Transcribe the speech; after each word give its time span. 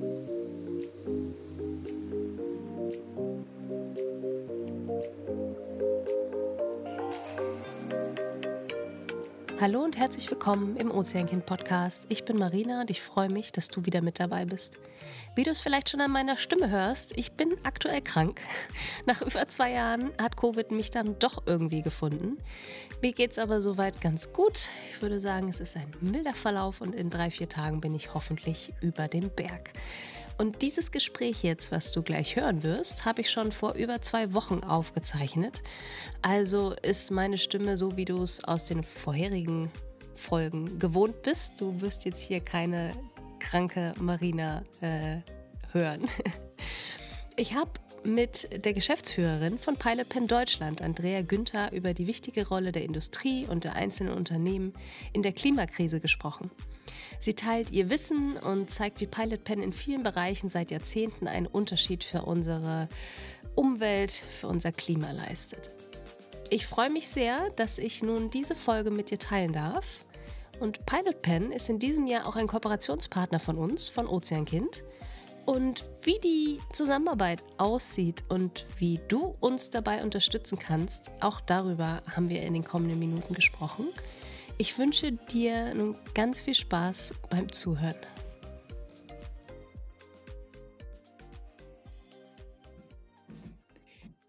Thank 0.00 0.28
you. 0.30 0.49
Hallo 9.60 9.84
und 9.84 9.98
herzlich 9.98 10.30
willkommen 10.30 10.78
im 10.78 10.90
Ozeankind 10.90 11.44
Podcast. 11.44 12.06
Ich 12.08 12.24
bin 12.24 12.38
Marina 12.38 12.80
und 12.80 12.88
ich 12.88 13.02
freue 13.02 13.28
mich, 13.28 13.52
dass 13.52 13.68
du 13.68 13.84
wieder 13.84 14.00
mit 14.00 14.18
dabei 14.18 14.46
bist. 14.46 14.78
Wie 15.34 15.42
du 15.42 15.50
es 15.50 15.60
vielleicht 15.60 15.90
schon 15.90 16.00
an 16.00 16.10
meiner 16.10 16.38
Stimme 16.38 16.70
hörst, 16.70 17.14
ich 17.18 17.32
bin 17.32 17.54
aktuell 17.62 18.00
krank. 18.00 18.40
Nach 19.04 19.20
über 19.20 19.46
zwei 19.48 19.72
Jahren 19.72 20.12
hat 20.18 20.38
Covid 20.38 20.70
mich 20.70 20.90
dann 20.90 21.18
doch 21.18 21.42
irgendwie 21.44 21.82
gefunden. 21.82 22.38
Mir 23.02 23.12
geht 23.12 23.32
es 23.32 23.38
aber 23.38 23.60
soweit 23.60 24.00
ganz 24.00 24.32
gut. 24.32 24.70
Ich 24.94 25.02
würde 25.02 25.20
sagen, 25.20 25.50
es 25.50 25.60
ist 25.60 25.76
ein 25.76 25.92
milder 26.00 26.32
Verlauf 26.32 26.80
und 26.80 26.94
in 26.94 27.10
drei, 27.10 27.30
vier 27.30 27.50
Tagen 27.50 27.82
bin 27.82 27.94
ich 27.94 28.14
hoffentlich 28.14 28.72
über 28.80 29.08
dem 29.08 29.28
Berg. 29.28 29.74
Und 30.38 30.62
dieses 30.62 30.90
Gespräch 30.90 31.42
jetzt, 31.42 31.70
was 31.70 31.92
du 31.92 32.02
gleich 32.02 32.36
hören 32.36 32.62
wirst, 32.62 33.04
habe 33.04 33.20
ich 33.20 33.30
schon 33.30 33.52
vor 33.52 33.74
über 33.74 34.00
zwei 34.00 34.32
Wochen 34.32 34.64
aufgezeichnet. 34.64 35.62
Also 36.22 36.74
ist 36.82 37.10
meine 37.10 37.38
Stimme 37.38 37.76
so, 37.76 37.96
wie 37.96 38.04
du 38.04 38.22
es 38.22 38.42
aus 38.44 38.66
den 38.66 38.82
vorherigen 38.82 39.70
Folgen 40.14 40.78
gewohnt 40.78 41.22
bist. 41.22 41.60
Du 41.60 41.80
wirst 41.80 42.04
jetzt 42.04 42.26
hier 42.26 42.40
keine 42.40 42.94
kranke 43.38 43.94
Marina 43.98 44.62
äh, 44.80 45.18
hören. 45.72 46.08
Ich 47.36 47.54
habe 47.54 47.70
mit 48.04 48.64
der 48.66 48.74
Geschäftsführerin 48.74 49.58
von 49.58 49.76
Pilot 49.76 50.10
Pen 50.10 50.26
Deutschland, 50.26 50.82
Andrea 50.82 51.22
Günther, 51.22 51.72
über 51.72 51.94
die 51.94 52.06
wichtige 52.06 52.46
Rolle 52.46 52.72
der 52.72 52.84
Industrie 52.84 53.46
und 53.46 53.64
der 53.64 53.76
einzelnen 53.76 54.12
Unternehmen 54.12 54.74
in 55.14 55.22
der 55.22 55.32
Klimakrise 55.32 56.00
gesprochen. 56.00 56.50
Sie 57.18 57.34
teilt 57.34 57.70
ihr 57.70 57.90
Wissen 57.90 58.36
und 58.36 58.70
zeigt, 58.70 59.00
wie 59.00 59.06
Pilot 59.06 59.44
Pen 59.44 59.62
in 59.62 59.72
vielen 59.72 60.02
Bereichen 60.02 60.48
seit 60.48 60.70
Jahrzehnten 60.70 61.28
einen 61.28 61.46
Unterschied 61.46 62.02
für 62.02 62.22
unsere 62.22 62.88
Umwelt, 63.54 64.12
für 64.12 64.48
unser 64.48 64.72
Klima 64.72 65.10
leistet. 65.12 65.70
Ich 66.48 66.66
freue 66.66 66.90
mich 66.90 67.08
sehr, 67.08 67.50
dass 67.50 67.78
ich 67.78 68.02
nun 68.02 68.30
diese 68.30 68.54
Folge 68.54 68.90
mit 68.90 69.10
dir 69.10 69.18
teilen 69.18 69.52
darf. 69.52 70.04
Und 70.58 70.84
Pilot 70.84 71.22
Pen 71.22 71.52
ist 71.52 71.68
in 71.68 71.78
diesem 71.78 72.06
Jahr 72.06 72.26
auch 72.26 72.36
ein 72.36 72.46
Kooperationspartner 72.46 73.38
von 73.38 73.56
uns, 73.56 73.88
von 73.88 74.06
Ozeankind. 74.06 74.82
Und 75.46 75.84
wie 76.02 76.18
die 76.22 76.58
Zusammenarbeit 76.72 77.42
aussieht 77.56 78.24
und 78.28 78.66
wie 78.78 79.00
du 79.08 79.36
uns 79.40 79.70
dabei 79.70 80.02
unterstützen 80.02 80.58
kannst, 80.58 81.10
auch 81.20 81.40
darüber 81.40 82.02
haben 82.14 82.28
wir 82.28 82.42
in 82.42 82.54
den 82.54 82.64
kommenden 82.64 82.98
Minuten 82.98 83.34
gesprochen. 83.34 83.88
Ich 84.60 84.76
wünsche 84.76 85.12
dir 85.12 85.72
nun 85.74 85.96
ganz 86.12 86.42
viel 86.42 86.54
Spaß 86.54 87.14
beim 87.30 87.50
Zuhören. 87.50 87.96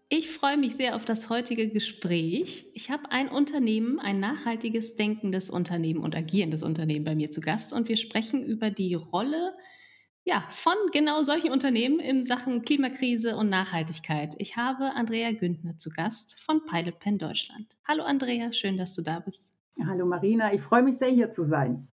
Ich 0.08 0.30
freue 0.30 0.56
mich 0.56 0.74
sehr 0.74 0.96
auf 0.96 1.04
das 1.04 1.28
heutige 1.28 1.68
Gespräch. 1.68 2.64
Ich 2.72 2.90
habe 2.90 3.10
ein 3.10 3.28
Unternehmen, 3.28 4.00
ein 4.00 4.20
nachhaltiges 4.20 4.96
denkendes 4.96 5.50
Unternehmen 5.50 6.00
und 6.00 6.16
agierendes 6.16 6.62
Unternehmen 6.62 7.04
bei 7.04 7.14
mir 7.14 7.30
zu 7.30 7.42
Gast 7.42 7.74
und 7.74 7.90
wir 7.90 7.98
sprechen 7.98 8.42
über 8.42 8.70
die 8.70 8.94
Rolle 8.94 9.54
ja, 10.24 10.48
von 10.52 10.76
genau 10.92 11.20
solchen 11.20 11.50
Unternehmen 11.50 12.00
in 12.00 12.24
Sachen 12.24 12.62
Klimakrise 12.62 13.36
und 13.36 13.50
Nachhaltigkeit. 13.50 14.34
Ich 14.38 14.56
habe 14.56 14.94
Andrea 14.94 15.32
Güntner 15.32 15.76
zu 15.76 15.90
Gast 15.90 16.40
von 16.40 16.64
Pilot 16.64 17.00
Pen 17.00 17.18
Deutschland. 17.18 17.76
Hallo 17.86 18.04
Andrea, 18.04 18.50
schön, 18.54 18.78
dass 18.78 18.94
du 18.94 19.02
da 19.02 19.20
bist. 19.20 19.61
Hallo 19.86 20.06
Marina, 20.06 20.52
ich 20.52 20.60
freue 20.60 20.82
mich 20.82 20.98
sehr, 20.98 21.08
hier 21.08 21.30
zu 21.30 21.42
sein. 21.44 21.88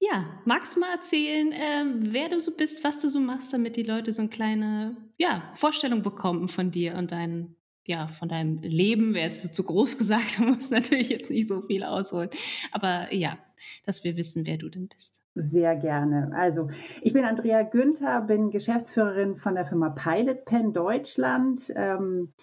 Ja, 0.00 0.26
magst 0.44 0.76
du 0.76 0.80
mal 0.80 0.92
erzählen, 0.92 1.50
äh, 1.50 2.12
wer 2.12 2.28
du 2.28 2.40
so 2.40 2.56
bist, 2.56 2.84
was 2.84 3.00
du 3.00 3.08
so 3.08 3.18
machst, 3.18 3.52
damit 3.52 3.76
die 3.76 3.82
Leute 3.82 4.12
so 4.12 4.22
eine 4.22 4.30
kleine 4.30 4.96
ja, 5.16 5.42
Vorstellung 5.54 6.02
bekommen 6.02 6.48
von 6.48 6.70
dir 6.70 6.94
und 6.96 7.10
dein, 7.10 7.56
ja, 7.84 8.06
von 8.06 8.28
deinem 8.28 8.58
Leben? 8.62 9.14
Wäre 9.14 9.26
jetzt 9.26 9.52
zu 9.52 9.64
groß 9.64 9.98
gesagt, 9.98 10.38
du 10.38 10.44
musst 10.44 10.70
natürlich 10.70 11.08
jetzt 11.08 11.30
nicht 11.30 11.48
so 11.48 11.62
viel 11.62 11.82
ausholen. 11.82 12.30
Aber 12.70 13.12
ja, 13.12 13.38
dass 13.84 14.04
wir 14.04 14.16
wissen, 14.16 14.46
wer 14.46 14.56
du 14.56 14.68
denn 14.68 14.86
bist. 14.86 15.20
Sehr 15.34 15.74
gerne. 15.74 16.30
Also, 16.32 16.70
ich 17.02 17.12
bin 17.12 17.24
Andrea 17.24 17.62
Günther, 17.62 18.20
bin 18.22 18.50
Geschäftsführerin 18.50 19.34
von 19.34 19.56
der 19.56 19.66
Firma 19.66 19.90
Pilot 19.90 20.44
Pen 20.44 20.72
Deutschland. 20.72 21.72
Ähm, 21.74 22.34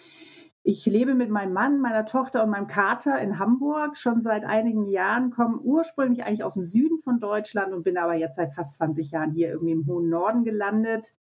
ich 0.68 0.88
lebe 0.88 1.14
mit 1.14 1.30
meinem 1.30 1.54
Mann, 1.54 1.80
meiner 1.80 2.08
Tochter 2.08 2.44
und 2.44 2.50
meinem 2.50 2.66
Kater 2.66 3.20
in 3.20 3.38
Hamburg 3.38 3.98
schon 3.98 4.24
seit 4.24 4.46
einigen 4.46 4.88
Jahren, 4.88 5.30
komme 5.30 5.60
ursprünglich 5.60 6.26
eigentlich 6.26 6.44
aus 6.44 6.56
dem 6.56 6.66
Süden 6.66 6.98
von 6.98 7.20
Deutschland 7.20 7.72
und 7.72 7.84
bin 7.84 8.00
aber 8.00 8.16
jetzt 8.16 8.38
seit 8.38 8.52
fast 8.52 8.74
20 8.78 9.12
Jahren 9.12 9.32
hier 9.32 9.50
irgendwie 9.50 9.74
im 9.74 9.86
hohen 9.86 10.10
Norden 10.10 10.44
gelandet. 10.44 11.14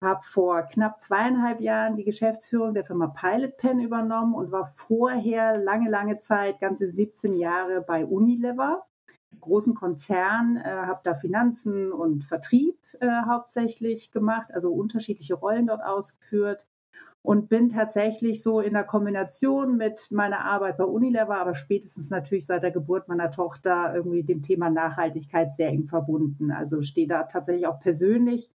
Habe 0.00 0.20
vor 0.22 0.62
knapp 0.62 1.00
zweieinhalb 1.00 1.60
Jahren 1.60 1.96
die 1.96 2.04
Geschäftsführung 2.04 2.72
der 2.72 2.84
Firma 2.84 3.08
Pilot 3.08 3.56
Pen 3.56 3.80
übernommen 3.80 4.32
und 4.32 4.52
war 4.52 4.66
vorher 4.66 5.58
lange, 5.58 5.90
lange 5.90 6.18
Zeit, 6.18 6.60
ganze 6.60 6.86
17 6.86 7.34
Jahre 7.34 7.80
bei 7.80 8.06
Unilever, 8.06 8.86
großen 9.40 9.74
Konzern, 9.74 10.56
äh, 10.56 10.68
habe 10.68 11.00
da 11.02 11.16
Finanzen 11.16 11.90
und 11.90 12.22
Vertrieb 12.22 12.78
äh, 13.00 13.08
hauptsächlich 13.26 14.12
gemacht, 14.12 14.54
also 14.54 14.72
unterschiedliche 14.72 15.34
Rollen 15.34 15.66
dort 15.66 15.82
ausgeführt 15.82 16.68
und 17.24 17.48
bin 17.48 17.70
tatsächlich 17.70 18.42
so 18.42 18.60
in 18.60 18.74
der 18.74 18.84
Kombination 18.84 19.78
mit 19.78 20.08
meiner 20.10 20.44
Arbeit 20.44 20.76
bei 20.76 20.84
Unilever, 20.84 21.38
aber 21.38 21.54
spätestens 21.54 22.10
natürlich 22.10 22.44
seit 22.44 22.62
der 22.62 22.70
Geburt 22.70 23.08
meiner 23.08 23.30
Tochter 23.30 23.94
irgendwie 23.94 24.22
dem 24.22 24.42
Thema 24.42 24.68
Nachhaltigkeit 24.68 25.54
sehr 25.54 25.70
eng 25.70 25.86
verbunden. 25.86 26.50
Also 26.50 26.82
stehe 26.82 27.08
da 27.08 27.22
tatsächlich 27.22 27.66
auch 27.66 27.80
persönlich 27.80 28.50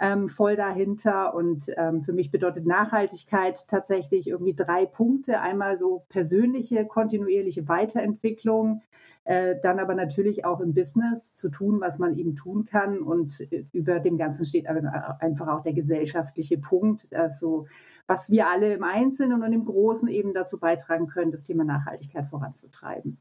ähm, 0.00 0.30
voll 0.30 0.56
dahinter 0.56 1.34
und 1.34 1.70
ähm, 1.76 2.02
für 2.02 2.14
mich 2.14 2.30
bedeutet 2.30 2.64
Nachhaltigkeit 2.64 3.68
tatsächlich 3.68 4.28
irgendwie 4.28 4.54
drei 4.54 4.86
Punkte. 4.86 5.42
Einmal 5.42 5.76
so 5.76 6.06
persönliche, 6.08 6.86
kontinuierliche 6.86 7.68
Weiterentwicklung, 7.68 8.80
äh, 9.26 9.56
dann 9.60 9.80
aber 9.80 9.96
natürlich 9.96 10.44
auch 10.44 10.60
im 10.60 10.72
Business 10.72 11.34
zu 11.34 11.50
tun, 11.50 11.80
was 11.80 11.98
man 11.98 12.14
eben 12.14 12.36
tun 12.36 12.64
kann. 12.64 13.00
Und 13.00 13.40
äh, 13.50 13.64
über 13.72 13.98
dem 13.98 14.16
Ganzen 14.16 14.44
steht 14.44 14.66
einfach 14.68 15.48
auch 15.48 15.62
der 15.62 15.72
gesellschaftliche 15.72 16.58
Punkt, 16.58 17.12
also 17.12 17.66
was 18.06 18.30
wir 18.30 18.48
alle 18.48 18.72
im 18.72 18.84
Einzelnen 18.84 19.42
und 19.42 19.52
im 19.52 19.64
Großen 19.64 20.08
eben 20.08 20.32
dazu 20.32 20.60
beitragen 20.60 21.08
können, 21.08 21.32
das 21.32 21.42
Thema 21.42 21.64
Nachhaltigkeit 21.64 22.28
voranzutreiben. 22.28 23.18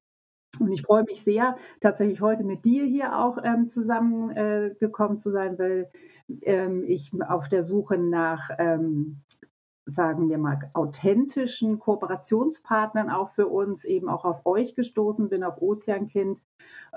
Und 0.59 0.71
ich 0.71 0.83
freue 0.83 1.03
mich 1.03 1.23
sehr, 1.23 1.57
tatsächlich 1.81 2.21
heute 2.21 2.44
mit 2.44 2.65
dir 2.65 2.85
hier 2.85 3.19
auch 3.19 3.39
ähm, 3.44 3.67
zusammengekommen 3.67 5.17
äh, 5.17 5.19
zu 5.19 5.31
sein, 5.31 5.57
weil 5.57 5.89
ähm, 6.44 6.83
ich 6.85 7.11
auf 7.27 7.49
der 7.49 7.63
Suche 7.63 7.97
nach 7.97 8.51
ähm, 8.59 9.23
sagen 9.85 10.29
wir 10.29 10.40
mal, 10.40 10.59
authentischen 10.73 11.78
Kooperationspartnern 11.79 13.09
auch 13.09 13.29
für 13.29 13.47
uns, 13.47 13.85
eben 13.85 14.09
auch 14.09 14.25
auf 14.25 14.46
euch 14.46 14.73
gestoßen 14.73 15.29
bin, 15.29 15.44
auf 15.44 15.62
Ozeankind. 15.62 16.41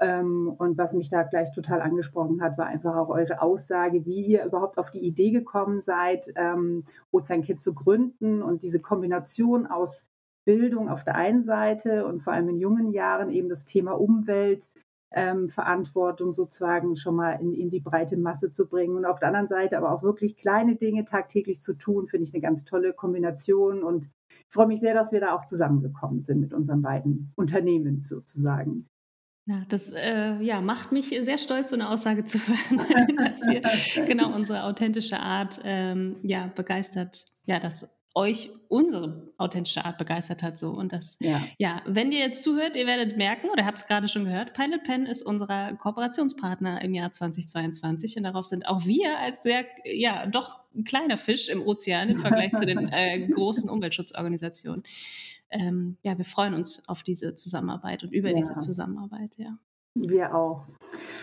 Ähm, 0.01 0.55
und 0.57 0.79
was 0.79 0.95
mich 0.95 1.11
da 1.11 1.23
gleich 1.23 1.53
total 1.53 1.83
angesprochen 1.83 2.41
hat, 2.41 2.57
war 2.57 2.67
einfach 2.67 2.97
auch 2.97 3.11
eure 3.11 3.43
Aussage, 3.43 4.07
wie 4.07 4.25
ihr 4.25 4.45
überhaupt 4.45 4.79
auf 4.79 4.91
die 4.91 5.05
Idee 5.05 5.31
gekommen 5.31 5.81
seid, 5.81 6.29
ähm, 6.37 6.85
Ozeankind 7.11 7.63
zu 7.63 7.75
gründen 7.75 8.43
und 8.43 8.63
diese 8.63 8.81
Kombination 8.81 9.67
aus 9.67 10.07
Bildung 10.47 10.89
auf 10.89 11.05
der 11.05 11.17
einen 11.17 11.43
Seite 11.43 12.07
und 12.07 12.23
vor 12.23 12.33
allem 12.33 12.49
in 12.49 12.57
jungen 12.57 12.89
Jahren 12.89 13.29
eben 13.29 13.51
das 13.51 13.67
Thema 13.67 13.93
Umwelt, 13.93 14.71
ähm, 15.11 15.49
Verantwortung 15.49 16.33
sozusagen 16.33 16.97
schon 16.97 17.17
mal 17.17 17.33
in, 17.33 17.55
in 17.55 17.71
die 17.71 17.81
breite 17.81 18.17
Masse 18.17 18.53
zu 18.53 18.67
bringen. 18.67 18.97
Und 18.97 19.05
auf 19.05 19.19
der 19.19 19.29
anderen 19.29 19.49
Seite 19.49 19.79
aber 19.79 19.93
auch 19.93 20.03
wirklich 20.03 20.37
kleine 20.37 20.77
Dinge 20.77 21.05
tagtäglich 21.05 21.61
zu 21.61 21.75
tun, 21.75 22.07
finde 22.07 22.25
ich 22.25 22.35
eine 22.35 22.43
ganz 22.43 22.65
tolle 22.65 22.93
Kombination. 22.93 23.83
Und 23.83 24.11
ich 24.47 24.53
freue 24.53 24.67
mich 24.67 24.81
sehr, 24.81 24.95
dass 24.95 25.13
wir 25.13 25.21
da 25.21 25.35
auch 25.35 25.45
zusammengekommen 25.45 26.23
sind 26.23 26.41
mit 26.41 26.53
unseren 26.53 26.83
beiden 26.83 27.33
Unternehmen 27.37 28.03
sozusagen. 28.03 28.89
Ja, 29.47 29.63
das 29.67 29.93
äh, 29.93 30.43
ja, 30.43 30.61
macht 30.61 30.93
mich 30.93 31.09
sehr 31.09 31.39
stolz, 31.39 31.71
so 31.71 31.77
eine 31.77 31.89
Aussage 31.89 32.27
zu 32.27 32.39
hören, 32.47 33.17
dass 33.17 33.47
ihr 33.47 34.05
genau 34.05 34.35
unsere 34.35 34.65
authentische 34.65 35.19
Art 35.19 35.59
ähm, 35.65 36.17
ja, 36.23 36.53
begeistert, 36.55 37.25
ja, 37.47 37.59
das 37.59 37.98
euch 38.19 38.51
unsere 38.67 39.33
authentische 39.39 39.85
Art 39.85 39.97
begeistert 39.97 40.43
hat. 40.43 40.59
So. 40.59 40.71
Und 40.71 40.93
das, 40.93 41.17
ja. 41.21 41.41
ja, 41.57 41.83
wenn 41.87 42.11
ihr 42.11 42.19
jetzt 42.19 42.43
zuhört, 42.43 42.75
ihr 42.75 42.87
werdet 42.87 43.17
merken, 43.17 43.49
oder 43.49 43.65
habt 43.65 43.81
es 43.81 43.87
gerade 43.87 44.09
schon 44.09 44.25
gehört, 44.25 44.55
Pilot 44.55 44.83
Pen 44.83 45.07
ist 45.07 45.23
unser 45.23 45.75
Kooperationspartner 45.75 46.83
im 46.83 46.95
Jahr 46.95 47.13
2022 47.13 48.17
und 48.17 48.25
darauf 48.25 48.47
sind 48.47 48.67
auch 48.67 48.85
wir 48.85 49.19
als 49.21 49.45
sehr, 49.45 49.65
ja, 49.85 50.27
doch 50.27 50.59
ein 50.75 50.83
kleiner 50.83 51.17
Fisch 51.17 51.49
im 51.49 51.63
Ozean 51.63 52.09
im 52.09 52.19
Vergleich 52.19 52.53
zu 52.55 52.67
den 52.67 52.89
äh, 52.93 53.21
großen 53.29 53.71
Umweltschutzorganisationen. 53.71 54.83
Ähm, 55.51 55.97
ja, 56.03 56.19
wir 56.19 56.27
freuen 56.27 56.55
uns 56.55 56.87
auf 56.89 57.05
diese 57.05 57.37
Zusammenarbeit 57.37 58.03
und 58.03 58.13
über 58.13 58.31
ja. 58.31 58.37
diese 58.37 58.59
Zusammenarbeit, 58.59 59.31
ja. 59.39 59.57
Wir 60.07 60.35
auch. 60.35 60.67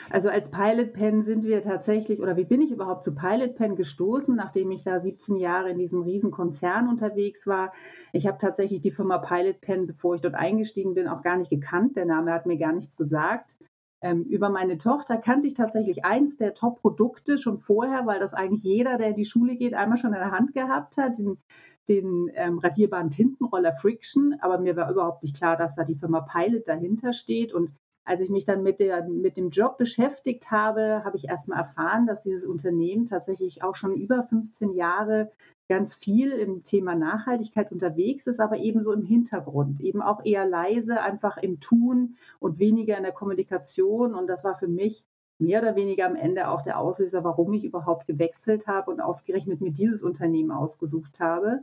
Also 0.09 0.29
als 0.29 0.51
Pilot 0.51 0.93
Pen 0.93 1.23
sind 1.23 1.43
wir 1.45 1.61
tatsächlich, 1.61 2.21
oder 2.21 2.37
wie 2.37 2.45
bin 2.45 2.61
ich 2.61 2.71
überhaupt 2.71 3.03
zu 3.03 3.15
Pilot 3.15 3.55
Pen 3.55 3.75
gestoßen, 3.75 4.35
nachdem 4.35 4.71
ich 4.71 4.83
da 4.83 4.99
17 4.99 5.35
Jahre 5.35 5.71
in 5.71 5.77
diesem 5.77 6.01
riesen 6.01 6.31
Konzern 6.31 6.87
unterwegs 6.87 7.47
war. 7.47 7.73
Ich 8.13 8.27
habe 8.27 8.37
tatsächlich 8.37 8.81
die 8.81 8.91
Firma 8.91 9.17
Pilot 9.17 9.61
Pen, 9.61 9.87
bevor 9.87 10.15
ich 10.15 10.21
dort 10.21 10.35
eingestiegen 10.35 10.93
bin, 10.93 11.07
auch 11.07 11.21
gar 11.23 11.37
nicht 11.37 11.49
gekannt. 11.49 11.95
Der 11.95 12.05
Name 12.05 12.31
hat 12.33 12.45
mir 12.45 12.57
gar 12.57 12.73
nichts 12.73 12.95
gesagt. 12.95 13.55
ähm, 14.01 14.23
über 14.23 14.49
meine 14.49 14.77
Tochter 14.77 15.17
kannte 15.17 15.47
ich 15.47 15.55
tatsächlich 15.55 16.05
eins 16.05 16.37
der 16.37 16.53
Top-Produkte 16.53 17.37
schon 17.39 17.57
vorher, 17.57 18.05
weil 18.05 18.19
das 18.19 18.33
eigentlich 18.35 18.63
jeder, 18.63 18.97
der 18.97 19.09
in 19.09 19.15
die 19.15 19.25
Schule 19.25 19.55
geht, 19.55 19.73
einmal 19.73 19.97
schon 19.97 20.13
in 20.13 20.19
der 20.19 20.31
Hand 20.31 20.53
gehabt 20.53 20.97
hat. 20.97 21.17
Den, 21.17 21.39
den 21.87 22.29
ähm, 22.35 22.59
radierbaren 22.59 23.09
Tintenroller 23.09 23.73
Friction, 23.73 24.35
aber 24.41 24.59
mir 24.59 24.75
war 24.75 24.91
überhaupt 24.91 25.23
nicht 25.23 25.35
klar, 25.35 25.57
dass 25.57 25.75
da 25.75 25.83
die 25.83 25.95
Firma 25.95 26.21
Pilot 26.21 26.67
dahinter 26.67 27.13
steht. 27.13 27.53
Und 27.53 27.71
als 28.05 28.19
ich 28.19 28.29
mich 28.29 28.45
dann 28.45 28.61
mit, 28.61 28.79
der, 28.79 29.03
mit 29.07 29.35
dem 29.35 29.49
Job 29.49 29.77
beschäftigt 29.77 30.51
habe, 30.51 31.03
habe 31.03 31.17
ich 31.17 31.27
erstmal 31.27 31.57
erfahren, 31.57 32.05
dass 32.05 32.21
dieses 32.21 32.45
Unternehmen 32.45 33.07
tatsächlich 33.07 33.63
auch 33.63 33.75
schon 33.75 33.95
über 33.95 34.23
15 34.23 34.71
Jahre 34.71 35.31
ganz 35.67 35.95
viel 35.95 36.31
im 36.31 36.63
Thema 36.63 36.95
Nachhaltigkeit 36.95 37.71
unterwegs 37.71 38.27
ist, 38.27 38.39
aber 38.39 38.57
ebenso 38.57 38.93
im 38.93 39.03
Hintergrund, 39.03 39.81
eben 39.81 40.03
auch 40.03 40.23
eher 40.23 40.47
leise, 40.47 41.01
einfach 41.01 41.37
im 41.37 41.59
Tun 41.59 42.15
und 42.39 42.59
weniger 42.59 42.95
in 42.97 43.03
der 43.03 43.11
Kommunikation. 43.11 44.13
Und 44.13 44.27
das 44.27 44.43
war 44.43 44.55
für 44.55 44.67
mich 44.67 45.03
mehr 45.39 45.61
oder 45.61 45.75
weniger 45.75 46.05
am 46.05 46.15
Ende 46.15 46.49
auch 46.49 46.61
der 46.61 46.79
Auslöser, 46.79 47.23
warum 47.23 47.53
ich 47.53 47.65
überhaupt 47.65 48.05
gewechselt 48.05 48.67
habe 48.67 48.91
und 48.91 49.01
ausgerechnet 49.01 49.61
mir 49.61 49.71
dieses 49.71 50.03
Unternehmen 50.03 50.51
ausgesucht 50.51 51.19
habe. 51.19 51.61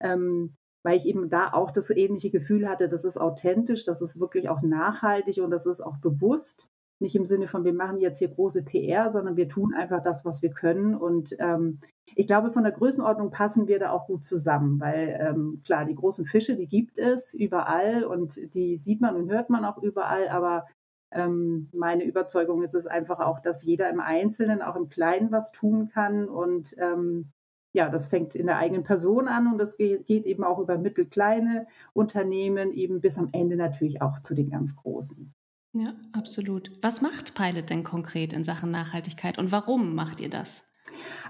Ähm, 0.00 0.54
weil 0.84 0.96
ich 0.96 1.06
eben 1.06 1.30
da 1.30 1.52
auch 1.52 1.70
das 1.70 1.90
ähnliche 1.90 2.30
Gefühl 2.30 2.68
hatte, 2.68 2.88
das 2.88 3.04
ist 3.04 3.16
authentisch, 3.16 3.84
das 3.84 4.02
ist 4.02 4.20
wirklich 4.20 4.48
auch 4.48 4.62
nachhaltig 4.62 5.38
und 5.38 5.50
das 5.50 5.66
ist 5.66 5.80
auch 5.80 5.96
bewusst. 5.96 6.68
Nicht 7.00 7.16
im 7.16 7.24
Sinne 7.24 7.48
von, 7.48 7.64
wir 7.64 7.72
machen 7.72 7.98
jetzt 7.98 8.18
hier 8.18 8.28
große 8.28 8.62
PR, 8.62 9.10
sondern 9.10 9.36
wir 9.36 9.48
tun 9.48 9.74
einfach 9.74 10.02
das, 10.02 10.24
was 10.24 10.42
wir 10.42 10.50
können. 10.50 10.94
Und 10.94 11.34
ähm, 11.40 11.80
ich 12.14 12.26
glaube, 12.26 12.52
von 12.52 12.62
der 12.62 12.72
Größenordnung 12.72 13.30
passen 13.30 13.66
wir 13.66 13.78
da 13.78 13.90
auch 13.90 14.06
gut 14.06 14.24
zusammen, 14.24 14.78
weil 14.78 15.18
ähm, 15.20 15.62
klar, 15.64 15.86
die 15.86 15.94
großen 15.94 16.26
Fische, 16.26 16.54
die 16.54 16.68
gibt 16.68 16.98
es 16.98 17.34
überall 17.34 18.04
und 18.04 18.54
die 18.54 18.76
sieht 18.76 19.00
man 19.00 19.16
und 19.16 19.30
hört 19.30 19.50
man 19.50 19.64
auch 19.64 19.82
überall, 19.82 20.28
aber 20.28 20.66
ähm, 21.10 21.68
meine 21.72 22.04
Überzeugung 22.04 22.62
ist 22.62 22.74
es 22.74 22.86
einfach 22.86 23.20
auch, 23.20 23.40
dass 23.40 23.64
jeder 23.64 23.88
im 23.88 24.00
Einzelnen, 24.00 24.62
auch 24.62 24.76
im 24.76 24.88
Kleinen 24.88 25.32
was 25.32 25.50
tun 25.50 25.88
kann 25.88 26.28
und 26.28 26.74
ähm, 26.78 27.32
ja, 27.74 27.90
das 27.90 28.06
fängt 28.06 28.34
in 28.34 28.46
der 28.46 28.56
eigenen 28.56 28.84
Person 28.84 29.28
an 29.28 29.48
und 29.52 29.58
das 29.58 29.76
geht, 29.76 30.06
geht 30.06 30.24
eben 30.26 30.44
auch 30.44 30.60
über 30.60 30.78
mittelkleine 30.78 31.66
Unternehmen, 31.92 32.72
eben 32.72 33.00
bis 33.00 33.18
am 33.18 33.28
Ende 33.32 33.56
natürlich 33.56 34.00
auch 34.00 34.20
zu 34.20 34.34
den 34.34 34.48
ganz 34.48 34.76
großen. 34.76 35.34
Ja, 35.72 35.92
absolut. 36.12 36.70
Was 36.82 37.02
macht 37.02 37.34
Pilot 37.34 37.68
denn 37.68 37.82
konkret 37.82 38.32
in 38.32 38.44
Sachen 38.44 38.70
Nachhaltigkeit 38.70 39.38
und 39.38 39.50
warum 39.50 39.96
macht 39.96 40.20
ihr 40.20 40.30
das? 40.30 40.64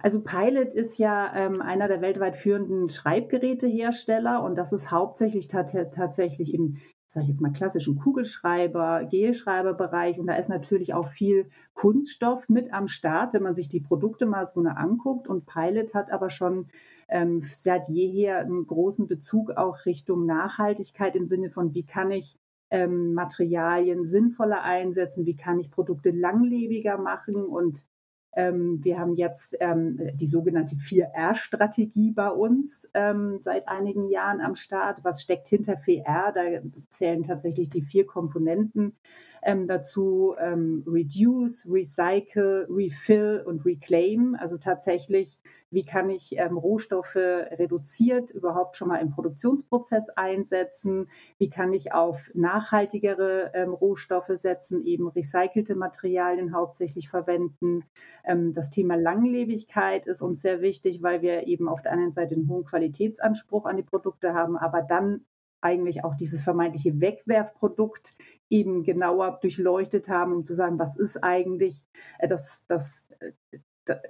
Also 0.03 0.21
Pilot 0.21 0.75
ist 0.75 0.99
ja 0.99 1.33
ähm, 1.35 1.63
einer 1.63 1.89
der 1.89 2.03
weltweit 2.03 2.37
führenden 2.37 2.91
Schreibgerätehersteller 2.91 4.43
und 4.43 4.57
das 4.57 4.73
ist 4.73 4.91
hauptsächlich 4.91 5.49
tatsächlich 5.49 6.53
im 6.53 6.77
sage 7.15 7.25
ich 7.25 7.29
jetzt 7.31 7.41
mal, 7.41 7.53
klassischen 7.53 7.97
Kugelschreiber, 7.97 9.05
Gelschreiberbereich. 9.11 10.19
Und 10.19 10.27
da 10.27 10.35
ist 10.35 10.49
natürlich 10.49 10.95
auch 10.95 11.07
viel 11.07 11.49
Kunststoff 11.73 12.49
mit 12.49 12.73
am 12.73 12.89
Start, 12.89 13.33
wenn 13.33 13.43
man 13.43 13.55
sich 13.55 13.69
die 13.69 13.81
Produkte 13.81 14.27
mal 14.27 14.47
so 14.47 14.61
anguckt. 14.61 15.29
Und 15.29 15.47
Pilot 15.47 15.95
hat 15.95 16.11
aber 16.11 16.29
schon 16.29 16.67
ähm, 17.09 17.43
seit 17.49 17.89
jeher 17.89 18.39
einen 18.39 18.67
großen 18.67 19.07
Bezug 19.07 19.53
auch 19.53 19.87
Richtung 19.87 20.27
Nachhaltigkeit 20.27 21.15
im 21.15 21.29
Sinne 21.29 21.51
von, 21.51 21.73
wie 21.75 21.87
kann 21.87 22.11
ich 22.11 22.37
ähm, 22.71 23.15
Materialien 23.15 24.05
sinnvoller 24.05 24.63
einsetzen, 24.63 25.25
wie 25.25 25.37
kann 25.37 25.61
ich 25.61 25.71
Produkte 25.71 26.11
langlebiger 26.11 26.99
machen 26.99 27.37
und 27.37 27.87
wir 28.37 28.99
haben 28.99 29.15
jetzt 29.15 29.57
ähm, 29.61 29.99
die 30.15 30.27
sogenannte 30.27 30.77
4R-Strategie 30.77 32.11
bei 32.11 32.31
uns 32.31 32.89
ähm, 32.95 33.39
seit 33.43 33.69
einigen 33.69 34.09
Jahren 34.09 34.41
am 34.41 34.55
Start. 34.55 35.05
Was 35.05 35.23
steckt 35.23 35.49
hinter 35.49 35.75
4R? 35.75 36.33
Da 36.33 36.43
zählen 36.91 37.23
tatsächlich 37.23 37.69
die 37.69 37.83
vier 37.83 38.07
Komponenten 38.07 38.97
ähm, 39.45 39.67
dazu 39.67 40.35
ähm, 40.39 40.85
Reduce, 40.87 41.67
Recycle, 41.69 42.67
Refill 42.71 43.43
und 43.47 43.65
Reclaim. 43.65 44.37
Also 44.39 44.59
tatsächlich, 44.59 45.39
wie 45.71 45.85
kann 45.85 46.09
ich 46.09 46.37
ähm, 46.39 46.57
Rohstoffe 46.57 47.17
reduziert 47.17 48.31
überhaupt 48.31 48.77
schon 48.77 48.89
mal 48.89 48.99
im 48.99 49.11
Produktionsprozess 49.11 50.09
einsetzen? 50.11 51.09
Wie 51.39 51.51
kann 51.51 51.73
ich 51.73 51.93
auf 51.93 52.31
nachhaltigere 52.33 53.51
ähm, 53.55 53.75
Rohstoffe 53.75 54.31
setzen, 54.35 54.85
eben 54.85 55.09
recycelte 55.09 55.75
Materialien 55.75 56.55
hauptsächlich 56.55 57.09
verwenden? 57.09 57.85
Ähm, 58.25 58.53
das 58.53 58.71
Thema 58.71 58.97
Langlebigkeit 58.97 60.07
ist 60.07 60.23
uns 60.23 60.43
sehr 60.43 60.61
wichtig, 60.61 61.03
weil 61.03 61.23
wir 61.23 61.47
eben 61.47 61.69
auf 61.69 61.83
der 61.83 61.93
einen 61.93 62.13
Seite 62.13 62.35
einen 62.35 62.49
hohen 62.49 62.65
Qualitätsanspruch 62.65 63.67
an 63.67 63.77
die 63.77 63.83
Produkte 63.83 64.33
haben, 64.33 64.57
aber 64.57 64.81
dann 64.81 65.25
eigentlich 65.65 66.05
auch 66.05 66.15
dieses 66.15 66.43
vermeintliche 66.43 67.01
Wegwerfprodukt 67.01 68.13
eben 68.51 68.85
genauer 68.85 69.39
durchleuchtet 69.41 70.09
haben, 70.09 70.33
um 70.33 70.45
zu 70.45 70.55
sagen, 70.55 70.79
was 70.79 70.97
ist 70.97 71.23
eigentlich 71.23 71.85
äh, 72.19 72.29
das, 72.29 72.63
das, 72.69 73.07
äh, 73.21 73.33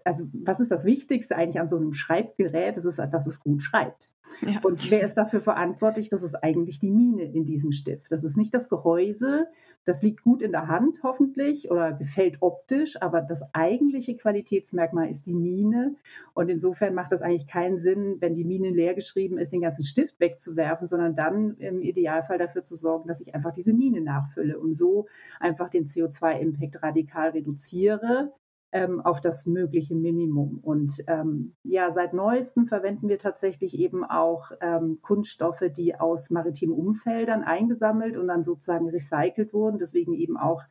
also 0.05 0.25
was 0.33 0.61
ist 0.61 0.71
das 0.71 0.85
Wichtigste 0.85 1.37
eigentlich 1.37 1.61
an 1.61 1.69
so 1.69 1.77
einem 1.77 1.93
Schreibgerät? 1.93 2.77
Das 2.77 2.85
ist, 2.85 2.99
dass 2.99 3.27
es 3.27 3.41
gut 3.41 3.63
schreibt. 3.63 4.11
Ja. 4.41 4.61
Und 4.63 4.91
wer 4.91 5.03
ist 5.03 5.15
dafür 5.15 5.41
verantwortlich? 5.41 6.09
Das 6.09 6.23
ist 6.23 6.35
eigentlich 6.35 6.79
die 6.79 6.91
Mine 6.91 7.25
in 7.25 7.45
diesem 7.45 7.73
Stift. 7.73 8.13
Das 8.13 8.25
ist 8.25 8.37
nicht 8.37 8.55
das 8.55 8.69
Gehäuse. 8.69 9.47
Das 9.85 10.03
liegt 10.03 10.23
gut 10.23 10.41
in 10.41 10.53
der 10.53 10.69
Hand 10.69 11.01
hoffentlich 11.03 11.71
oder 11.71 11.93
gefällt 11.93 12.39
optisch, 12.41 13.01
aber 13.03 13.21
das 13.21 13.43
eigentliche 13.53 14.17
Qualitätsmerkmal 14.17 15.09
ist 15.09 15.27
die 15.27 15.35
Mine. 15.35 15.97
Und 16.33 16.49
insofern 16.49 16.95
macht 16.95 17.13
das 17.13 17.23
eigentlich 17.23 17.47
keinen 17.47 17.79
Sinn, 17.79 18.17
wenn 18.21 18.35
die 18.35 18.45
Mine 18.45 18.71
leer 18.71 18.95
geschrieben 18.95 19.39
ist, 19.39 19.53
den 19.53 19.61
ganzen 19.61 19.85
Stift 19.85 20.19
wegzuwerfen, 20.21 20.87
sondern 20.87 21.15
dann 21.15 21.57
im 21.59 21.83
Idealfall 21.83 22.39
dafür 22.39 22.65
zu 22.65 22.77
sorgen, 22.77 23.09
dass 23.09 23.21
ich 23.21 23.35
einfach 23.35 23.53
diese 23.53 23.75
Mine 23.75 24.01
nachfülle 24.01 24.59
und 24.59 24.73
so 24.73 25.07
einfach 25.39 25.69
den 25.69 25.87
CO2-Impact 25.87 26.83
radikal 26.83 27.31
reduziere 27.31 28.33
ähm, 28.75 29.01
auf 29.01 29.21
das 29.21 29.47
mögliche 29.47 29.95
Minimum. 29.95 30.59
Und 30.61 31.03
ähm, 31.07 31.55
ja, 31.63 31.93
seit 31.93 32.13
neuestem 32.13 32.67
verwenden 32.67 33.09
wir 33.09 33.19
tatsächlich 33.19 33.79
eben 33.79 34.05
auch 34.05 34.51
ähm, 34.61 34.99
Kunststoffe, 35.01 35.63
die 35.77 35.95
aus 35.95 36.29
maritimen 36.29 36.75
Umfeldern 36.75 37.45
eingesammelt 37.45 38.17
und 38.17 38.27
dann 38.27 38.43
sozusagen 38.43 38.91
recycelt 38.91 39.55
wurden. 39.55 39.79
Deswegen 39.79 40.13
eben 40.13 40.37
auch 40.37 40.65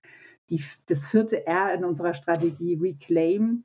die, 0.49 0.61
das 0.87 1.05
vierte 1.05 1.47
R 1.47 1.73
in 1.73 1.85
unserer 1.85 2.13
Strategie 2.13 2.75
Reclaim. 2.75 3.63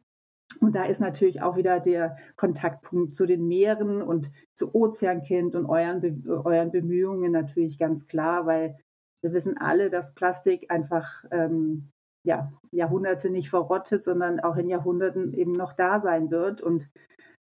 Und 0.61 0.77
da 0.77 0.85
ist 0.85 1.01
natürlich 1.01 1.43
auch 1.43 1.57
wieder 1.57 1.81
der 1.81 2.17
Kontaktpunkt 2.37 3.17
zu 3.17 3.27
den 3.27 3.49
Meeren 3.49 4.01
und 4.03 4.31
zu 4.55 4.73
Ozeankind 4.73 5.57
und 5.57 5.67
euren, 5.67 6.01
Be 6.01 6.43
euren 6.45 6.71
Bemühungen 6.71 7.33
natürlich 7.33 7.77
ganz 7.77 8.07
klar, 8.07 8.47
weil 8.47 8.77
wir 9.21 9.33
wissen 9.33 9.59
alle, 9.59 9.91
dass 9.91 10.15
Plastik 10.15 10.71
einfach 10.71 11.25
ähm, 11.33 11.91
ja, 12.29 12.53
Jahrhunderte 12.71 13.31
nicht 13.31 13.49
verrottet, 13.49 14.05
sondern 14.05 14.39
auch 14.39 14.57
in 14.57 14.69
Jahrhunderten 14.69 15.33
eben 15.33 15.53
noch 15.53 15.73
da 15.73 15.99
sein 15.99 16.31
wird 16.31 16.61
und 16.61 16.91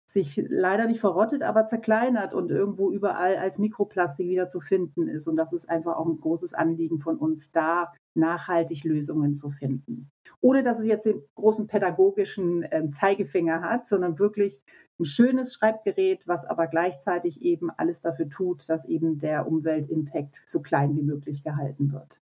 sich 0.08 0.40
leider 0.48 0.86
nicht 0.86 1.00
verrottet, 1.00 1.42
aber 1.42 1.66
zerkleinert 1.66 2.36
und 2.36 2.52
irgendwo 2.52 2.92
überall 2.92 3.38
als 3.38 3.58
Mikroplastik 3.58 4.28
wieder 4.28 4.48
zu 4.48 4.60
finden 4.60 5.08
ist. 5.08 5.28
Und 5.28 5.38
das 5.38 5.52
ist 5.52 5.68
einfach 5.68 5.98
auch 5.98 6.06
ein 6.06 6.20
großes 6.20 6.54
Anliegen 6.54 7.00
von 7.00 7.18
uns, 7.18 7.52
da 7.52 7.92
nachhaltig 8.14 8.84
Lösungen 8.84 9.34
zu 9.34 9.50
finden. 9.50 10.12
Ohne 10.40 10.62
dass 10.62 10.80
es 10.80 10.86
jetzt 10.86 11.08
den 11.08 11.24
großen 11.34 11.66
pädagogischen 11.66 12.62
äh, 12.62 12.92
Zeigefinger 12.92 13.62
hat, 13.62 13.88
sondern 13.88 14.20
wirklich 14.20 14.62
ein 15.00 15.06
schönes 15.06 15.56
Schreibgerät, 15.56 16.28
was 16.28 16.46
aber 16.46 16.68
gleichzeitig 16.68 17.42
eben 17.42 17.72
alles 17.72 18.02
dafür 18.02 18.30
tut, 18.30 18.70
dass 18.70 18.86
eben 18.86 19.18
der 19.18 19.48
Umweltimpact 19.48 20.44
so 20.46 20.62
klein 20.62 20.96
wie 20.96 21.02
möglich 21.02 21.44
gehalten 21.44 21.92
wird. 21.92 22.22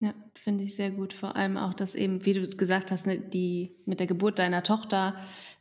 Ja, 0.00 0.14
finde 0.34 0.64
ich 0.64 0.76
sehr 0.76 0.90
gut. 0.90 1.12
Vor 1.12 1.36
allem 1.36 1.56
auch, 1.56 1.74
dass 1.74 1.94
eben, 1.94 2.24
wie 2.26 2.32
du 2.32 2.46
gesagt 2.56 2.90
hast, 2.90 3.06
ne, 3.06 3.18
die 3.18 3.76
mit 3.86 4.00
der 4.00 4.06
Geburt 4.06 4.38
deiner 4.38 4.62
Tochter 4.62 5.14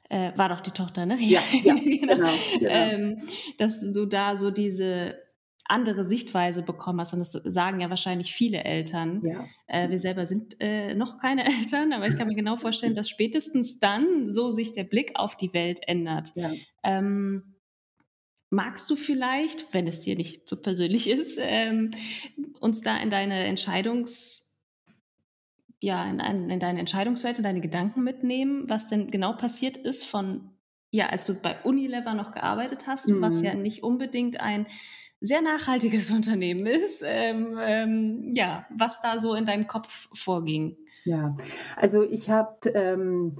äh, 0.09 0.31
war 0.35 0.49
doch 0.49 0.61
die 0.61 0.71
Tochter, 0.71 1.05
ne? 1.05 1.17
Ja, 1.19 1.41
ja 1.63 1.75
genau. 1.75 2.29
genau. 2.59 2.69
Ähm, 2.69 3.21
dass 3.57 3.79
du 3.79 4.05
da 4.05 4.37
so 4.37 4.51
diese 4.51 5.15
andere 5.65 6.03
Sichtweise 6.03 6.61
bekommen 6.61 6.99
hast. 6.99 7.13
Und 7.13 7.19
das 7.19 7.31
sagen 7.31 7.79
ja 7.79 7.89
wahrscheinlich 7.89 8.33
viele 8.33 8.63
Eltern. 8.63 9.21
Ja. 9.23 9.45
Äh, 9.67 9.89
wir 9.89 9.99
selber 9.99 10.25
sind 10.25 10.57
äh, 10.59 10.93
noch 10.93 11.19
keine 11.19 11.45
Eltern, 11.61 11.93
aber 11.93 12.07
ich 12.07 12.17
kann 12.17 12.27
mir 12.27 12.35
genau 12.35 12.57
vorstellen, 12.57 12.95
dass 12.95 13.09
spätestens 13.09 13.79
dann 13.79 14.33
so 14.33 14.49
sich 14.49 14.73
der 14.73 14.83
Blick 14.83 15.13
auf 15.15 15.35
die 15.35 15.53
Welt 15.53 15.79
ändert. 15.87 16.33
Ja. 16.35 16.51
Ähm, 16.83 17.52
Magst 18.53 18.87
du 18.91 18.95
vielleicht, 18.95 19.73
wenn 19.73 19.87
es 19.87 20.01
dir 20.01 20.15
nicht 20.15 20.47
so 20.47 20.61
persönlich 20.61 21.09
ist, 21.09 21.39
ähm, 21.41 21.89
uns 22.59 22.81
da 22.81 22.97
in 22.97 23.09
deine 23.09 23.45
Entscheidungs, 23.45 24.61
ja, 25.79 26.07
in, 26.07 26.19
in 26.51 26.59
deine 26.59 26.79
Entscheidungswerte, 26.79 27.41
deine 27.41 27.61
Gedanken 27.61 28.03
mitnehmen, 28.03 28.69
was 28.69 28.87
denn 28.87 29.09
genau 29.09 29.33
passiert 29.33 29.75
ist 29.75 30.05
von, 30.05 30.51
ja, 30.91 31.07
als 31.07 31.25
du 31.25 31.33
bei 31.33 31.63
Unilever 31.63 32.13
noch 32.13 32.31
gearbeitet 32.31 32.85
hast, 32.85 33.07
mhm. 33.07 33.21
was 33.21 33.41
ja 33.41 33.55
nicht 33.55 33.81
unbedingt 33.81 34.39
ein 34.39 34.67
sehr 35.19 35.41
nachhaltiges 35.41 36.11
Unternehmen 36.15 36.67
ist, 36.67 37.01
ähm, 37.03 37.57
ähm, 37.59 38.33
ja, 38.35 38.67
was 38.69 39.01
da 39.01 39.17
so 39.17 39.33
in 39.33 39.45
deinem 39.45 39.65
Kopf 39.65 40.09
vorging. 40.13 40.77
Ja, 41.05 41.35
also 41.75 42.03
ich 42.03 42.29
habe 42.29 42.69
ähm, 42.69 43.35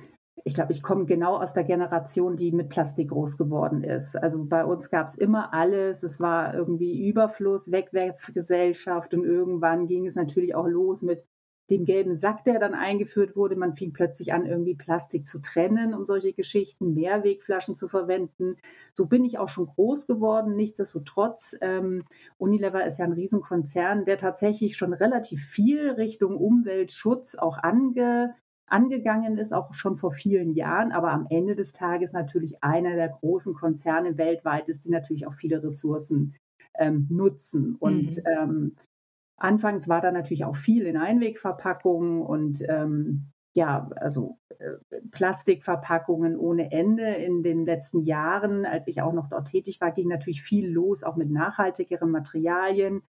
ich 0.46 0.56
glaube, 0.56 0.72
ich 0.72 0.82
komme 0.82 1.06
genau 1.06 1.38
aus 1.38 1.54
der 1.54 1.63
Generation, 1.63 2.36
die 2.36 2.52
mit 2.52 2.70
Plastik 2.70 3.10
groß 3.10 3.38
geworden 3.38 3.84
ist. 3.84 4.16
Also 4.16 4.44
bei 4.44 4.66
uns 4.66 4.90
gab 4.90 5.08
es 5.08 5.16
immer 5.16 5.54
alles. 5.54 6.04
Es 6.04 6.20
war 6.20 6.54
irgendwie 6.54 7.08
Überfluss, 7.08 7.72
Wegwerfgesellschaft 7.72 9.13
und 9.13 9.24
irgendwann 9.25 9.88
ging 9.88 10.06
es 10.06 10.16
natürlich 10.16 10.56
auch 10.56 10.68
los 10.68 11.02
mit 11.02 11.24
dem 11.70 11.86
gelben 11.86 12.13
Sack, 12.13 12.44
der 12.44 12.60
dann 12.60 12.74
eingeführt 12.74 13.36
wurde. 13.38 13.56
Man 13.56 13.74
fing 13.74 13.94
plötzlich 13.94 14.34
an, 14.34 14.46
irgendwie 14.46 14.75
Plastik 14.75 15.25
zu 15.25 15.40
trennen, 15.40 15.94
um 15.94 16.06
solche 16.06 16.34
Geschichten, 16.34 16.94
Mehrwegflaschen 16.94 17.75
zu 17.75 17.88
verwenden. 17.88 18.58
So 18.94 19.06
bin 19.06 19.24
ich 19.24 19.40
auch 19.40 19.48
schon 19.48 19.68
groß 19.68 20.06
geworden. 20.06 20.56
Nichtsdestotrotz, 20.56 21.56
ähm, 21.62 22.04
Unilever 22.38 22.86
ist 22.86 23.00
ja 23.00 23.06
ein 23.06 23.13
Riesenkonzern, 23.13 24.04
der 24.04 24.18
tatsächlich 24.18 24.75
schon 24.75 24.94
relativ 24.94 25.42
viel 25.46 25.92
Richtung 25.92 26.36
Umweltschutz 26.36 27.36
auch 27.36 27.58
ange, 27.58 28.36
angegangen 28.67 29.38
ist, 29.38 29.53
auch 29.53 29.74
schon 29.74 29.98
vor 29.98 30.12
vielen 30.12 30.51
Jahren, 30.51 30.91
aber 30.91 31.12
am 31.12 31.27
Ende 31.29 31.55
des 31.55 31.72
Tages 31.72 32.13
natürlich 32.13 32.63
einer 32.63 32.96
der 32.96 33.10
großen 33.10 33.53
Konzerne 33.53 34.17
weltweit 34.17 34.70
ist, 34.70 34.86
die 34.86 34.89
natürlich 34.89 35.27
auch 35.27 35.34
viele 35.34 35.62
Ressourcen 35.63 36.36
ähm, 36.77 37.08
nutzen. 37.10 37.75
Und 37.75 38.17
mhm. 38.17 38.24
ähm, 38.38 38.75
anfangs 39.38 39.88
war 39.88 40.01
da 40.01 40.12
natürlich 40.12 40.46
auch 40.46 40.55
viel 40.55 40.86
in 40.86 40.98
Einwegverpackungen 40.98 42.22
und 42.22 42.63
ähm, 42.67 43.27
ja, 43.55 43.89
also 43.98 44.39
äh, 44.58 45.01
Plastikverpackungen 45.12 46.38
ohne 46.38 46.72
Ende. 46.72 47.05
In 47.05 47.43
den 47.43 47.65
letzten 47.65 48.00
Jahren, 48.00 48.65
als 48.65 48.88
ich 48.88 49.01
auch 49.01 49.13
noch 49.13 49.27
dort 49.29 49.50
tätig 49.50 49.79
war, 49.79 49.91
ging 49.91 50.08
natürlich 50.08 50.41
viel 50.41 50.67
los, 50.67 51.03
auch 51.03 51.15
mit 51.15 51.29
nachhaltigeren 51.29 52.10
Materialien. 52.10 53.03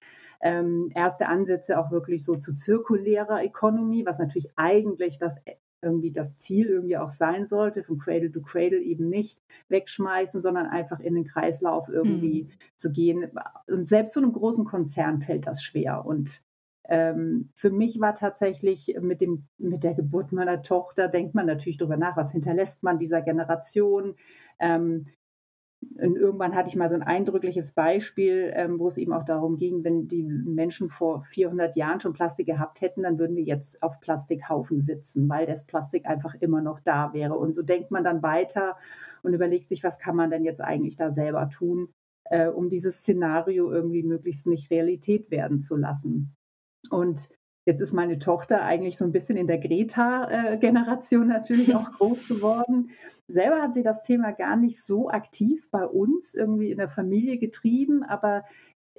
Ähm, 0.42 0.92
erste 0.96 1.28
Ansätze 1.28 1.80
auch 1.80 1.92
wirklich 1.92 2.26
so 2.26 2.36
zu 2.36 2.54
zirkulärer 2.54 3.44
Economy, 3.44 4.06
was 4.06 4.20
natürlich 4.20 4.50
eigentlich 4.56 5.20
das 5.20 5.38
äh, 5.46 5.56
irgendwie 5.82 6.12
das 6.12 6.38
Ziel 6.38 6.68
irgendwie 6.68 6.98
auch 6.98 7.10
sein 7.10 7.46
sollte, 7.46 7.84
von 7.84 7.98
Cradle 7.98 8.32
to 8.32 8.42
Cradle 8.42 8.80
eben 8.80 9.10
nicht 9.10 9.40
wegschmeißen, 9.70 10.40
sondern 10.40 10.68
einfach 10.68 11.00
in 11.00 11.16
den 11.16 11.26
Kreislauf 11.26 11.90
irgendwie 11.90 12.44
mhm. 12.44 12.50
zu 12.76 12.92
gehen. 12.92 13.32
Und 13.68 13.88
selbst 13.88 14.14
so 14.14 14.20
einem 14.20 14.34
großen 14.34 14.66
Konzern 14.66 15.22
fällt 15.22 15.48
das 15.48 15.64
schwer. 15.64 16.06
Und 16.06 16.42
ähm, 16.88 17.50
für 17.56 17.72
mich 17.72 18.00
war 18.00 18.14
tatsächlich 18.14 18.96
mit, 19.02 19.22
dem, 19.22 19.48
mit 19.58 19.84
der 19.84 19.94
Geburt 19.94 20.32
meiner 20.32 20.62
Tochter, 20.62 21.08
denkt 21.08 21.36
man 21.36 21.46
natürlich 21.46 21.78
darüber 21.78 21.98
nach, 21.98 22.18
was 22.18 22.32
hinterlässt 22.32 22.84
man 22.84 22.98
dieser 22.98 23.22
Generation. 23.22 24.16
Ähm, 24.60 25.08
und 25.82 26.16
irgendwann 26.16 26.56
hatte 26.56 26.70
ich 26.70 26.76
mal 26.76 26.90
so 26.90 26.96
ein 26.96 27.04
eindrückliches 27.04 27.72
Beispiel, 27.72 28.52
ähm, 28.56 28.80
wo 28.80 28.88
es 28.88 28.98
eben 28.98 29.14
auch 29.14 29.24
darum 29.24 29.58
ging, 29.58 29.84
wenn 29.84 30.08
die 30.08 30.24
Menschen 30.24 30.90
vor 30.90 31.22
400 31.22 31.76
Jahren 31.76 32.00
schon 32.00 32.14
Plastik 32.14 32.48
gehabt 32.48 32.82
hätten, 32.82 33.04
dann 33.04 33.18
würden 33.18 33.36
wir 33.36 33.44
jetzt 33.44 33.82
auf 33.82 34.00
Plastikhaufen 34.00 34.82
sitzen, 34.82 35.28
weil 35.28 35.46
das 35.46 35.66
Plastik 35.66 36.06
einfach 36.06 36.36
immer 36.36 36.62
noch 36.62 36.80
da 36.80 37.14
wäre. 37.14 37.36
Und 37.36 37.54
so 37.54 37.64
denkt 37.64 37.92
man 37.92 38.04
dann 38.04 38.22
weiter 38.22 38.78
und 39.24 39.34
überlegt 39.34 39.68
sich, 39.68 39.84
was 39.84 40.00
kann 40.00 40.16
man 40.16 40.30
denn 40.30 40.44
jetzt 40.44 40.62
eigentlich 40.62 40.96
da 40.96 41.10
selber 41.10 41.50
tun, 41.50 41.90
äh, 42.26 42.48
um 42.48 42.70
dieses 42.70 42.98
Szenario 43.00 43.72
irgendwie 43.72 44.04
möglichst 44.04 44.48
nicht 44.48 44.72
Realität 44.72 45.32
werden 45.32 45.60
zu 45.60 45.76
lassen. 45.76 46.36
Und 46.90 47.30
Jetzt 47.66 47.80
ist 47.80 47.94
meine 47.94 48.18
Tochter 48.18 48.64
eigentlich 48.64 48.98
so 48.98 49.06
ein 49.06 49.12
bisschen 49.12 49.38
in 49.38 49.46
der 49.46 49.60
Greta-Generation 49.60 51.28
natürlich 51.28 51.76
auch 51.76 51.92
groß 51.98 52.28
geworden. 52.28 52.90
Selber 53.28 53.62
hat 53.62 53.76
sie 53.76 53.84
das 53.84 54.04
Thema 54.04 54.32
gar 54.32 54.56
nicht 54.56 54.82
so 54.82 55.10
aktiv 55.10 55.70
bei 55.70 55.86
uns 55.86 56.34
irgendwie 56.34 56.72
in 56.72 56.78
der 56.78 56.90
Familie 56.90 57.38
getrieben, 57.38 58.04
aber 58.04 58.44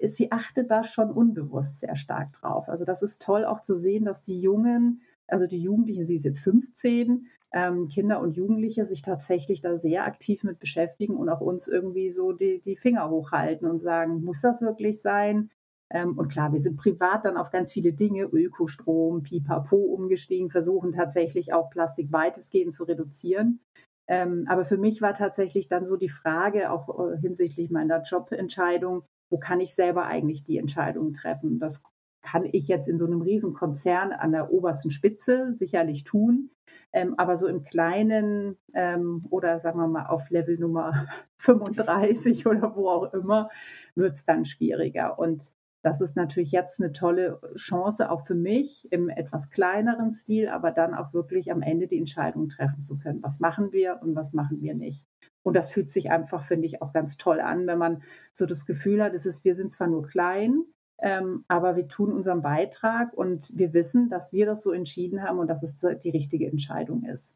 sie 0.00 0.30
achtet 0.30 0.70
da 0.70 0.84
schon 0.84 1.10
unbewusst 1.10 1.80
sehr 1.80 1.96
stark 1.96 2.32
drauf. 2.34 2.68
Also 2.68 2.84
das 2.84 3.02
ist 3.02 3.20
toll 3.20 3.44
auch 3.44 3.60
zu 3.60 3.74
sehen, 3.74 4.04
dass 4.04 4.22
die 4.22 4.40
Jungen, 4.40 5.02
also 5.26 5.46
die 5.46 5.60
Jugendlichen, 5.60 6.06
sie 6.06 6.14
ist 6.14 6.24
jetzt 6.24 6.40
15, 6.40 7.26
ähm, 7.52 7.88
Kinder 7.88 8.20
und 8.20 8.36
Jugendliche 8.36 8.84
sich 8.84 9.02
tatsächlich 9.02 9.60
da 9.60 9.76
sehr 9.76 10.06
aktiv 10.06 10.44
mit 10.44 10.58
beschäftigen 10.58 11.16
und 11.16 11.28
auch 11.28 11.40
uns 11.40 11.68
irgendwie 11.68 12.10
so 12.10 12.32
die, 12.32 12.60
die 12.60 12.76
Finger 12.76 13.10
hochhalten 13.10 13.68
und 13.68 13.80
sagen, 13.80 14.22
muss 14.22 14.40
das 14.40 14.62
wirklich 14.62 15.00
sein? 15.00 15.50
Ähm, 15.92 16.18
und 16.18 16.28
klar, 16.28 16.52
wir 16.52 16.58
sind 16.58 16.76
privat 16.76 17.24
dann 17.24 17.36
auf 17.36 17.50
ganz 17.50 17.70
viele 17.70 17.92
Dinge, 17.92 18.24
Ökostrom, 18.24 19.22
Pipapo 19.22 19.76
umgestiegen, 19.76 20.50
versuchen 20.50 20.90
tatsächlich 20.92 21.52
auch 21.52 21.70
Plastik 21.70 22.10
weitestgehend 22.10 22.72
zu 22.72 22.84
reduzieren. 22.84 23.60
Ähm, 24.08 24.46
aber 24.48 24.64
für 24.64 24.78
mich 24.78 25.02
war 25.02 25.14
tatsächlich 25.14 25.68
dann 25.68 25.86
so 25.86 25.96
die 25.96 26.08
Frage, 26.08 26.70
auch 26.70 26.88
äh, 26.98 27.18
hinsichtlich 27.18 27.70
meiner 27.70 28.02
Jobentscheidung, 28.02 29.04
wo 29.30 29.38
kann 29.38 29.60
ich 29.60 29.74
selber 29.74 30.06
eigentlich 30.06 30.44
die 30.44 30.58
Entscheidungen 30.58 31.12
treffen? 31.12 31.58
Das 31.58 31.82
kann 32.22 32.48
ich 32.50 32.68
jetzt 32.68 32.88
in 32.88 32.98
so 32.98 33.04
einem 33.04 33.20
Riesenkonzern 33.20 34.12
an 34.12 34.32
der 34.32 34.50
obersten 34.52 34.90
Spitze 34.90 35.52
sicherlich 35.52 36.04
tun. 36.04 36.50
Ähm, 36.92 37.14
aber 37.18 37.36
so 37.36 37.46
im 37.46 37.62
Kleinen 37.62 38.56
ähm, 38.74 39.26
oder 39.30 39.58
sagen 39.58 39.78
wir 39.78 39.88
mal 39.88 40.06
auf 40.06 40.30
Level 40.30 40.58
Nummer 40.58 41.06
35 41.38 42.46
oder 42.46 42.74
wo 42.76 42.88
auch 42.88 43.12
immer, 43.12 43.50
wird 43.94 44.14
es 44.14 44.24
dann 44.24 44.44
schwieriger. 44.44 45.18
Und 45.18 45.52
das 45.82 46.00
ist 46.00 46.16
natürlich 46.16 46.52
jetzt 46.52 46.80
eine 46.80 46.92
tolle 46.92 47.40
Chance 47.56 48.10
auch 48.10 48.24
für 48.24 48.36
mich 48.36 48.90
im 48.92 49.08
etwas 49.08 49.50
kleineren 49.50 50.12
Stil, 50.12 50.48
aber 50.48 50.70
dann 50.70 50.94
auch 50.94 51.12
wirklich 51.12 51.50
am 51.50 51.60
Ende 51.60 51.88
die 51.88 51.98
Entscheidung 51.98 52.48
treffen 52.48 52.82
zu 52.82 52.98
können. 52.98 53.22
Was 53.22 53.40
machen 53.40 53.72
wir 53.72 54.00
und 54.00 54.14
was 54.14 54.32
machen 54.32 54.62
wir 54.62 54.74
nicht? 54.74 55.04
Und 55.42 55.56
das 55.56 55.72
fühlt 55.72 55.90
sich 55.90 56.10
einfach, 56.10 56.44
finde 56.44 56.66
ich, 56.66 56.82
auch 56.82 56.92
ganz 56.92 57.16
toll 57.16 57.40
an, 57.40 57.66
wenn 57.66 57.78
man 57.78 58.02
so 58.32 58.46
das 58.46 58.64
Gefühl 58.64 59.02
hat, 59.02 59.12
es 59.14 59.26
ist, 59.26 59.44
wir 59.44 59.56
sind 59.56 59.72
zwar 59.72 59.88
nur 59.88 60.06
klein, 60.06 60.64
ähm, 61.00 61.44
aber 61.48 61.74
wir 61.74 61.88
tun 61.88 62.12
unseren 62.12 62.42
Beitrag 62.42 63.12
und 63.12 63.50
wir 63.52 63.72
wissen, 63.72 64.08
dass 64.08 64.32
wir 64.32 64.46
das 64.46 64.62
so 64.62 64.70
entschieden 64.70 65.24
haben 65.24 65.40
und 65.40 65.48
dass 65.48 65.64
es 65.64 65.74
die 65.98 66.10
richtige 66.10 66.46
Entscheidung 66.46 67.02
ist. 67.04 67.34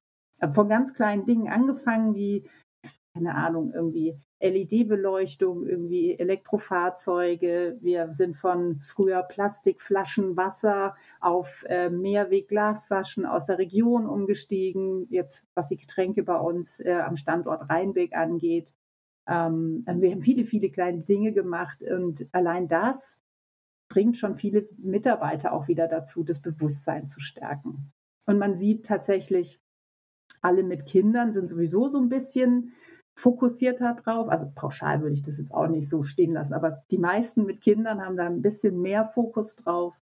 Von 0.53 0.69
ganz 0.69 0.95
kleinen 0.95 1.25
Dingen 1.25 1.49
angefangen, 1.49 2.15
wie 2.15 2.49
keine 3.17 3.35
Ahnung, 3.35 3.73
irgendwie 3.73 4.15
LED-Beleuchtung, 4.41 5.67
irgendwie 5.67 6.19
Elektrofahrzeuge. 6.19 7.79
Wir 7.81 8.13
sind 8.13 8.37
von 8.37 8.79
früher 8.81 9.23
Plastikflaschen 9.23 10.37
Wasser 10.37 10.95
auf 11.21 11.65
äh, 11.69 11.89
Mehrweg-Glasflaschen 11.89 13.25
aus 13.25 13.47
der 13.47 13.59
Region 13.59 14.07
umgestiegen, 14.07 15.07
jetzt 15.09 15.47
was 15.55 15.69
die 15.69 15.79
Getränke 15.79 16.23
bei 16.23 16.37
uns 16.37 16.79
äh, 16.81 16.93
am 16.93 17.17
Standort 17.17 17.71
Rheinbeck 17.71 18.15
angeht. 18.15 18.75
Ähm, 19.27 19.85
wir 19.87 20.11
haben 20.11 20.21
viele, 20.21 20.45
viele 20.45 20.71
kleine 20.71 21.03
Dinge 21.03 21.33
gemacht 21.33 21.83
und 21.83 22.27
allein 22.33 22.69
das 22.69 23.19
bringt 23.89 24.19
schon 24.19 24.37
viele 24.37 24.69
Mitarbeiter 24.77 25.55
auch 25.55 25.69
wieder 25.69 25.89
dazu, 25.89 26.23
das 26.23 26.43
Bewusstsein 26.43 27.07
zu 27.07 27.21
stärken. 27.21 27.93
Und 28.27 28.39
man 28.39 28.55
sieht 28.55 28.85
tatsächlich, 28.85 29.61
alle 30.43 30.63
mit 30.63 30.85
Kindern 30.85 31.33
sind 31.33 31.49
sowieso 31.49 31.89
so 31.89 31.99
ein 31.99 32.09
bisschen 32.09 32.75
fokussierter 33.19 33.95
drauf. 33.95 34.29
Also 34.29 34.51
pauschal 34.55 35.01
würde 35.01 35.15
ich 35.15 35.23
das 35.23 35.39
jetzt 35.39 35.53
auch 35.53 35.69
nicht 35.69 35.89
so 35.89 36.03
stehen 36.03 36.33
lassen, 36.33 36.55
aber 36.55 36.83
die 36.91 36.99
meisten 36.99 37.45
mit 37.45 37.61
Kindern 37.61 38.05
haben 38.05 38.17
da 38.17 38.27
ein 38.27 38.43
bisschen 38.43 38.81
mehr 38.81 39.05
Fokus 39.07 39.55
drauf. 39.55 39.99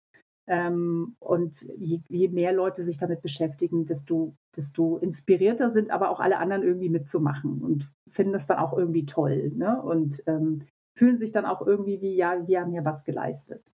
Ähm, 0.47 1.17
und 1.21 1.67
je, 1.79 2.01
je, 2.09 2.29
mehr 2.29 2.53
Leute 2.53 2.83
sich 2.83 2.99
damit 2.99 3.23
beschäftigen, 3.23 3.87
desto, 3.87 4.35
desto 4.55 4.99
inspirierter 4.99 5.71
sind 5.71 5.91
aber 5.91 6.11
auch 6.11 6.21
alle 6.21 6.39
anderen 6.39 6.63
irgendwie 6.63 6.91
mitzumachen 6.91 7.63
und 7.63 7.91
finden 8.11 8.35
das 8.35 8.47
dann 8.47 8.59
auch 8.59 8.77
irgendwie 8.77 9.07
toll 9.07 9.53
ne? 9.55 9.81
und 9.81 10.23
ähm, 10.27 10.67
fühlen 10.99 11.17
sich 11.17 11.33
dann 11.33 11.47
auch 11.47 11.67
irgendwie 11.67 12.03
wie, 12.03 12.15
ja, 12.15 12.47
wir 12.47 12.61
haben 12.61 12.75
ja 12.75 12.85
was 12.85 13.05
geleistet. 13.05 13.73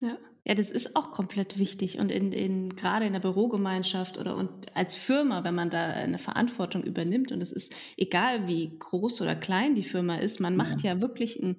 Ja. 0.00 0.18
ja, 0.44 0.54
das 0.54 0.70
ist 0.70 0.94
auch 0.94 1.10
komplett 1.10 1.58
wichtig. 1.58 1.98
Und 1.98 2.10
in, 2.10 2.32
in, 2.32 2.76
gerade 2.76 3.06
in 3.06 3.12
der 3.14 3.20
Bürogemeinschaft 3.20 4.18
oder 4.18 4.36
und 4.36 4.76
als 4.76 4.94
Firma, 4.94 5.42
wenn 5.42 5.54
man 5.54 5.70
da 5.70 5.84
eine 5.86 6.18
Verantwortung 6.18 6.82
übernimmt, 6.82 7.32
und 7.32 7.40
es 7.40 7.50
ist 7.50 7.74
egal, 7.96 8.46
wie 8.46 8.78
groß 8.78 9.22
oder 9.22 9.34
klein 9.34 9.74
die 9.74 9.82
Firma 9.82 10.16
ist, 10.16 10.40
man 10.40 10.56
macht 10.56 10.82
ja, 10.82 10.94
ja 10.94 11.00
wirklich 11.00 11.42
einen 11.42 11.56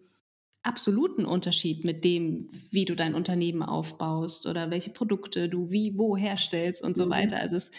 absoluten 0.68 1.26
Unterschied 1.26 1.86
mit 1.86 2.04
dem, 2.04 2.50
wie 2.72 2.86
du 2.86 2.96
dein 2.96 3.16
Unternehmen 3.16 3.64
aufbaust 3.64 4.46
oder 4.46 4.70
welche 4.70 4.90
Produkte 4.90 5.50
du 5.50 5.72
wie 5.72 5.98
wo 5.98 6.18
herstellst 6.18 6.84
und 6.84 6.96
so 6.98 7.06
mhm. 7.06 7.12
weiter. 7.12 7.40
Also 7.40 7.56
es 7.56 7.72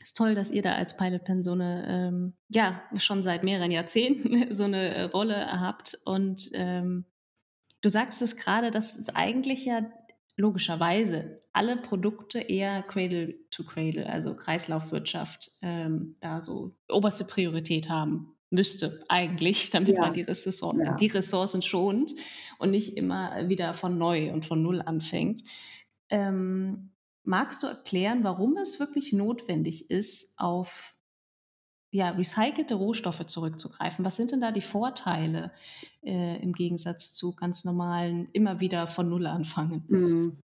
ist 0.00 0.16
toll, 0.16 0.34
dass 0.34 0.50
ihr 0.50 0.62
da 0.62 0.74
als 0.74 0.96
Pilot 0.96 1.24
Pen 1.24 1.42
so 1.42 1.52
eine, 1.52 1.86
ähm, 1.88 2.32
ja, 2.48 2.82
schon 2.96 3.22
seit 3.22 3.44
mehreren 3.44 3.70
Jahrzehnten 3.70 4.54
so 4.54 4.64
eine 4.64 5.10
Rolle 5.10 5.60
habt 5.60 5.98
und 6.04 6.50
ähm, 6.54 7.04
Du 7.82 7.88
sagst 7.88 8.22
es 8.22 8.36
gerade, 8.36 8.70
dass 8.70 8.96
es 8.96 9.10
eigentlich 9.10 9.66
ja 9.66 9.82
logischerweise 10.36 11.40
alle 11.52 11.76
Produkte 11.76 12.38
eher 12.38 12.82
Cradle 12.82 13.34
to 13.50 13.64
Cradle, 13.64 14.08
also 14.08 14.34
Kreislaufwirtschaft, 14.34 15.50
ähm, 15.60 16.16
da 16.20 16.40
so 16.40 16.74
oberste 16.88 17.24
Priorität 17.24 17.90
haben 17.90 18.34
müsste 18.52 19.02
eigentlich, 19.08 19.70
damit 19.70 19.94
ja. 19.94 20.00
man 20.00 20.12
die, 20.12 20.22
Ressourcen, 20.22 20.84
ja. 20.84 20.94
die 20.94 21.08
Ressourcen 21.08 21.62
schont 21.62 22.14
und 22.58 22.70
nicht 22.70 22.96
immer 22.96 23.48
wieder 23.48 23.74
von 23.74 23.98
neu 23.98 24.32
und 24.32 24.46
von 24.46 24.62
null 24.62 24.80
anfängt. 24.82 25.42
Ähm, 26.10 26.92
magst 27.24 27.62
du 27.62 27.66
erklären, 27.66 28.22
warum 28.22 28.56
es 28.56 28.78
wirklich 28.78 29.12
notwendig 29.12 29.90
ist, 29.90 30.38
auf 30.38 30.91
ja, 31.94 32.08
recycelte 32.08 32.74
Rohstoffe 32.74 33.26
zurückzugreifen. 33.26 34.02
Was 34.02 34.16
sind 34.16 34.32
denn 34.32 34.40
da 34.40 34.50
die 34.50 34.62
Vorteile 34.62 35.52
äh, 36.02 36.42
im 36.42 36.54
Gegensatz 36.54 37.12
zu 37.12 37.36
ganz 37.36 37.66
normalen, 37.66 38.28
immer 38.32 38.60
wieder 38.60 38.86
von 38.86 39.10
Null 39.10 39.26
anfangen? 39.26 39.84
Mhm. 39.88 40.38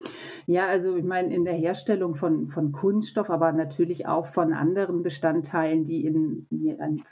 Ja, 0.47 0.65
also 0.65 0.95
ich 0.95 1.03
meine, 1.03 1.33
in 1.33 1.45
der 1.45 1.53
Herstellung 1.53 2.15
von, 2.15 2.47
von 2.47 2.71
Kunststoff, 2.71 3.29
aber 3.29 3.51
natürlich 3.51 4.07
auch 4.07 4.25
von 4.25 4.53
anderen 4.53 5.03
Bestandteilen, 5.03 5.83
die 5.83 6.07
in, 6.07 6.47
in 6.49 7.03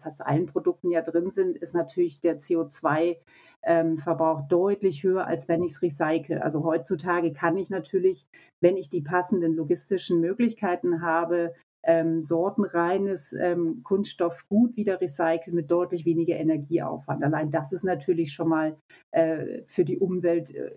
fast 0.00 0.24
allen 0.24 0.46
Produkten 0.46 0.90
ja 0.90 1.02
drin 1.02 1.30
sind, 1.30 1.58
ist 1.58 1.74
natürlich 1.74 2.18
der 2.18 2.40
CO2 2.40 3.18
ähm, 3.62 3.98
Verbrauch 3.98 4.48
deutlich 4.48 5.02
höher, 5.02 5.26
als 5.26 5.48
wenn 5.48 5.62
ich 5.62 5.72
es 5.72 5.82
recycle. 5.82 6.40
Also 6.40 6.64
heutzutage 6.64 7.34
kann 7.34 7.58
ich 7.58 7.68
natürlich, 7.68 8.24
wenn 8.60 8.78
ich 8.78 8.88
die 8.88 9.02
passenden 9.02 9.54
logistischen 9.54 10.18
Möglichkeiten 10.18 11.02
habe, 11.02 11.52
ähm, 11.84 12.22
sortenreines 12.22 13.32
ähm, 13.32 13.82
Kunststoff 13.82 14.46
gut 14.48 14.76
wieder 14.76 15.00
recyceln 15.00 15.54
mit 15.54 15.70
deutlich 15.70 16.04
weniger 16.04 16.36
Energieaufwand. 16.36 17.24
Allein 17.24 17.50
das 17.50 17.72
ist 17.72 17.84
natürlich 17.84 18.32
schon 18.32 18.48
mal 18.48 18.76
äh, 19.10 19.62
für 19.66 19.84
die 19.84 19.98
Umwelt 19.98 20.54
äh, 20.54 20.70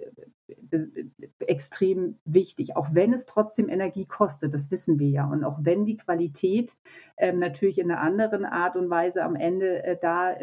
extrem 1.40 2.18
wichtig, 2.26 2.76
auch 2.76 2.90
wenn 2.94 3.14
es 3.14 3.26
trotzdem 3.26 3.70
Energie 3.70 4.06
kostet, 4.06 4.54
das 4.54 4.70
wissen 4.72 5.00
wir 5.00 5.10
ja. 5.10 5.28
Und 5.28 5.44
auch 5.44 5.60
wenn 5.62 5.86
die 5.86 5.98
Qualität 5.98 6.76
äh, 7.18 7.34
natürlich 7.34 7.80
in 7.80 7.92
einer 7.92 8.02
anderen 8.02 8.46
Art 8.46 8.76
und 8.76 8.90
Weise 8.90 9.24
am 9.24 9.36
Ende 9.36 9.84
äh, 9.84 9.98
da 10.00 10.36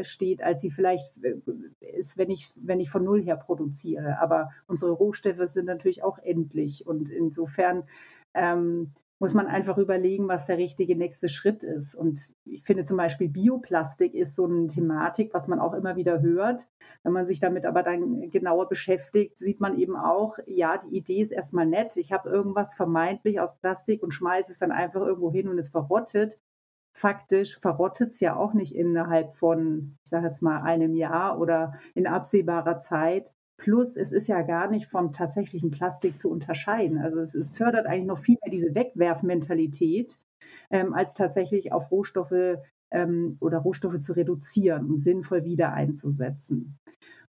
als 0.43 0.61
sie 0.61 0.71
vielleicht 0.71 1.23
äh, 1.25 1.37
ist, 1.81 2.19
wenn 2.19 2.31
ich, 2.31 2.53
wenn 2.57 2.81
ich 2.81 2.91
von 2.91 3.05
Null 3.05 3.23
her 3.23 3.37
produziere. 3.37 4.19
Aber 4.21 4.51
unsere 4.67 4.93
Rohstoffe 4.93 5.47
sind 5.49 5.67
natürlich 5.67 6.03
auch 6.03 6.19
endlich. 6.19 6.87
Und 6.87 7.09
insofern 7.09 7.85
ähm, 8.35 8.93
muss 9.23 9.35
man 9.35 9.47
einfach 9.47 9.79
überlegen, 9.79 10.27
was 10.27 10.47
der 10.47 10.59
richtige 10.59 10.97
nächste 10.97 11.29
Schritt 11.29 11.63
ist. 11.63 11.95
Und 11.95 12.35
ich 12.45 12.65
finde 12.65 12.83
zum 12.83 12.97
Beispiel 12.97 13.29
Bioplastik 13.29 14.15
ist 14.15 14.35
so 14.35 14.47
eine 14.47 14.67
Thematik, 14.67 15.33
was 15.33 15.47
man 15.47 15.61
auch 15.61 15.75
immer 15.75 15.95
wieder 15.95 16.21
hört. 16.23 16.67
Wenn 17.05 17.13
man 17.13 17.25
sich 17.25 17.39
damit 17.39 17.65
aber 17.65 17.85
dann 17.85 18.31
genauer 18.31 18.69
beschäftigt, 18.69 19.39
sieht 19.39 19.61
man 19.61 19.79
eben 19.79 19.95
auch, 19.95 20.39
ja, 20.47 20.77
die 20.77 20.97
Idee 20.97 21.23
ist 21.23 21.31
erstmal 21.31 21.67
nett. 21.67 21.97
Ich 21.99 22.11
habe 22.11 22.31
irgendwas 22.31 22.75
vermeintlich 22.75 23.39
aus 23.39 23.57
Plastik 23.57 24.03
und 24.03 24.13
schmeiße 24.13 24.51
es 24.51 24.59
dann 24.59 24.73
einfach 24.73 25.03
irgendwo 25.03 25.31
hin 25.31 25.49
und 25.49 25.57
es 25.57 25.69
verrottet. 25.69 26.41
Faktisch 26.93 27.61
verrottet 27.61 28.11
es 28.11 28.19
ja 28.19 28.35
auch 28.35 28.55
nicht 28.55 28.75
innerhalb 28.75 29.35
von, 29.35 29.99
ich 30.03 30.11
sage 30.11 30.27
jetzt 30.27 30.43
mal, 30.43 30.63
einem 30.63 30.95
Jahr 30.95 31.39
oder 31.39 31.75
in 31.95 32.09
absehbarer 32.09 32.81
Zeit, 32.81 33.33
Plus, 33.63 33.97
es 33.97 34.11
ist 34.11 34.27
ja 34.27 34.43
gar 34.43 34.69
nicht 34.69 34.89
vom 34.89 35.13
tatsächlichen 35.13 35.71
Plastik 35.71 36.19
zu 36.19 36.29
unterscheiden. 36.29 36.99
Also 36.99 37.21
es, 37.21 37.37
es 37.37 37.53
fördert 37.53 37.87
eigentlich 37.87 38.09
noch 38.09 38.19
viel 38.19 38.37
mehr 38.43 38.51
diese 38.51 38.75
Wegwerfmentalität, 38.75 40.17
ähm, 40.73 40.95
als 40.95 41.15
tatsächlich 41.15 41.73
auf 41.73 41.93
Rohstoffe 41.93 42.59
ähm, 42.91 43.37
oder 43.39 43.59
Rohstoffe 43.59 44.01
zu 44.01 44.15
reduzieren 44.15 44.91
und 44.91 44.99
sinnvoll 44.99 45.45
wieder 45.45 45.75
einzusetzen. 45.75 46.81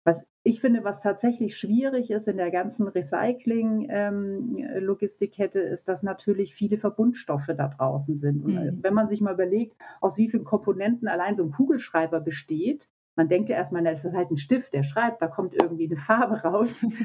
Was 0.04 0.26
ich 0.42 0.60
finde, 0.60 0.84
was 0.84 1.02
tatsächlich 1.02 1.56
schwierig 1.56 2.10
ist 2.10 2.28
in 2.28 2.38
der 2.38 2.50
ganzen 2.50 2.88
Recycling-Logistikkette, 2.88 5.62
ähm, 5.62 5.72
ist, 5.72 5.88
dass 5.88 6.02
natürlich 6.02 6.56
viele 6.56 6.80
Verbundstoffe 6.80 7.52
da 7.56 7.68
draußen 7.68 8.16
sind. 8.16 8.44
Und 8.44 8.56
mhm. 8.56 8.80
wenn 8.82 8.96
man 8.96 9.08
sich 9.08 9.22
mal 9.22 9.36
überlegt, 9.36 9.76
aus 10.02 10.18
wie 10.18 10.32
vielen 10.32 10.46
Komponenten 10.46 11.08
allein 11.08 11.36
so 11.36 11.44
ein 11.44 11.52
Kugelschreiber 11.52 12.22
besteht, 12.22 12.90
man 13.16 13.28
denkt 13.28 13.50
ja 13.50 13.56
erstmal, 13.56 13.84
das 13.84 14.06
ist 14.06 14.16
halt 14.16 14.32
ein 14.32 14.38
Stift, 14.38 14.74
der 14.74 14.84
schreibt, 14.84 15.22
da 15.22 15.28
kommt 15.28 15.54
irgendwie 15.54 15.86
eine 15.86 15.96
Farbe 15.96 16.42
raus. 16.44 16.86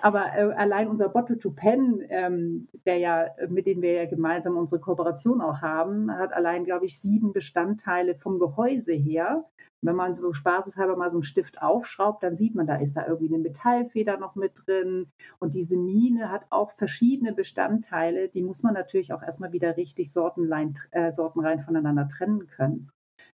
Aber 0.00 0.26
äh, 0.36 0.52
allein 0.54 0.88
unser 0.88 1.08
Bottle 1.08 1.38
to 1.38 1.50
Pen, 1.50 2.02
ähm, 2.10 2.68
der 2.84 2.98
ja, 2.98 3.26
mit 3.48 3.66
dem 3.66 3.80
wir 3.80 3.92
ja 3.92 4.04
gemeinsam 4.04 4.56
unsere 4.56 4.80
Kooperation 4.80 5.40
auch 5.40 5.62
haben, 5.62 6.12
hat 6.12 6.34
allein, 6.34 6.64
glaube 6.64 6.84
ich, 6.84 7.00
sieben 7.00 7.32
Bestandteile 7.32 8.14
vom 8.14 8.38
Gehäuse 8.38 8.92
her. 8.92 9.46
Wenn 9.82 9.96
man 9.96 10.16
so 10.16 10.32
spaßeshalber 10.32 10.96
mal 10.96 11.10
so 11.10 11.16
einen 11.16 11.22
Stift 11.22 11.62
aufschraubt, 11.62 12.22
dann 12.22 12.34
sieht 12.34 12.54
man, 12.54 12.66
da 12.66 12.76
ist 12.76 12.94
da 12.94 13.06
irgendwie 13.06 13.32
eine 13.32 13.42
Metallfeder 13.42 14.18
noch 14.18 14.34
mit 14.34 14.62
drin. 14.66 15.06
Und 15.38 15.54
diese 15.54 15.76
Mine 15.76 16.30
hat 16.30 16.46
auch 16.50 16.72
verschiedene 16.72 17.32
Bestandteile, 17.32 18.28
die 18.28 18.42
muss 18.42 18.62
man 18.62 18.74
natürlich 18.74 19.12
auch 19.12 19.22
erstmal 19.22 19.52
wieder 19.52 19.76
richtig 19.76 20.12
sortenrein, 20.12 20.74
äh, 20.90 21.12
sortenrein 21.12 21.60
voneinander 21.60 22.08
trennen 22.08 22.46
können. 22.46 22.90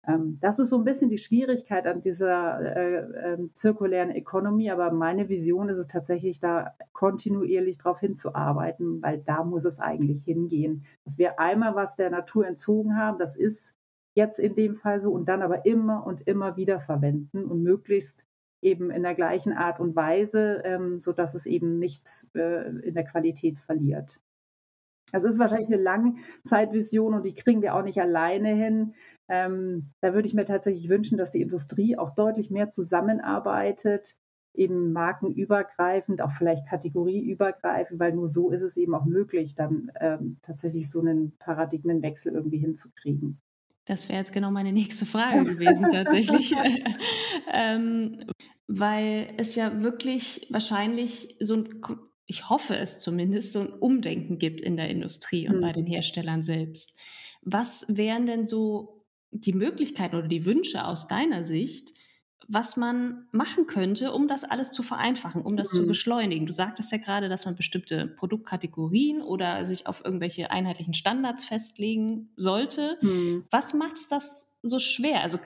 Ähm, 0.06 0.38
das 0.40 0.58
ist 0.58 0.70
so 0.70 0.78
ein 0.78 0.84
bisschen 0.84 1.10
die 1.10 1.18
Schwierigkeit 1.18 1.86
an 1.86 2.00
dieser 2.00 2.60
äh, 2.60 3.32
äh, 3.32 3.38
zirkulären 3.52 4.10
Economy, 4.10 4.70
aber 4.70 4.90
meine 4.92 5.28
Vision 5.28 5.68
ist 5.68 5.78
es 5.78 5.86
tatsächlich, 5.86 6.40
da 6.40 6.74
kontinuierlich 6.92 7.78
darauf 7.78 8.00
hinzuarbeiten, 8.00 9.02
weil 9.02 9.18
da 9.18 9.44
muss 9.44 9.64
es 9.64 9.78
eigentlich 9.78 10.24
hingehen. 10.24 10.84
Dass 11.04 11.18
wir 11.18 11.38
einmal 11.38 11.74
was 11.74 11.96
der 11.96 12.10
Natur 12.10 12.46
entzogen 12.46 12.96
haben, 12.96 13.18
das 13.18 13.36
ist 13.36 13.74
jetzt 14.14 14.38
in 14.38 14.54
dem 14.54 14.74
Fall 14.74 15.00
so, 15.00 15.12
und 15.12 15.28
dann 15.28 15.42
aber 15.42 15.66
immer 15.66 16.06
und 16.06 16.22
immer 16.26 16.56
wieder 16.56 16.80
verwenden 16.80 17.44
und 17.44 17.62
möglichst 17.62 18.24
eben 18.62 18.90
in 18.90 19.02
der 19.02 19.14
gleichen 19.14 19.52
Art 19.52 19.80
und 19.80 19.96
Weise, 19.96 20.62
ähm, 20.64 20.98
sodass 21.00 21.34
es 21.34 21.46
eben 21.46 21.78
nicht 21.78 22.26
äh, 22.34 22.68
in 22.80 22.94
der 22.94 23.04
Qualität 23.04 23.58
verliert. 23.58 24.20
Das 25.12 25.24
ist 25.24 25.38
wahrscheinlich 25.38 25.72
eine 25.72 25.82
Langzeitvision 25.82 27.14
und 27.14 27.24
die 27.24 27.34
kriegen 27.34 27.62
wir 27.62 27.74
auch 27.74 27.82
nicht 27.82 28.00
alleine 28.00 28.50
hin. 28.50 28.94
Ähm, 29.30 29.92
da 30.00 30.12
würde 30.12 30.26
ich 30.26 30.34
mir 30.34 30.44
tatsächlich 30.44 30.88
wünschen, 30.88 31.16
dass 31.16 31.30
die 31.30 31.40
Industrie 31.40 31.96
auch 31.96 32.10
deutlich 32.10 32.50
mehr 32.50 32.68
zusammenarbeitet, 32.68 34.16
eben 34.54 34.92
markenübergreifend, 34.92 36.20
auch 36.20 36.32
vielleicht 36.32 36.66
kategorieübergreifend, 36.66 38.00
weil 38.00 38.12
nur 38.12 38.26
so 38.26 38.50
ist 38.50 38.62
es 38.62 38.76
eben 38.76 38.92
auch 38.92 39.04
möglich, 39.04 39.54
dann 39.54 39.92
ähm, 40.00 40.38
tatsächlich 40.42 40.90
so 40.90 41.00
einen 41.00 41.36
Paradigmenwechsel 41.38 42.34
irgendwie 42.34 42.58
hinzukriegen. 42.58 43.40
Das 43.84 44.08
wäre 44.08 44.18
jetzt 44.18 44.32
genau 44.32 44.50
meine 44.50 44.72
nächste 44.72 45.06
Frage 45.06 45.44
gewesen, 45.44 45.88
tatsächlich. 45.92 46.52
ähm, 47.52 48.24
weil 48.66 49.32
es 49.36 49.54
ja 49.54 49.80
wirklich 49.80 50.48
wahrscheinlich 50.50 51.36
so 51.40 51.54
ein, 51.54 51.80
ich 52.26 52.50
hoffe 52.50 52.76
es 52.76 52.98
zumindest, 52.98 53.52
so 53.52 53.60
ein 53.60 53.72
Umdenken 53.72 54.38
gibt 54.38 54.60
in 54.60 54.76
der 54.76 54.88
Industrie 54.90 55.48
und 55.48 55.58
mhm. 55.58 55.60
bei 55.60 55.72
den 55.72 55.86
Herstellern 55.86 56.42
selbst. 56.42 56.98
Was 57.42 57.86
wären 57.88 58.26
denn 58.26 58.46
so 58.46 58.99
die 59.30 59.52
Möglichkeiten 59.52 60.16
oder 60.16 60.28
die 60.28 60.44
Wünsche 60.44 60.84
aus 60.84 61.06
deiner 61.06 61.44
Sicht, 61.44 61.92
was 62.52 62.76
man 62.76 63.28
machen 63.30 63.68
könnte, 63.68 64.12
um 64.12 64.26
das 64.26 64.42
alles 64.42 64.72
zu 64.72 64.82
vereinfachen, 64.82 65.42
um 65.42 65.56
das 65.56 65.72
mhm. 65.72 65.76
zu 65.76 65.86
beschleunigen. 65.86 66.46
Du 66.46 66.52
sagtest 66.52 66.90
ja 66.90 66.98
gerade, 66.98 67.28
dass 67.28 67.44
man 67.44 67.54
bestimmte 67.54 68.08
Produktkategorien 68.08 69.22
oder 69.22 69.66
sich 69.66 69.86
auf 69.86 70.04
irgendwelche 70.04 70.50
einheitlichen 70.50 70.94
Standards 70.94 71.44
festlegen 71.44 72.30
sollte. 72.34 72.98
Mhm. 73.02 73.44
Was 73.50 73.72
macht 73.72 73.94
das 74.10 74.58
so 74.62 74.80
schwer? 74.80 75.22
Also 75.22 75.38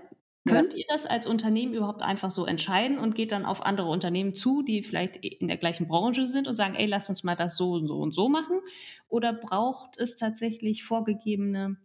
könnt 0.46 0.74
ihr 0.74 0.84
das 0.88 1.06
als 1.06 1.26
Unternehmen 1.26 1.74
überhaupt 1.74 2.02
einfach 2.02 2.30
so 2.30 2.44
entscheiden 2.46 2.98
und 2.98 3.14
geht 3.14 3.32
dann 3.32 3.44
auf 3.44 3.64
andere 3.64 3.88
Unternehmen 3.88 4.34
zu, 4.34 4.62
die 4.62 4.82
vielleicht 4.82 5.16
in 5.16 5.48
der 5.48 5.56
gleichen 5.56 5.88
Branche 5.88 6.26
sind 6.26 6.48
und 6.48 6.54
sagen, 6.54 6.74
ey, 6.74 6.86
lass 6.86 7.08
uns 7.08 7.22
mal 7.22 7.34
das 7.34 7.56
so 7.56 7.72
und 7.72 7.86
so 7.86 7.96
und 7.96 8.14
so 8.14 8.28
machen? 8.28 8.60
Oder 9.08 9.32
braucht 9.32 9.98
es 9.98 10.16
tatsächlich 10.16 10.84
vorgegebene 10.84 11.76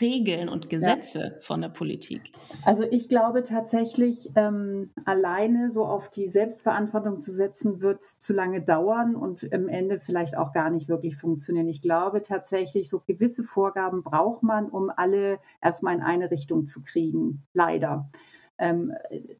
Regeln 0.00 0.48
und 0.48 0.68
Gesetze 0.68 1.32
ja. 1.34 1.40
von 1.40 1.62
der 1.62 1.70
Politik? 1.70 2.32
Also 2.64 2.82
ich 2.82 3.08
glaube 3.08 3.42
tatsächlich, 3.42 4.30
ähm, 4.36 4.90
alleine 5.04 5.70
so 5.70 5.86
auf 5.86 6.10
die 6.10 6.28
Selbstverantwortung 6.28 7.20
zu 7.20 7.32
setzen, 7.32 7.80
wird 7.80 8.02
zu 8.02 8.32
lange 8.32 8.60
dauern 8.60 9.16
und 9.16 9.44
im 9.44 9.68
Ende 9.68 9.98
vielleicht 9.98 10.36
auch 10.36 10.52
gar 10.52 10.70
nicht 10.70 10.88
wirklich 10.88 11.16
funktionieren. 11.16 11.68
Ich 11.68 11.80
glaube 11.80 12.20
tatsächlich, 12.20 12.88
so 12.88 13.00
gewisse 13.00 13.42
Vorgaben 13.42 14.02
braucht 14.02 14.42
man, 14.42 14.68
um 14.68 14.90
alle 14.94 15.38
erstmal 15.62 15.94
in 15.94 16.02
eine 16.02 16.30
Richtung 16.30 16.66
zu 16.66 16.82
kriegen. 16.82 17.44
Leider. 17.54 18.10
Ähm, 18.58 18.92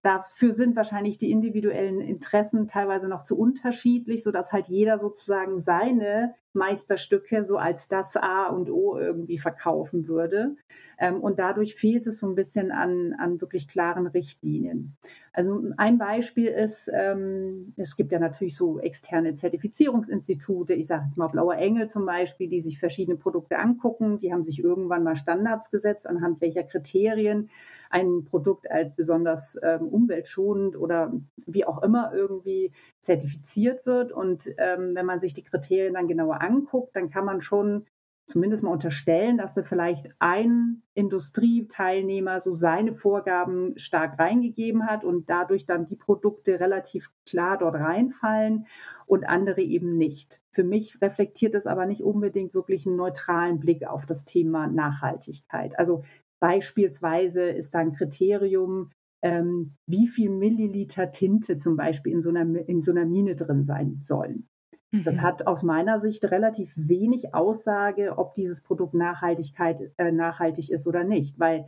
dafür 0.02 0.52
sind 0.52 0.76
wahrscheinlich 0.76 1.18
die 1.18 1.30
individuellen 1.30 2.00
Interessen 2.00 2.66
teilweise 2.66 3.08
noch 3.08 3.24
zu 3.24 3.36
unterschiedlich, 3.36 4.22
sodass 4.22 4.52
halt 4.52 4.68
jeder 4.68 4.96
sozusagen 4.96 5.60
seine 5.60 6.34
Meisterstücke 6.52 7.44
so 7.44 7.56
als 7.56 7.88
das 7.88 8.16
A 8.16 8.46
und 8.46 8.70
O 8.70 8.96
irgendwie 8.98 9.38
verkaufen 9.38 10.08
würde. 10.08 10.56
Ähm, 10.98 11.20
und 11.20 11.38
dadurch 11.38 11.74
fehlt 11.74 12.06
es 12.06 12.18
so 12.18 12.28
ein 12.28 12.34
bisschen 12.34 12.70
an, 12.72 13.14
an 13.18 13.40
wirklich 13.40 13.68
klaren 13.68 14.06
Richtlinien. 14.06 14.96
Also 15.32 15.62
ein 15.76 15.98
Beispiel 15.98 16.46
ist, 16.46 16.90
ähm, 16.92 17.72
es 17.76 17.94
gibt 17.94 18.10
ja 18.10 18.18
natürlich 18.18 18.56
so 18.56 18.80
externe 18.80 19.34
Zertifizierungsinstitute, 19.34 20.74
ich 20.74 20.88
sage 20.88 21.04
jetzt 21.04 21.16
mal 21.16 21.28
Blauer 21.28 21.56
Engel 21.56 21.88
zum 21.88 22.04
Beispiel, 22.06 22.48
die 22.48 22.58
sich 22.58 22.78
verschiedene 22.80 23.16
Produkte 23.16 23.58
angucken. 23.58 24.18
Die 24.18 24.32
haben 24.32 24.42
sich 24.42 24.62
irgendwann 24.62 25.04
mal 25.04 25.14
Standards 25.14 25.70
gesetzt, 25.70 26.08
anhand 26.08 26.40
welcher 26.40 26.64
Kriterien 26.64 27.48
ein 27.90 28.24
Produkt 28.24 28.70
als 28.70 28.94
besonders 28.94 29.58
ähm, 29.62 29.88
umweltschonend 29.88 30.76
oder 30.76 31.12
wie 31.46 31.64
auch 31.64 31.82
immer 31.82 32.12
irgendwie 32.12 32.72
zertifiziert 33.02 33.86
wird. 33.86 34.12
Und 34.12 34.48
ähm, 34.58 34.94
wenn 34.94 35.06
man 35.06 35.20
sich 35.20 35.34
die 35.34 35.44
Kriterien 35.44 35.94
dann 35.94 36.08
genauer 36.08 36.40
anguckt, 36.42 36.96
dann 36.96 37.10
kann 37.10 37.24
man 37.24 37.40
schon 37.40 37.86
zumindest 38.28 38.62
mal 38.62 38.70
unterstellen, 38.70 39.38
dass 39.38 39.54
da 39.54 39.62
vielleicht 39.62 40.10
ein 40.18 40.82
Industrieteilnehmer 40.94 42.40
so 42.40 42.52
seine 42.52 42.92
Vorgaben 42.92 43.72
stark 43.78 44.18
reingegeben 44.18 44.86
hat 44.86 45.02
und 45.02 45.30
dadurch 45.30 45.64
dann 45.64 45.86
die 45.86 45.96
Produkte 45.96 46.60
relativ 46.60 47.10
klar 47.26 47.56
dort 47.56 47.76
reinfallen 47.76 48.66
und 49.06 49.26
andere 49.26 49.62
eben 49.62 49.96
nicht. 49.96 50.42
Für 50.52 50.62
mich 50.62 51.00
reflektiert 51.00 51.54
es 51.54 51.66
aber 51.66 51.86
nicht 51.86 52.02
unbedingt 52.02 52.52
wirklich 52.52 52.86
einen 52.86 52.96
neutralen 52.96 53.60
Blick 53.60 53.86
auf 53.86 54.04
das 54.04 54.26
Thema 54.26 54.66
Nachhaltigkeit. 54.66 55.78
Also 55.78 56.02
beispielsweise 56.40 57.44
ist 57.44 57.74
da 57.74 57.80
ein 57.80 57.92
Kriterium, 57.92 58.90
ähm, 59.22 59.74
wie 59.86 60.06
viel 60.06 60.30
Milliliter 60.30 61.10
Tinte 61.10 61.56
zum 61.56 61.76
Beispiel 61.76 62.12
in 62.12 62.20
so 62.20 62.28
einer, 62.28 62.68
in 62.68 62.82
so 62.82 62.92
einer 62.92 63.04
Mine 63.04 63.34
drin 63.34 63.64
sein 63.64 64.00
sollen. 64.02 64.48
Das 64.90 65.16
mhm. 65.16 65.22
hat 65.22 65.46
aus 65.46 65.62
meiner 65.62 65.98
Sicht 65.98 66.24
relativ 66.30 66.72
wenig 66.76 67.34
Aussage, 67.34 68.16
ob 68.16 68.34
dieses 68.34 68.62
Produkt 68.62 68.94
Nachhaltigkeit, 68.94 69.92
äh, 69.98 70.12
nachhaltig 70.12 70.70
ist 70.70 70.86
oder 70.86 71.04
nicht, 71.04 71.38
weil 71.38 71.66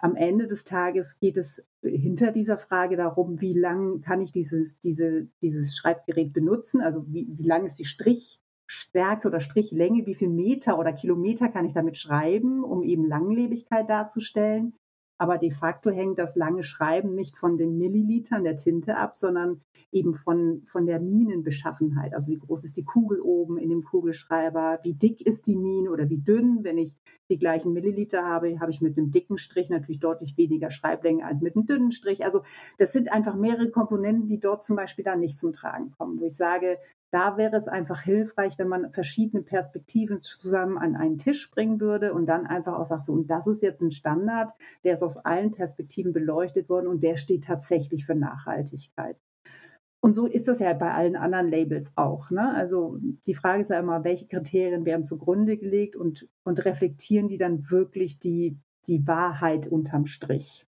am 0.00 0.14
Ende 0.14 0.46
des 0.46 0.64
Tages 0.64 1.18
geht 1.18 1.38
es 1.38 1.66
hinter 1.82 2.30
dieser 2.30 2.58
Frage 2.58 2.96
darum, 2.96 3.40
wie 3.40 3.58
lang 3.58 4.00
kann 4.00 4.20
ich 4.20 4.32
dieses, 4.32 4.78
diese, 4.78 5.28
dieses 5.42 5.76
Schreibgerät 5.76 6.32
benutzen, 6.32 6.80
also 6.80 7.04
wie, 7.08 7.26
wie 7.30 7.46
lang 7.46 7.64
ist 7.64 7.78
die 7.78 7.84
Strichstärke 8.68 9.28
oder 9.28 9.40
Strichlänge, 9.40 10.06
wie 10.06 10.14
viel 10.14 10.28
Meter 10.28 10.78
oder 10.78 10.92
Kilometer 10.92 11.48
kann 11.48 11.64
ich 11.64 11.72
damit 11.72 11.96
schreiben, 11.96 12.64
um 12.64 12.82
eben 12.82 13.06
Langlebigkeit 13.06 13.88
darzustellen. 13.88 14.74
Aber 15.20 15.36
de 15.36 15.50
facto 15.50 15.90
hängt 15.90 16.18
das 16.18 16.36
lange 16.36 16.62
Schreiben 16.62 17.16
nicht 17.16 17.36
von 17.36 17.56
den 17.56 17.76
Millilitern 17.76 18.44
der 18.44 18.54
Tinte 18.54 18.96
ab, 18.96 19.16
sondern 19.16 19.62
eben 19.90 20.14
von, 20.14 20.62
von 20.66 20.86
der 20.86 21.00
Minenbeschaffenheit. 21.00 22.14
Also 22.14 22.30
wie 22.30 22.38
groß 22.38 22.62
ist 22.62 22.76
die 22.76 22.84
Kugel 22.84 23.20
oben 23.20 23.58
in 23.58 23.70
dem 23.70 23.82
Kugelschreiber, 23.82 24.78
wie 24.84 24.94
dick 24.94 25.20
ist 25.20 25.48
die 25.48 25.56
Mine 25.56 25.90
oder 25.90 26.08
wie 26.08 26.18
dünn. 26.18 26.62
Wenn 26.62 26.78
ich 26.78 26.96
die 27.28 27.38
gleichen 27.38 27.72
Milliliter 27.72 28.24
habe, 28.24 28.60
habe 28.60 28.70
ich 28.70 28.80
mit 28.80 28.96
einem 28.96 29.10
dicken 29.10 29.38
Strich 29.38 29.70
natürlich 29.70 29.98
deutlich 29.98 30.36
weniger 30.36 30.70
Schreiblänge 30.70 31.24
als 31.24 31.40
mit 31.40 31.56
einem 31.56 31.66
dünnen 31.66 31.90
Strich. 31.90 32.22
Also 32.24 32.42
das 32.76 32.92
sind 32.92 33.10
einfach 33.12 33.34
mehrere 33.34 33.70
Komponenten, 33.70 34.28
die 34.28 34.38
dort 34.38 34.62
zum 34.62 34.76
Beispiel 34.76 35.04
dann 35.04 35.18
nicht 35.18 35.36
zum 35.36 35.52
Tragen 35.52 35.90
kommen, 35.90 36.20
wo 36.20 36.26
ich 36.26 36.36
sage, 36.36 36.78
da 37.10 37.36
wäre 37.36 37.56
es 37.56 37.68
einfach 37.68 38.02
hilfreich, 38.02 38.58
wenn 38.58 38.68
man 38.68 38.92
verschiedene 38.92 39.42
Perspektiven 39.42 40.22
zusammen 40.22 40.76
an 40.76 40.94
einen 40.94 41.16
Tisch 41.16 41.50
bringen 41.50 41.80
würde 41.80 42.12
und 42.12 42.26
dann 42.26 42.46
einfach 42.46 42.78
auch 42.78 42.84
sagt, 42.84 43.04
so, 43.04 43.12
und 43.12 43.28
das 43.30 43.46
ist 43.46 43.62
jetzt 43.62 43.80
ein 43.80 43.90
Standard, 43.90 44.52
der 44.84 44.92
ist 44.92 45.02
aus 45.02 45.16
allen 45.16 45.52
Perspektiven 45.52 46.12
beleuchtet 46.12 46.68
worden 46.68 46.86
und 46.86 47.02
der 47.02 47.16
steht 47.16 47.44
tatsächlich 47.44 48.04
für 48.04 48.14
Nachhaltigkeit. 48.14 49.16
Und 50.00 50.14
so 50.14 50.26
ist 50.26 50.46
das 50.46 50.60
ja 50.60 50.72
bei 50.74 50.92
allen 50.92 51.16
anderen 51.16 51.48
Labels 51.48 51.92
auch. 51.96 52.30
Ne? 52.30 52.54
Also 52.54 52.98
die 53.26 53.34
Frage 53.34 53.62
ist 53.62 53.70
ja 53.70 53.80
immer, 53.80 54.04
welche 54.04 54.28
Kriterien 54.28 54.84
werden 54.84 55.04
zugrunde 55.04 55.56
gelegt 55.56 55.96
und, 55.96 56.28
und 56.44 56.64
reflektieren 56.64 57.26
die 57.26 57.36
dann 57.36 57.68
wirklich 57.70 58.18
die, 58.20 58.58
die 58.86 59.06
Wahrheit 59.06 59.66
unterm 59.66 60.06
Strich? 60.06 60.66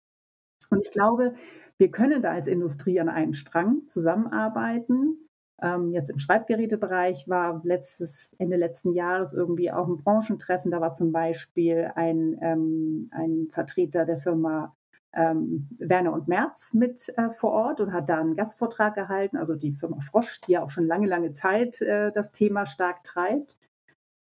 Und 0.69 0.81
ich 0.83 0.91
glaube, 0.91 1.33
wir 1.77 1.91
können 1.91 2.21
da 2.21 2.31
als 2.31 2.47
Industrie 2.47 2.99
an 2.99 3.09
einem 3.09 3.33
Strang 3.33 3.87
zusammenarbeiten 3.87 5.24
ähm, 5.61 5.93
jetzt 5.93 6.09
im 6.09 6.17
Schreibgerätebereich 6.17 7.29
war 7.29 7.61
letztes, 7.63 8.31
Ende 8.37 8.57
letzten 8.57 8.91
Jahres 8.91 9.33
irgendwie 9.33 9.71
auch 9.71 9.87
ein 9.87 9.97
Branchentreffen. 9.97 10.71
Da 10.71 10.81
war 10.81 10.93
zum 10.93 11.11
Beispiel 11.11 11.91
ein, 11.95 12.37
ähm, 12.41 13.09
ein 13.11 13.47
Vertreter 13.51 14.05
der 14.05 14.17
Firma 14.17 14.75
ähm, 15.13 15.69
Werner 15.79 16.11
und 16.11 16.27
Merz 16.27 16.73
mit 16.73 17.07
äh, 17.17 17.29
vor 17.29 17.51
Ort 17.51 17.79
und 17.79 17.93
hat 17.93 18.09
da 18.09 18.19
einen 18.19 18.35
Gastvortrag 18.35 18.95
gehalten. 18.95 19.37
Also 19.37 19.55
die 19.55 19.71
Firma 19.71 19.99
Frosch, 20.01 20.41
die 20.41 20.53
ja 20.53 20.63
auch 20.63 20.69
schon 20.69 20.87
lange, 20.87 21.07
lange 21.07 21.31
Zeit 21.31 21.81
äh, 21.81 22.11
das 22.11 22.33
Thema 22.33 22.65
stark 22.65 23.03
treibt. 23.03 23.55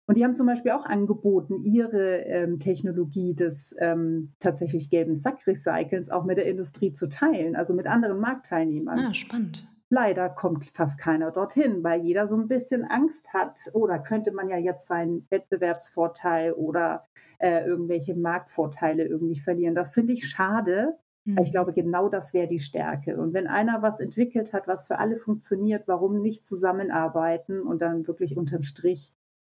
Und 0.06 0.16
die 0.16 0.24
haben 0.24 0.34
zum 0.34 0.46
Beispiel 0.46 0.72
auch 0.72 0.86
angeboten, 0.86 1.58
ihre 1.58 2.20
ähm, 2.20 2.58
Technologie 2.58 3.34
des 3.34 3.76
ähm, 3.78 4.32
tatsächlich 4.38 4.88
gelben 4.88 5.14
Sackrecyclens 5.14 6.08
auch 6.08 6.24
mit 6.24 6.38
der 6.38 6.46
Industrie 6.46 6.94
zu 6.94 7.10
teilen, 7.10 7.54
also 7.54 7.74
mit 7.74 7.86
anderen 7.86 8.18
Marktteilnehmern. 8.18 8.98
Ah, 8.98 9.12
spannend. 9.12 9.68
Leider 9.90 10.28
kommt 10.28 10.70
fast 10.74 10.98
keiner 10.98 11.30
dorthin, 11.30 11.82
weil 11.82 12.02
jeder 12.02 12.26
so 12.26 12.36
ein 12.36 12.48
bisschen 12.48 12.84
Angst 12.84 13.32
hat. 13.32 13.70
Oder 13.72 13.98
könnte 13.98 14.32
man 14.32 14.48
ja 14.48 14.58
jetzt 14.58 14.86
seinen 14.86 15.26
Wettbewerbsvorteil 15.30 16.52
oder 16.52 17.04
äh, 17.38 17.64
irgendwelche 17.64 18.14
Marktvorteile 18.14 19.06
irgendwie 19.06 19.38
verlieren. 19.38 19.74
Das 19.74 19.94
finde 19.94 20.12
ich 20.12 20.28
schade. 20.28 20.98
Mhm. 21.24 21.38
Ich 21.42 21.52
glaube, 21.52 21.72
genau 21.72 22.08
das 22.08 22.34
wäre 22.34 22.48
die 22.48 22.58
Stärke. 22.58 23.16
Und 23.16 23.32
wenn 23.32 23.46
einer 23.46 23.80
was 23.80 24.00
entwickelt 24.00 24.52
hat, 24.52 24.66
was 24.68 24.86
für 24.86 24.98
alle 24.98 25.16
funktioniert, 25.16 25.86
warum 25.86 26.20
nicht 26.20 26.46
zusammenarbeiten 26.46 27.62
und 27.62 27.80
dann 27.80 28.06
wirklich 28.06 28.36
unterm 28.36 28.62
Strich 28.62 29.12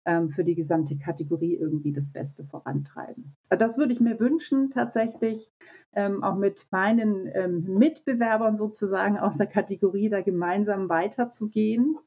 ähm, 0.05 0.29
für 0.29 0.43
die 0.43 0.55
gesamte 0.55 0.97
Kategorie 0.97 1.55
irgendwie 1.55 1.91
das 1.91 2.11
Beste 2.11 2.43
vorantreiben. 2.43 3.35
Das 3.49 3.77
würde 3.77 3.93
ich 3.93 3.99
mir 3.99 4.19
wünschen, 4.19 4.69
tatsächlich 4.69 5.49
ähm, 5.93 6.23
auch 6.23 6.35
mit 6.35 6.67
meinen 6.71 7.29
ähm, 7.33 7.63
Mitbewerbern 7.77 8.55
sozusagen 8.55 9.17
aus 9.17 9.37
der 9.37 9.47
Kategorie 9.47 10.09
da 10.09 10.21
gemeinsam 10.21 10.89
weiterzugehen. 10.89 11.97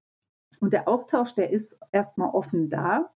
Und 0.60 0.72
der 0.72 0.88
Austausch, 0.88 1.34
der 1.34 1.50
ist 1.50 1.78
erstmal 1.92 2.30
offen 2.30 2.68
da. 2.68 3.10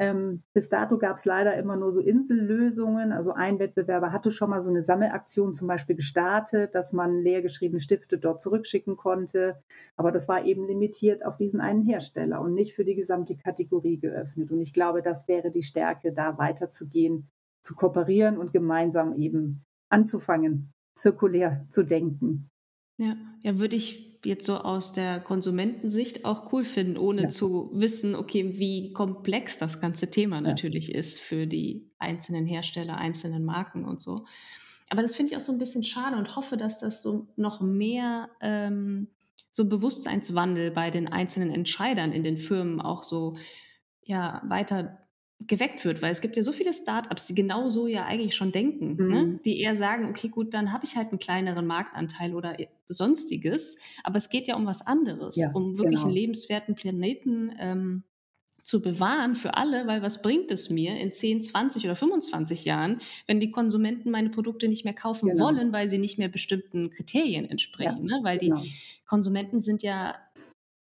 Ähm, 0.00 0.42
bis 0.54 0.68
dato 0.68 0.96
gab 0.98 1.16
es 1.16 1.26
leider 1.26 1.56
immer 1.56 1.76
nur 1.76 1.92
so 1.92 2.00
Insellösungen. 2.00 3.12
Also 3.12 3.32
ein 3.32 3.58
Wettbewerber 3.58 4.12
hatte 4.12 4.30
schon 4.30 4.50
mal 4.50 4.62
so 4.62 4.70
eine 4.70 4.82
Sammelaktion 4.82 5.52
zum 5.52 5.68
Beispiel 5.68 5.94
gestartet, 5.94 6.74
dass 6.74 6.92
man 6.92 7.20
leergeschriebene 7.20 7.80
Stifte 7.80 8.18
dort 8.18 8.40
zurückschicken 8.40 8.96
konnte. 8.96 9.62
Aber 9.96 10.10
das 10.10 10.26
war 10.26 10.44
eben 10.44 10.66
limitiert 10.66 11.24
auf 11.24 11.36
diesen 11.36 11.60
einen 11.60 11.82
Hersteller 11.82 12.40
und 12.40 12.54
nicht 12.54 12.74
für 12.74 12.84
die 12.84 12.94
gesamte 12.94 13.36
Kategorie 13.36 13.98
geöffnet. 13.98 14.50
Und 14.50 14.60
ich 14.60 14.72
glaube, 14.72 15.02
das 15.02 15.28
wäre 15.28 15.50
die 15.50 15.62
Stärke, 15.62 16.12
da 16.12 16.38
weiterzugehen, 16.38 17.28
zu 17.60 17.74
kooperieren 17.74 18.38
und 18.38 18.52
gemeinsam 18.52 19.12
eben 19.12 19.66
anzufangen, 19.90 20.72
zirkulär 20.94 21.66
zu 21.68 21.82
denken. 21.84 22.50
Ja, 22.96 23.16
ja, 23.42 23.58
würde 23.58 23.76
ich 23.76 24.20
jetzt 24.24 24.44
so 24.44 24.58
aus 24.58 24.92
der 24.92 25.20
Konsumentensicht 25.20 26.24
auch 26.24 26.52
cool 26.52 26.64
finden, 26.64 26.98
ohne 26.98 27.22
ja. 27.22 27.28
zu 27.28 27.70
wissen, 27.72 28.14
okay, 28.14 28.58
wie 28.58 28.92
komplex 28.92 29.56
das 29.58 29.80
ganze 29.80 30.10
Thema 30.10 30.36
ja. 30.36 30.42
natürlich 30.42 30.94
ist 30.94 31.20
für 31.20 31.46
die 31.46 31.90
einzelnen 31.98 32.46
Hersteller, 32.46 32.98
einzelnen 32.98 33.44
Marken 33.44 33.84
und 33.84 34.00
so. 34.00 34.26
Aber 34.90 35.02
das 35.02 35.14
finde 35.14 35.32
ich 35.32 35.36
auch 35.36 35.44
so 35.44 35.52
ein 35.52 35.58
bisschen 35.58 35.84
schade 35.84 36.16
und 36.16 36.36
hoffe, 36.36 36.56
dass 36.56 36.78
das 36.78 37.02
so 37.02 37.28
noch 37.36 37.60
mehr 37.60 38.28
ähm, 38.40 39.08
so 39.50 39.68
Bewusstseinswandel 39.68 40.70
bei 40.70 40.90
den 40.90 41.08
einzelnen 41.08 41.50
Entscheidern 41.50 42.12
in 42.12 42.22
den 42.22 42.38
Firmen 42.38 42.80
auch 42.80 43.02
so 43.02 43.36
ja, 44.02 44.42
weiter 44.46 44.98
geweckt 45.46 45.84
wird, 45.84 46.02
weil 46.02 46.12
es 46.12 46.20
gibt 46.20 46.36
ja 46.36 46.42
so 46.42 46.52
viele 46.52 46.72
Startups, 46.72 47.26
die 47.26 47.34
genau 47.34 47.68
so 47.68 47.86
ja 47.86 48.04
eigentlich 48.04 48.34
schon 48.34 48.52
denken, 48.52 48.96
ne? 48.96 49.02
mhm. 49.02 49.10
ne? 49.10 49.40
die 49.44 49.60
eher 49.60 49.74
sagen, 49.74 50.08
okay, 50.08 50.28
gut, 50.28 50.52
dann 50.54 50.72
habe 50.72 50.84
ich 50.84 50.96
halt 50.96 51.08
einen 51.08 51.18
kleineren 51.18 51.66
Marktanteil 51.66 52.34
oder 52.34 52.56
sonstiges, 52.88 53.78
aber 54.04 54.18
es 54.18 54.28
geht 54.28 54.48
ja 54.48 54.56
um 54.56 54.66
was 54.66 54.86
anderes, 54.86 55.36
ja, 55.36 55.50
um 55.52 55.78
wirklich 55.78 56.00
genau. 56.00 56.06
einen 56.06 56.14
lebenswerten 56.14 56.74
Planeten 56.74 57.52
ähm, 57.58 58.02
zu 58.62 58.82
bewahren 58.82 59.34
für 59.34 59.54
alle, 59.54 59.86
weil 59.86 60.02
was 60.02 60.22
bringt 60.22 60.50
es 60.50 60.70
mir 60.70 60.98
in 60.98 61.12
10, 61.12 61.42
20 61.42 61.84
oder 61.84 61.96
25 61.96 62.64
Jahren, 62.64 63.00
wenn 63.26 63.40
die 63.40 63.50
Konsumenten 63.50 64.10
meine 64.10 64.30
Produkte 64.30 64.68
nicht 64.68 64.84
mehr 64.84 64.94
kaufen 64.94 65.28
genau. 65.28 65.44
wollen, 65.44 65.72
weil 65.72 65.88
sie 65.88 65.98
nicht 65.98 66.18
mehr 66.18 66.28
bestimmten 66.28 66.90
Kriterien 66.90 67.46
entsprechen, 67.46 68.08
ja, 68.08 68.18
ne? 68.18 68.24
weil 68.24 68.38
genau. 68.38 68.60
die 68.60 68.72
Konsumenten 69.06 69.60
sind 69.60 69.82
ja 69.82 70.14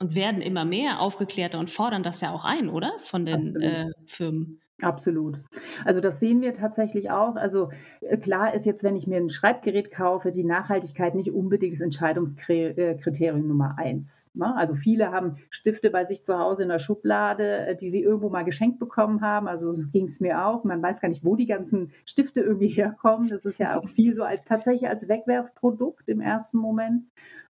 und 0.05 0.15
werden 0.15 0.43
immer 0.43 0.67
mehr 0.67 1.01
aufgeklärter 1.01 1.59
und 1.59 1.71
fordern 1.71 2.03
das 2.03 2.21
ja 2.21 2.31
auch 2.31 2.45
ein, 2.45 2.69
oder? 2.69 2.93
Von 2.99 3.25
den 3.25 3.57
äh, 3.57 3.87
Firmen. 4.05 4.61
Absolut. 4.83 5.41
Also 5.87 6.01
das 6.01 6.21
sehen 6.21 6.43
wir 6.43 6.53
tatsächlich 6.53 7.11
auch. 7.11 7.37
Also 7.37 7.71
äh, 8.03 8.19
klar 8.19 8.53
ist 8.53 8.67
jetzt, 8.67 8.83
wenn 8.83 8.97
ich 8.97 9.07
mir 9.07 9.17
ein 9.17 9.31
Schreibgerät 9.31 9.91
kaufe, 9.91 10.31
die 10.31 10.45
Nachhaltigkeit 10.45 11.15
nicht 11.15 11.31
unbedingt 11.31 11.73
das 11.73 11.81
Entscheidungskriterium 11.81 13.47
Nummer 13.47 13.79
eins. 13.79 14.27
Ne? 14.35 14.55
Also 14.57 14.75
viele 14.75 15.11
haben 15.11 15.37
Stifte 15.49 15.89
bei 15.91 16.05
sich 16.05 16.23
zu 16.23 16.39
Hause 16.39 16.65
in 16.65 16.69
der 16.69 16.81
Schublade, 16.81 17.69
äh, 17.69 17.77
die 17.77 17.89
sie 17.89 18.03
irgendwo 18.03 18.29
mal 18.29 18.43
geschenkt 18.43 18.79
bekommen 18.79 19.23
haben. 19.23 19.49
Also 19.49 19.73
so 19.73 19.85
ging 19.91 20.05
es 20.05 20.21
mir 20.21 20.45
auch. 20.45 20.65
Man 20.65 20.83
weiß 20.83 21.01
gar 21.01 21.09
nicht, 21.09 21.25
wo 21.25 21.35
die 21.35 21.47
ganzen 21.47 21.93
Stifte 22.05 22.43
irgendwie 22.43 22.69
herkommen. 22.69 23.29
Das 23.29 23.47
ist 23.47 23.59
ja 23.59 23.79
auch 23.79 23.89
viel 23.89 24.15
so 24.15 24.23
als, 24.23 24.43
tatsächlich 24.45 24.91
als 24.91 25.09
Wegwerfprodukt 25.09 26.11
im 26.11 26.21
ersten 26.21 26.59
Moment 26.59 27.05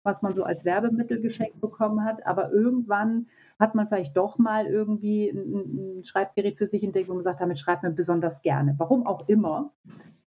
was 0.05 0.23
man 0.23 0.35
so 0.35 0.45
als 0.45 0.64
Werbemittel 0.64 1.21
geschenkt 1.21 1.61
bekommen 1.61 2.05
hat. 2.05 2.25
Aber 2.27 2.53
irgendwann 2.53 3.27
hat 3.59 3.75
man 3.75 3.88
vielleicht 3.88 4.17
doch 4.17 4.38
mal 4.38 4.67
irgendwie 4.67 5.31
ein, 5.31 6.05
Schreibgerät 6.05 6.59
für 6.59 6.67
sich 6.67 6.85
entdeckt, 6.85 7.09
wo 7.09 7.14
man 7.14 7.23
sagt, 7.23 7.40
damit 7.40 7.59
schreibt 7.59 7.83
man 7.83 7.95
besonders 7.95 8.43
gerne. 8.43 8.75
Warum 8.79 9.07
auch 9.07 9.27
immer. 9.29 9.73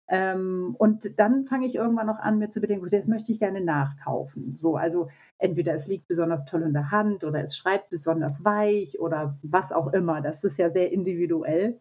Ähm, 0.09 0.75
und 0.77 1.19
dann 1.19 1.45
fange 1.45 1.65
ich 1.65 1.75
irgendwann 1.75 2.07
noch 2.07 2.19
an, 2.19 2.39
mir 2.39 2.49
zu 2.49 2.61
bedenken, 2.61 2.89
das 2.89 3.07
möchte 3.07 3.31
ich 3.31 3.39
gerne 3.39 3.61
nachkaufen. 3.61 4.55
So, 4.55 4.77
also 4.77 5.09
entweder 5.37 5.73
es 5.73 5.87
liegt 5.87 6.07
besonders 6.07 6.45
toll 6.45 6.63
in 6.63 6.73
der 6.73 6.91
Hand 6.91 7.23
oder 7.23 7.41
es 7.41 7.57
schreibt 7.57 7.89
besonders 7.89 8.43
weich 8.45 8.99
oder 8.99 9.37
was 9.43 9.71
auch 9.71 9.91
immer. 9.93 10.21
Das 10.21 10.43
ist 10.43 10.57
ja 10.57 10.69
sehr 10.69 10.91
individuell. 10.91 11.79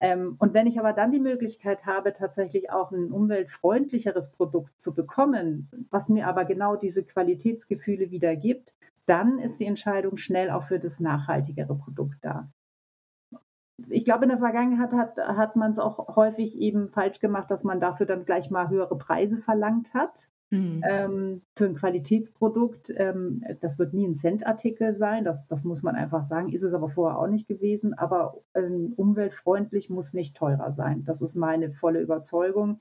Ähm, 0.00 0.36
und 0.38 0.52
wenn 0.52 0.66
ich 0.66 0.78
aber 0.78 0.92
dann 0.92 1.12
die 1.12 1.20
Möglichkeit 1.20 1.86
habe, 1.86 2.12
tatsächlich 2.12 2.70
auch 2.70 2.92
ein 2.92 3.10
umweltfreundlicheres 3.12 4.30
Produkt 4.30 4.78
zu 4.80 4.94
bekommen, 4.94 5.70
was 5.90 6.08
mir 6.08 6.26
aber 6.26 6.44
genau 6.44 6.76
diese 6.76 7.04
Qualitätsgefühle 7.04 8.10
wieder 8.10 8.36
gibt, 8.36 8.74
dann 9.06 9.38
ist 9.38 9.58
die 9.60 9.66
Entscheidung 9.66 10.16
schnell 10.16 10.50
auch 10.50 10.64
für 10.64 10.78
das 10.78 11.00
nachhaltigere 11.00 11.76
Produkt 11.76 12.24
da. 12.24 12.50
Ich 13.88 14.04
glaube, 14.04 14.24
in 14.24 14.30
der 14.30 14.38
Vergangenheit 14.38 14.92
hat, 14.92 15.18
hat 15.18 15.56
man 15.56 15.70
es 15.70 15.78
auch 15.78 16.16
häufig 16.16 16.58
eben 16.58 16.88
falsch 16.88 17.20
gemacht, 17.20 17.50
dass 17.50 17.62
man 17.62 17.78
dafür 17.78 18.06
dann 18.06 18.24
gleich 18.24 18.50
mal 18.50 18.68
höhere 18.68 18.96
Preise 18.96 19.38
verlangt 19.38 19.94
hat. 19.94 20.28
Mhm. 20.50 20.82
Ähm, 20.84 21.42
für 21.56 21.64
ein 21.64 21.74
Qualitätsprodukt. 21.74 22.92
Ähm, 22.96 23.42
das 23.60 23.78
wird 23.78 23.94
nie 23.94 24.06
ein 24.06 24.14
Centartikel 24.14 24.94
sein, 24.94 25.24
das, 25.24 25.46
das 25.48 25.64
muss 25.64 25.82
man 25.82 25.96
einfach 25.96 26.22
sagen. 26.22 26.52
Ist 26.52 26.62
es 26.62 26.72
aber 26.72 26.88
vorher 26.88 27.18
auch 27.18 27.26
nicht 27.26 27.48
gewesen. 27.48 27.94
Aber 27.94 28.42
ähm, 28.54 28.92
umweltfreundlich 28.96 29.90
muss 29.90 30.12
nicht 30.12 30.36
teurer 30.36 30.70
sein. 30.72 31.04
Das 31.04 31.22
ist 31.22 31.34
meine 31.34 31.72
volle 31.72 32.00
Überzeugung. 32.00 32.80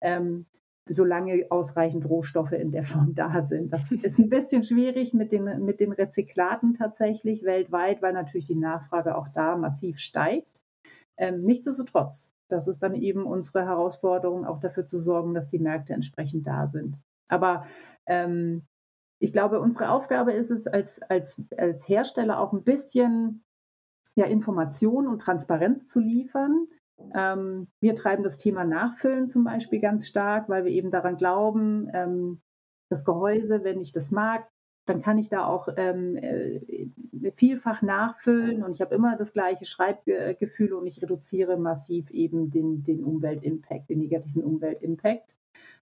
Ähm, 0.00 0.46
solange 0.88 1.46
ausreichend 1.50 2.08
Rohstoffe 2.08 2.52
in 2.52 2.70
der 2.70 2.84
Form 2.84 3.14
da 3.14 3.42
sind. 3.42 3.72
Das 3.72 3.92
ist 3.92 4.18
ein 4.18 4.28
bisschen 4.28 4.62
schwierig 4.62 5.14
mit 5.14 5.32
den, 5.32 5.64
mit 5.64 5.80
den 5.80 5.92
Rezyklaten 5.92 6.74
tatsächlich 6.74 7.44
weltweit, 7.44 8.02
weil 8.02 8.12
natürlich 8.12 8.46
die 8.46 8.54
Nachfrage 8.54 9.16
auch 9.16 9.28
da 9.28 9.56
massiv 9.56 9.98
steigt. 9.98 10.60
Ähm, 11.18 11.42
nichtsdestotrotz, 11.42 12.30
das 12.48 12.68
ist 12.68 12.82
dann 12.82 12.94
eben 12.94 13.24
unsere 13.24 13.64
Herausforderung, 13.64 14.44
auch 14.44 14.60
dafür 14.60 14.86
zu 14.86 14.98
sorgen, 14.98 15.34
dass 15.34 15.48
die 15.48 15.58
Märkte 15.58 15.92
entsprechend 15.92 16.46
da 16.46 16.68
sind. 16.68 17.02
Aber 17.28 17.66
ähm, 18.06 18.66
ich 19.18 19.32
glaube, 19.32 19.60
unsere 19.60 19.90
Aufgabe 19.90 20.32
ist 20.32 20.50
es, 20.50 20.66
als, 20.66 21.00
als, 21.02 21.40
als 21.56 21.88
Hersteller 21.88 22.38
auch 22.38 22.52
ein 22.52 22.64
bisschen 22.64 23.44
ja, 24.14 24.26
Information 24.26 25.06
und 25.06 25.20
Transparenz 25.20 25.86
zu 25.86 26.00
liefern. 26.00 26.66
Ähm, 27.14 27.68
wir 27.80 27.94
treiben 27.94 28.22
das 28.22 28.38
Thema 28.38 28.64
Nachfüllen 28.64 29.28
zum 29.28 29.44
Beispiel 29.44 29.80
ganz 29.80 30.06
stark, 30.06 30.48
weil 30.48 30.64
wir 30.64 30.72
eben 30.72 30.90
daran 30.90 31.16
glauben, 31.16 31.90
ähm, 31.92 32.40
das 32.90 33.04
Gehäuse, 33.04 33.64
wenn 33.64 33.80
ich 33.80 33.92
das 33.92 34.10
mag, 34.10 34.48
dann 34.86 35.02
kann 35.02 35.18
ich 35.18 35.28
da 35.28 35.44
auch 35.44 35.68
ähm, 35.76 36.16
äh, 36.16 36.60
vielfach 37.34 37.82
nachfüllen 37.82 38.62
und 38.62 38.72
ich 38.72 38.80
habe 38.80 38.94
immer 38.94 39.16
das 39.16 39.32
gleiche 39.32 39.64
Schreibgefühl 39.64 40.72
und 40.72 40.86
ich 40.86 41.02
reduziere 41.02 41.56
massiv 41.56 42.10
eben 42.10 42.50
den, 42.50 42.82
den 42.82 43.02
Umweltimpact, 43.04 43.90
den 43.90 43.98
negativen 43.98 44.42
Umweltimpact. 44.42 45.36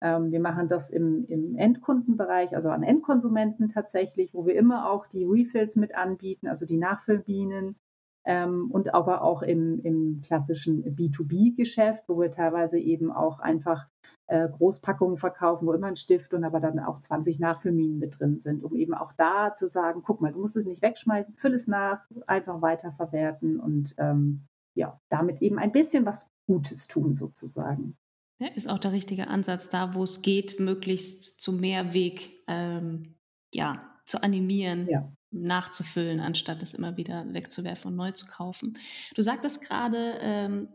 Ähm, 0.00 0.30
wir 0.30 0.40
machen 0.40 0.68
das 0.68 0.90
im, 0.90 1.24
im 1.28 1.56
Endkundenbereich, 1.56 2.54
also 2.54 2.70
an 2.70 2.82
Endkonsumenten 2.82 3.68
tatsächlich, 3.68 4.34
wo 4.34 4.46
wir 4.46 4.54
immer 4.54 4.90
auch 4.90 5.06
die 5.06 5.24
Refills 5.24 5.76
mit 5.76 5.94
anbieten, 5.94 6.48
also 6.48 6.66
die 6.66 6.76
Nachfüllbienen. 6.76 7.76
Ähm, 8.24 8.70
und 8.70 8.94
aber 8.94 9.22
auch 9.22 9.42
im, 9.42 9.80
im 9.82 10.20
klassischen 10.22 10.84
B2B-Geschäft, 10.84 12.04
wo 12.08 12.20
wir 12.20 12.30
teilweise 12.30 12.78
eben 12.78 13.10
auch 13.10 13.38
einfach 13.38 13.86
Großpackungen 14.28 15.16
verkaufen, 15.16 15.66
wo 15.66 15.72
immer 15.72 15.86
ein 15.86 15.96
Stift 15.96 16.34
und 16.34 16.44
aber 16.44 16.60
dann 16.60 16.78
auch 16.78 17.00
20 17.00 17.38
Nachfüllminen 17.38 17.98
mit 17.98 18.18
drin 18.18 18.38
sind, 18.38 18.62
um 18.62 18.76
eben 18.76 18.94
auch 18.94 19.12
da 19.12 19.54
zu 19.54 19.66
sagen, 19.66 20.02
guck 20.04 20.20
mal, 20.20 20.32
du 20.32 20.40
musst 20.40 20.56
es 20.56 20.66
nicht 20.66 20.82
wegschmeißen, 20.82 21.36
füll 21.36 21.54
es 21.54 21.66
nach, 21.66 22.04
einfach 22.26 22.60
weiterverwerten 22.60 23.58
und 23.58 23.94
ähm, 23.96 24.46
ja, 24.74 25.00
damit 25.08 25.40
eben 25.40 25.58
ein 25.58 25.72
bisschen 25.72 26.04
was 26.04 26.26
Gutes 26.46 26.86
tun 26.86 27.14
sozusagen. 27.14 27.96
Ja, 28.38 28.48
ist 28.48 28.68
auch 28.68 28.78
der 28.78 28.92
richtige 28.92 29.28
Ansatz, 29.28 29.68
da 29.68 29.94
wo 29.94 30.04
es 30.04 30.22
geht, 30.22 30.60
möglichst 30.60 31.40
zu 31.40 31.52
Mehrweg 31.52 32.30
ähm, 32.46 33.16
ja, 33.52 33.82
zu 34.04 34.22
animieren, 34.22 34.86
ja. 34.88 35.10
nachzufüllen, 35.30 36.20
anstatt 36.20 36.62
es 36.62 36.74
immer 36.74 36.96
wieder 36.96 37.24
wegzuwerfen 37.32 37.90
und 37.90 37.96
neu 37.96 38.12
zu 38.12 38.26
kaufen. 38.26 38.78
Du 39.14 39.22
sagtest 39.22 39.66
gerade, 39.66 40.18
ähm, 40.20 40.68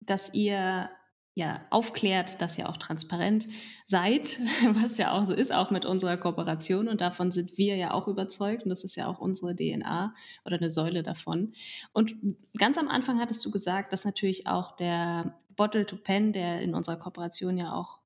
dass 0.00 0.34
ihr 0.34 0.90
ja, 1.36 1.60
aufklärt, 1.70 2.40
dass 2.40 2.56
ihr 2.58 2.68
auch 2.68 2.76
transparent 2.76 3.48
seid, 3.86 4.38
was 4.70 4.98
ja 4.98 5.12
auch 5.12 5.24
so 5.24 5.34
ist, 5.34 5.52
auch 5.52 5.70
mit 5.70 5.84
unserer 5.84 6.16
Kooperation. 6.16 6.88
Und 6.88 7.00
davon 7.00 7.32
sind 7.32 7.58
wir 7.58 7.76
ja 7.76 7.92
auch 7.92 8.06
überzeugt. 8.06 8.62
Und 8.64 8.70
das 8.70 8.84
ist 8.84 8.96
ja 8.96 9.08
auch 9.08 9.18
unsere 9.18 9.54
DNA 9.54 10.14
oder 10.44 10.56
eine 10.56 10.70
Säule 10.70 11.02
davon. 11.02 11.52
Und 11.92 12.14
ganz 12.56 12.78
am 12.78 12.88
Anfang 12.88 13.18
hattest 13.18 13.44
du 13.44 13.50
gesagt, 13.50 13.92
dass 13.92 14.04
natürlich 14.04 14.46
auch 14.46 14.76
der 14.76 15.38
Bottle 15.56 15.86
to 15.86 15.96
Pen, 15.96 16.32
der 16.32 16.60
in 16.60 16.74
unserer 16.74 16.96
Kooperation 16.96 17.56
ja 17.56 17.72
auch 17.72 17.98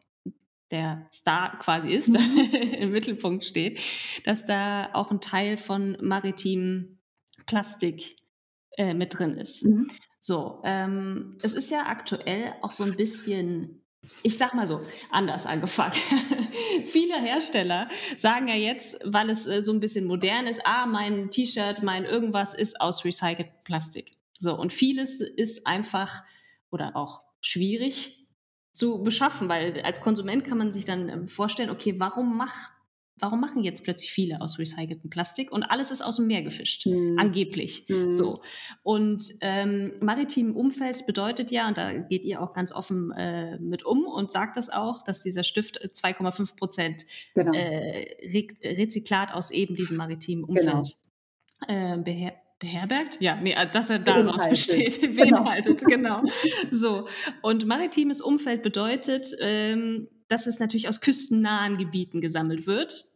der 0.70 1.06
Star 1.12 1.58
quasi 1.58 1.90
ist, 1.90 2.08
mhm. 2.08 2.38
im 2.78 2.90
Mittelpunkt 2.90 3.44
steht, 3.44 3.80
dass 4.24 4.46
da 4.46 4.90
auch 4.94 5.10
ein 5.10 5.20
Teil 5.20 5.56
von 5.56 5.98
maritimem 6.00 6.98
Plastik 7.46 8.16
äh, 8.76 8.94
mit 8.94 9.18
drin 9.18 9.36
ist. 9.36 9.64
Mhm. 9.64 9.88
So, 10.28 10.60
ähm, 10.62 11.38
es 11.40 11.54
ist 11.54 11.70
ja 11.70 11.86
aktuell 11.86 12.52
auch 12.60 12.72
so 12.72 12.84
ein 12.84 12.94
bisschen, 12.96 13.80
ich 14.22 14.36
sag 14.36 14.52
mal 14.52 14.68
so, 14.68 14.82
anders 15.10 15.46
angefangen. 15.46 15.94
Viele 16.84 17.18
Hersteller 17.18 17.88
sagen 18.18 18.46
ja 18.48 18.54
jetzt, 18.54 19.00
weil 19.06 19.30
es 19.30 19.46
äh, 19.46 19.62
so 19.62 19.72
ein 19.72 19.80
bisschen 19.80 20.04
modern 20.04 20.46
ist, 20.46 20.60
ah, 20.66 20.84
mein 20.84 21.30
T-Shirt, 21.30 21.82
mein 21.82 22.04
irgendwas 22.04 22.52
ist 22.52 22.78
aus 22.78 23.06
recyceltem 23.06 23.54
Plastik. 23.64 24.18
So, 24.38 24.54
und 24.54 24.70
vieles 24.70 25.22
ist 25.22 25.66
einfach 25.66 26.24
oder 26.70 26.94
auch 26.94 27.22
schwierig 27.40 28.26
zu 28.74 29.02
beschaffen, 29.02 29.48
weil 29.48 29.80
als 29.80 30.02
Konsument 30.02 30.44
kann 30.44 30.58
man 30.58 30.72
sich 30.72 30.84
dann 30.84 31.08
ähm, 31.08 31.28
vorstellen, 31.28 31.70
okay, 31.70 31.94
warum 31.96 32.36
macht 32.36 32.72
warum 33.18 33.40
machen 33.40 33.62
jetzt 33.62 33.85
plötzlich 33.85 34.12
viele 34.12 34.40
aus 34.40 34.59
recyceltem 34.59 35.11
Plastik 35.11 35.52
und 35.52 35.62
alles 35.62 35.90
ist 35.90 36.02
aus 36.02 36.16
dem 36.16 36.26
Meer 36.26 36.42
gefischt, 36.42 36.87
mhm. 36.87 37.16
angeblich. 37.18 37.88
Mhm. 37.88 38.11
So. 38.11 38.40
Und 38.83 39.35
ähm, 39.40 39.92
maritim 40.00 40.57
Umfeld 40.57 41.07
bedeutet 41.07 41.50
ja, 41.50 41.68
und 41.68 41.78
da 41.78 41.92
geht 41.92 42.24
ihr 42.24 42.42
auch 42.42 42.52
ganz 42.52 42.72
offen 42.72 43.12
äh, 43.12 43.59
mit 43.59 43.85
um 43.85 44.07
und 44.07 44.33
sagt 44.33 44.57
das 44.57 44.70
auch, 44.70 45.04
dass 45.04 45.20
dieser 45.20 45.44
Stift 45.44 45.81
2,5 45.81 46.57
Prozent 46.57 47.04
genau. 47.35 47.52
äh, 47.52 48.07
Re 48.33 48.46
Rezyklat 48.64 49.33
aus 49.33 49.50
eben 49.50 49.74
diesem 49.74 49.96
maritimen 49.96 50.44
Umfeld 50.44 50.96
genau. 51.66 51.94
äh, 51.94 51.98
beher 51.98 52.35
beherbergt? 52.59 53.18
Ja, 53.20 53.37
nee, 53.37 53.52
äh, 53.52 53.70
dass 53.70 53.90
er 53.90 53.98
daraus 53.98 54.48
besteht, 54.48 55.00
beinhaltet, 55.16 55.85
genau. 55.87 56.22
genau. 56.22 56.33
So. 56.70 57.09
Und 57.42 57.66
maritimes 57.66 58.20
Umfeld 58.20 58.62
bedeutet, 58.62 59.35
ähm, 59.40 60.09
dass 60.28 60.46
es 60.46 60.59
natürlich 60.59 60.88
aus 60.88 61.00
küstennahen 61.00 61.78
Gebieten 61.78 62.20
gesammelt 62.20 62.66
wird. 62.66 63.07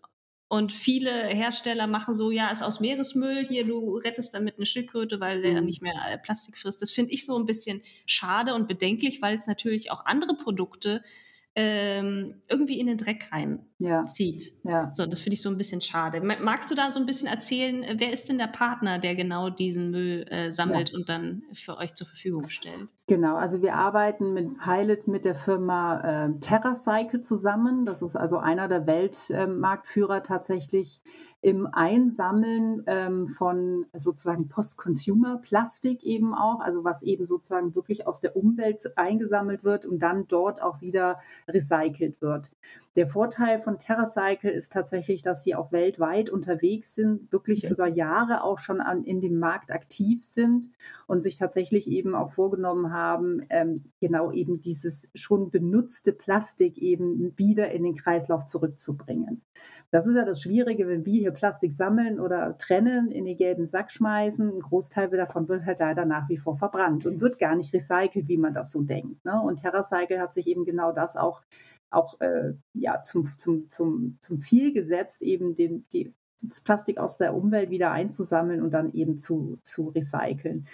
Und 0.53 0.71
viele 0.71 1.29
Hersteller 1.29 1.87
machen 1.87 2.15
so, 2.15 2.31
ja, 2.31 2.51
ist 2.51 2.63
aus 2.63 2.79
Meeresmüll, 2.79 3.43
hier, 3.43 3.65
du 3.65 3.97
rettest 3.97 4.35
damit 4.35 4.59
eine 4.59 4.67
Schildkröte, 4.67 5.19
weil 5.19 5.41
der 5.41 5.63
mhm. 5.63 5.67
nicht 5.67 5.81
mehr 5.81 5.95
äh, 6.11 6.19
Plastik 6.19 6.59
frisst. 6.59 6.83
Das 6.83 6.91
finde 6.91 7.11
ich 7.11 7.25
so 7.25 7.39
ein 7.39 7.47
bisschen 7.47 7.81
schade 8.05 8.53
und 8.55 8.69
bedenklich, 8.69 9.23
weil 9.23 9.35
es 9.35 9.47
natürlich 9.47 9.91
auch 9.91 10.05
andere 10.05 10.35
Produkte 10.35 11.03
ähm, 11.55 12.43
irgendwie 12.49 12.81
in 12.81 12.87
den 12.87 12.97
Dreck 12.97 13.29
reinzieht. 13.31 14.55
Ja. 14.65 14.71
ja. 14.71 14.93
So, 14.93 15.05
das 15.05 15.21
finde 15.21 15.35
ich 15.35 15.43
so 15.43 15.51
ein 15.51 15.59
bisschen 15.59 15.83
schade. 15.83 16.23
Magst 16.23 16.71
du 16.71 16.75
da 16.75 16.91
so 16.93 16.99
ein 16.99 17.05
bisschen 17.05 17.29
erzählen, 17.29 17.83
äh, 17.83 17.97
wer 17.99 18.11
ist 18.11 18.29
denn 18.29 18.39
der 18.39 18.47
Partner, 18.47 18.99
der 18.99 19.15
genau 19.15 19.51
diesen 19.51 19.91
Müll 19.91 20.27
äh, 20.31 20.51
sammelt 20.51 20.91
ja. 20.91 20.99
und 20.99 21.09
dann 21.11 21.43
für 21.53 21.77
euch 21.77 21.95
zur 21.95 22.07
Verfügung 22.07 22.49
stellt? 22.49 22.95
Genau, 23.07 23.37
also 23.37 23.61
wir 23.61 23.75
arbeiten 23.75 24.33
mit 24.33 24.59
Pilot 24.59 25.09
mit 25.09 25.27
der 25.27 25.35
Firma 25.35 26.01
äh, 26.01 26.39
TerraCycle 26.41 27.21
zusammen. 27.21 27.85
Das 27.85 28.01
ist 28.01 28.17
also 28.17 28.39
einer 28.39 28.69
der 28.69 28.87
Weltmarktführer 28.87 30.19
äh, 30.19 30.23
tatsächlich 30.23 31.01
im 31.43 31.67
Einsammeln 31.67 32.85
ähm, 32.87 33.27
von 33.27 33.87
sozusagen 33.95 34.49
Post-Consumer-Plastik 34.49 36.05
eben 36.05 36.35
auch, 36.35 36.61
also 36.61 36.85
was 36.85 37.03
eben 37.03 37.27
sozusagen 37.27 37.75
wirklich 37.75 38.07
aus 38.07 38.21
der 38.21 38.37
Umwelt 38.37 38.97
eingesammelt 38.97 39.65
wird 39.65 39.85
und 39.85 39.99
dann 39.99 40.29
dort 40.29 40.63
auch 40.63 40.81
wieder 40.81 41.19
recycelt 41.49 42.23
wird. 42.23 42.53
Der 42.95 43.07
Vorteil 43.07 43.59
von 43.59 43.79
TerraCycle 43.79 44.51
ist 44.51 44.71
tatsächlich, 44.71 45.23
dass 45.23 45.43
sie 45.43 45.55
auch 45.55 45.73
weltweit 45.73 46.29
unterwegs 46.29 46.95
sind, 46.95 47.33
wirklich 47.33 47.65
mhm. 47.65 47.71
über 47.71 47.87
Jahre 47.87 48.45
auch 48.45 48.59
schon 48.59 48.83
an, 48.83 49.05
in 49.05 49.21
dem 49.23 49.39
Markt 49.39 49.73
aktiv 49.73 50.23
sind 50.25 50.69
und 51.07 51.23
sich 51.23 51.37
tatsächlich 51.37 51.91
eben 51.91 52.15
auch 52.15 52.31
vorgenommen 52.31 52.93
haben, 52.93 53.47
ähm, 53.49 53.85
genau 53.99 54.31
eben 54.31 54.61
dieses 54.61 55.09
schon 55.15 55.51
benutzte 55.51 56.13
Plastik 56.13 56.77
eben 56.77 57.33
wieder 57.39 57.71
in 57.71 57.83
den 57.83 57.95
Kreislauf 57.95 58.45
zurückzubringen. 58.45 59.43
Das 59.91 60.07
ist 60.07 60.17
ja 60.17 60.25
das 60.25 60.43
Schwierige, 60.43 60.87
wenn 60.87 61.07
wir 61.07 61.19
hier 61.19 61.33
Plastik 61.33 61.73
sammeln 61.73 62.21
oder 62.21 62.57
trennen, 62.59 63.11
in 63.11 63.25
den 63.25 63.37
gelben 63.37 63.67
Sack 63.67 63.91
schmeißen. 63.91 64.49
Ein 64.49 64.61
Großteil 64.61 65.09
davon 65.11 65.49
wird 65.49 65.65
halt 65.65 65.81
leider 65.81 66.05
nach 66.05 66.29
wie 66.29 66.37
vor 66.37 66.57
verbrannt 66.57 67.07
und 67.07 67.21
wird 67.21 67.39
gar 67.39 67.55
nicht 67.57 67.73
recycelt, 67.73 68.29
wie 68.29 68.39
man 68.39 68.53
das 68.53 68.71
so 68.71 68.83
denkt. 68.83 69.25
Ne? 69.25 69.41
Und 69.41 69.61
TerraCycle 69.61 70.21
hat 70.21 70.35
sich 70.35 70.47
eben 70.47 70.65
genau 70.65 70.93
das 70.93 71.17
auch, 71.17 71.43
auch 71.93 72.21
äh, 72.21 72.55
ja, 72.75 73.03
zum, 73.03 73.29
zum, 73.39 73.69
zum, 73.69 74.19
zum 74.21 74.41
Ziel 74.41 74.73
gesetzt, 74.73 75.23
eben 75.23 75.55
den, 75.55 75.87
die, 75.93 76.13
das 76.43 76.61
Plastik 76.61 76.99
aus 76.99 77.19
der 77.19 77.35
Umwelt 77.35 77.71
wieder 77.71 77.93
einzusammeln 77.93 78.63
und 78.63 78.73
dann 78.73 78.93
eben 78.93 79.19
zu, 79.19 79.59
zu 79.63 79.89
recyceln. 79.89 80.67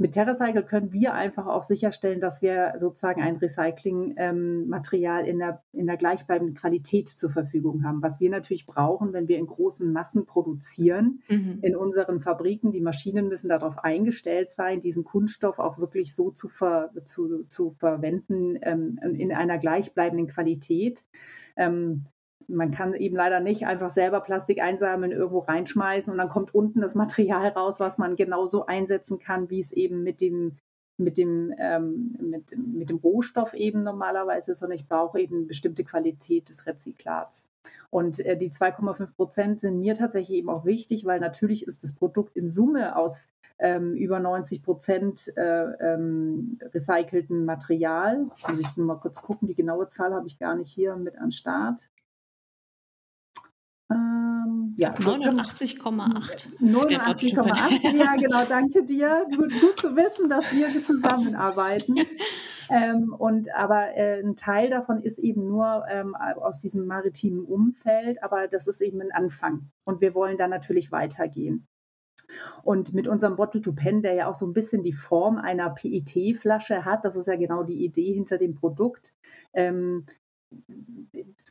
Mit 0.00 0.12
TerraCycle 0.12 0.62
können 0.62 0.92
wir 0.92 1.14
einfach 1.14 1.48
auch 1.48 1.64
sicherstellen, 1.64 2.20
dass 2.20 2.40
wir 2.40 2.74
sozusagen 2.76 3.20
ein 3.20 3.36
Recyclingmaterial 3.36 5.22
ähm, 5.22 5.26
in, 5.26 5.38
der, 5.40 5.62
in 5.72 5.86
der 5.86 5.96
gleichbleibenden 5.96 6.54
Qualität 6.54 7.08
zur 7.08 7.30
Verfügung 7.30 7.82
haben. 7.84 8.00
Was 8.00 8.20
wir 8.20 8.30
natürlich 8.30 8.64
brauchen, 8.64 9.12
wenn 9.12 9.26
wir 9.26 9.38
in 9.38 9.48
großen 9.48 9.92
Massen 9.92 10.24
produzieren 10.24 11.20
mhm. 11.28 11.58
in 11.62 11.74
unseren 11.74 12.20
Fabriken. 12.20 12.70
Die 12.70 12.80
Maschinen 12.80 13.26
müssen 13.26 13.48
darauf 13.48 13.78
eingestellt 13.78 14.50
sein, 14.50 14.78
diesen 14.78 15.02
Kunststoff 15.02 15.58
auch 15.58 15.78
wirklich 15.78 16.14
so 16.14 16.30
zu, 16.30 16.48
ver, 16.48 16.92
zu, 17.04 17.44
zu 17.48 17.72
verwenden 17.72 18.56
ähm, 18.62 19.00
in 19.02 19.32
einer 19.32 19.58
gleichbleibenden 19.58 20.28
Qualität. 20.28 21.04
Ähm, 21.56 22.04
man 22.48 22.70
kann 22.70 22.94
eben 22.94 23.16
leider 23.16 23.40
nicht 23.40 23.66
einfach 23.66 23.90
selber 23.90 24.20
Plastik 24.20 24.60
einsammeln, 24.60 25.12
irgendwo 25.12 25.40
reinschmeißen 25.40 26.10
und 26.12 26.18
dann 26.18 26.28
kommt 26.28 26.54
unten 26.54 26.80
das 26.80 26.94
Material 26.96 27.48
raus, 27.48 27.78
was 27.78 27.98
man 27.98 28.16
genauso 28.16 28.66
einsetzen 28.66 29.18
kann, 29.18 29.50
wie 29.50 29.60
es 29.60 29.72
eben 29.72 30.02
mit 30.02 30.20
dem 30.20 30.56
mit 31.00 31.16
dem, 31.16 31.54
ähm, 31.58 32.16
mit, 32.20 32.58
mit 32.58 32.90
dem 32.90 32.96
Rohstoff 32.96 33.54
eben 33.54 33.84
normalerweise, 33.84 34.54
sondern 34.54 34.76
ich 34.76 34.88
brauche 34.88 35.20
eben 35.20 35.36
eine 35.36 35.46
bestimmte 35.46 35.84
Qualität 35.84 36.48
des 36.48 36.66
Rezyklats. 36.66 37.46
Und 37.90 38.18
äh, 38.18 38.36
die 38.36 38.50
2,5 38.50 39.14
Prozent 39.14 39.60
sind 39.60 39.78
mir 39.78 39.94
tatsächlich 39.94 40.38
eben 40.38 40.50
auch 40.50 40.64
wichtig, 40.64 41.04
weil 41.04 41.20
natürlich 41.20 41.66
ist 41.66 41.84
das 41.84 41.92
Produkt 41.92 42.36
in 42.36 42.50
Summe 42.50 42.96
aus 42.96 43.28
ähm, 43.60 43.94
über 43.94 44.18
90 44.18 44.62
Prozent 44.62 45.32
äh, 45.36 45.94
ähm, 45.94 46.58
recycelten 46.74 47.44
Material. 47.44 48.24
Muss 48.48 48.60
ich 48.60 48.76
nur 48.76 48.86
mal 48.86 48.96
kurz 48.96 49.22
gucken, 49.22 49.46
die 49.46 49.54
genaue 49.54 49.86
Zahl 49.86 50.12
habe 50.12 50.26
ich 50.26 50.38
gar 50.38 50.56
nicht 50.56 50.70
hier 50.70 50.96
mit 50.96 51.16
am 51.16 51.30
Start. 51.30 51.88
Ja, 54.78 54.94
89,8. 54.94 56.60
89,8, 56.60 57.96
ja, 57.96 58.14
genau, 58.14 58.44
danke 58.48 58.84
dir. 58.84 59.26
Gut, 59.28 59.52
gut, 59.60 59.76
zu 59.76 59.96
wissen, 59.96 60.28
dass 60.28 60.52
wir 60.52 60.68
zusammenarbeiten. 60.86 61.96
ähm, 62.70 63.12
und 63.12 63.52
aber 63.52 63.96
äh, 63.96 64.20
ein 64.20 64.36
Teil 64.36 64.70
davon 64.70 65.02
ist 65.02 65.18
eben 65.18 65.48
nur 65.48 65.82
ähm, 65.90 66.14
aus 66.14 66.60
diesem 66.60 66.86
maritimen 66.86 67.44
Umfeld, 67.44 68.22
aber 68.22 68.46
das 68.46 68.68
ist 68.68 68.80
eben 68.80 69.00
ein 69.00 69.10
Anfang. 69.10 69.68
Und 69.82 70.00
wir 70.00 70.14
wollen 70.14 70.36
dann 70.36 70.50
natürlich 70.50 70.92
weitergehen. 70.92 71.66
Und 72.62 72.94
mit 72.94 73.08
unserem 73.08 73.34
Bottle 73.34 73.60
to 73.60 73.72
Pen, 73.72 74.02
der 74.02 74.14
ja 74.14 74.28
auch 74.28 74.36
so 74.36 74.46
ein 74.46 74.52
bisschen 74.52 74.84
die 74.84 74.92
Form 74.92 75.38
einer 75.38 75.70
PET-Flasche 75.70 76.84
hat, 76.84 77.04
das 77.04 77.16
ist 77.16 77.26
ja 77.26 77.34
genau 77.34 77.64
die 77.64 77.84
Idee 77.84 78.12
hinter 78.12 78.38
dem 78.38 78.54
Produkt, 78.54 79.12
ähm, 79.54 80.06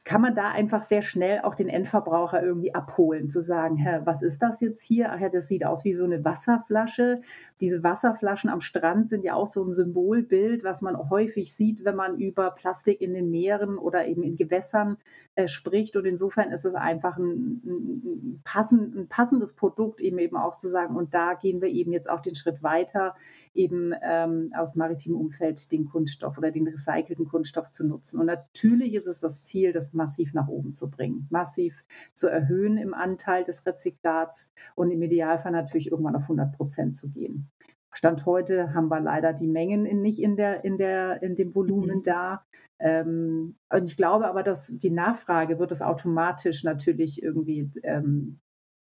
kann 0.07 0.21
man 0.21 0.33
da 0.33 0.51
einfach 0.51 0.83
sehr 0.83 1.01
schnell 1.01 1.41
auch 1.41 1.53
den 1.53 1.67
Endverbraucher 1.67 2.41
irgendwie 2.41 2.73
abholen, 2.73 3.29
zu 3.29 3.41
sagen, 3.41 3.75
Hä, 3.75 3.99
was 4.05 4.21
ist 4.21 4.41
das 4.41 4.61
jetzt 4.61 4.81
hier? 4.81 5.11
Ach 5.11 5.19
ja, 5.19 5.27
das 5.27 5.49
sieht 5.49 5.65
aus 5.65 5.83
wie 5.83 5.93
so 5.93 6.05
eine 6.05 6.23
Wasserflasche. 6.23 7.19
Diese 7.59 7.83
Wasserflaschen 7.83 8.49
am 8.49 8.61
Strand 8.61 9.09
sind 9.09 9.25
ja 9.25 9.33
auch 9.33 9.47
so 9.47 9.61
ein 9.63 9.73
Symbolbild, 9.73 10.63
was 10.63 10.81
man 10.81 11.09
häufig 11.09 11.53
sieht, 11.53 11.83
wenn 11.83 11.97
man 11.97 12.17
über 12.19 12.51
Plastik 12.51 13.01
in 13.01 13.13
den 13.13 13.29
Meeren 13.29 13.77
oder 13.77 14.07
eben 14.07 14.23
in 14.23 14.37
Gewässern 14.37 14.97
äh, 15.35 15.49
spricht. 15.49 15.97
Und 15.97 16.05
insofern 16.05 16.51
ist 16.51 16.63
es 16.63 16.75
einfach 16.75 17.17
ein, 17.17 17.61
ein, 17.65 18.41
passend, 18.45 18.95
ein 18.95 19.07
passendes 19.09 19.53
Produkt, 19.53 19.99
eben 19.99 20.19
eben 20.19 20.37
auch 20.37 20.55
zu 20.55 20.69
sagen, 20.69 20.95
und 20.95 21.13
da 21.13 21.33
gehen 21.33 21.61
wir 21.61 21.67
eben 21.67 21.91
jetzt 21.91 22.09
auch 22.09 22.21
den 22.21 22.35
Schritt 22.35 22.63
weiter, 22.63 23.13
eben 23.57 23.93
ähm, 24.01 24.51
aus 24.55 24.75
maritimem 24.75 25.19
Umfeld 25.19 25.71
den 25.71 25.85
Kunststoff 25.85 26.37
oder 26.37 26.51
den 26.51 26.67
recycelten 26.67 27.25
Kunststoff 27.25 27.71
zu 27.71 27.85
nutzen. 27.85 28.19
Und 28.19 28.27
natürlich 28.27 28.93
ist 28.93 29.07
es 29.07 29.19
das 29.19 29.41
Ziel, 29.41 29.71
das 29.71 29.93
massiv 29.93 30.33
nach 30.33 30.47
oben 30.47 30.73
zu 30.73 30.89
bringen, 30.89 31.27
massiv 31.29 31.83
zu 32.13 32.27
erhöhen 32.27 32.77
im 32.77 32.93
Anteil 32.93 33.43
des 33.43 33.65
Rezyklats 33.65 34.47
und 34.75 34.91
im 34.91 35.01
Idealfall 35.01 35.51
natürlich 35.51 35.91
irgendwann 35.91 36.15
auf 36.15 36.23
100 36.23 36.55
Prozent 36.55 36.95
zu 36.95 37.09
gehen. 37.09 37.49
Stand 37.91 38.25
heute 38.25 38.75
haben 38.75 38.89
wir 38.89 38.99
leider 38.99 39.33
die 39.33 39.47
Mengen 39.47 39.85
in, 39.85 40.01
nicht 40.01 40.21
in, 40.21 40.35
der, 40.35 40.63
in, 40.63 40.77
der, 40.77 41.23
in 41.23 41.35
dem 41.35 41.55
Volumen 41.55 41.97
mhm. 41.97 42.03
da. 42.03 42.45
Ähm, 42.79 43.55
und 43.73 43.85
ich 43.85 43.97
glaube 43.97 44.27
aber, 44.27 44.43
dass 44.43 44.71
die 44.71 44.91
Nachfrage 44.91 45.57
wird 45.57 45.71
es 45.71 45.81
automatisch 45.81 46.63
natürlich 46.63 47.23
irgendwie 47.23 47.71
ähm, 47.81 48.39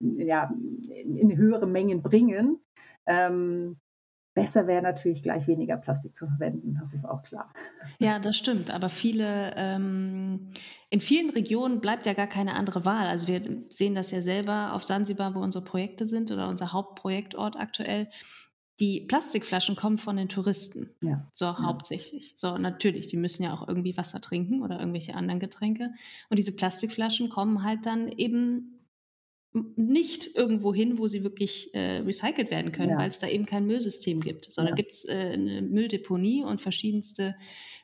ja, 0.00 0.52
in, 0.88 1.16
in 1.16 1.36
höhere 1.36 1.68
Mengen 1.68 2.02
bringen. 2.02 2.58
Ähm, 3.06 3.76
Besser 4.36 4.66
wäre 4.66 4.82
natürlich 4.82 5.22
gleich 5.22 5.46
weniger 5.46 5.78
Plastik 5.78 6.14
zu 6.14 6.26
verwenden, 6.26 6.76
das 6.78 6.92
ist 6.92 7.06
auch 7.06 7.22
klar. 7.22 7.50
Ja, 7.98 8.18
das 8.18 8.36
stimmt. 8.36 8.70
Aber 8.70 8.90
viele, 8.90 9.54
ähm, 9.56 10.50
in 10.90 11.00
vielen 11.00 11.30
Regionen 11.30 11.80
bleibt 11.80 12.04
ja 12.04 12.12
gar 12.12 12.26
keine 12.26 12.54
andere 12.54 12.84
Wahl. 12.84 13.06
Also 13.06 13.28
wir 13.28 13.40
sehen 13.70 13.94
das 13.94 14.10
ja 14.10 14.20
selber 14.20 14.74
auf 14.74 14.84
Sansibar, 14.84 15.34
wo 15.34 15.38
unsere 15.38 15.64
Projekte 15.64 16.06
sind 16.06 16.30
oder 16.30 16.50
unser 16.50 16.74
Hauptprojektort 16.74 17.56
aktuell. 17.56 18.10
Die 18.78 19.00
Plastikflaschen 19.00 19.74
kommen 19.74 19.96
von 19.96 20.18
den 20.18 20.28
Touristen. 20.28 20.90
Ja. 21.00 21.26
So 21.32 21.46
ja. 21.46 21.62
hauptsächlich. 21.62 22.34
So, 22.36 22.58
natürlich, 22.58 23.06
die 23.06 23.16
müssen 23.16 23.42
ja 23.42 23.54
auch 23.54 23.66
irgendwie 23.66 23.96
Wasser 23.96 24.20
trinken 24.20 24.60
oder 24.60 24.78
irgendwelche 24.78 25.14
anderen 25.14 25.40
Getränke. 25.40 25.94
Und 26.28 26.38
diese 26.38 26.54
Plastikflaschen 26.54 27.30
kommen 27.30 27.64
halt 27.64 27.86
dann 27.86 28.08
eben 28.08 28.75
nicht 29.76 30.34
irgendwo 30.34 30.74
hin, 30.74 30.98
wo 30.98 31.06
sie 31.06 31.24
wirklich 31.24 31.74
äh, 31.74 31.98
recycelt 31.98 32.50
werden 32.50 32.72
können, 32.72 32.90
ja. 32.90 32.98
weil 32.98 33.08
es 33.08 33.18
da 33.18 33.26
eben 33.26 33.46
kein 33.46 33.66
Müllsystem 33.66 34.20
gibt, 34.20 34.50
sondern 34.50 34.72
ja. 34.72 34.76
gibt 34.76 34.92
es 34.92 35.04
äh, 35.06 35.30
eine 35.32 35.62
Mülldeponie 35.62 36.42
und 36.44 36.60
verschiedenste 36.60 37.36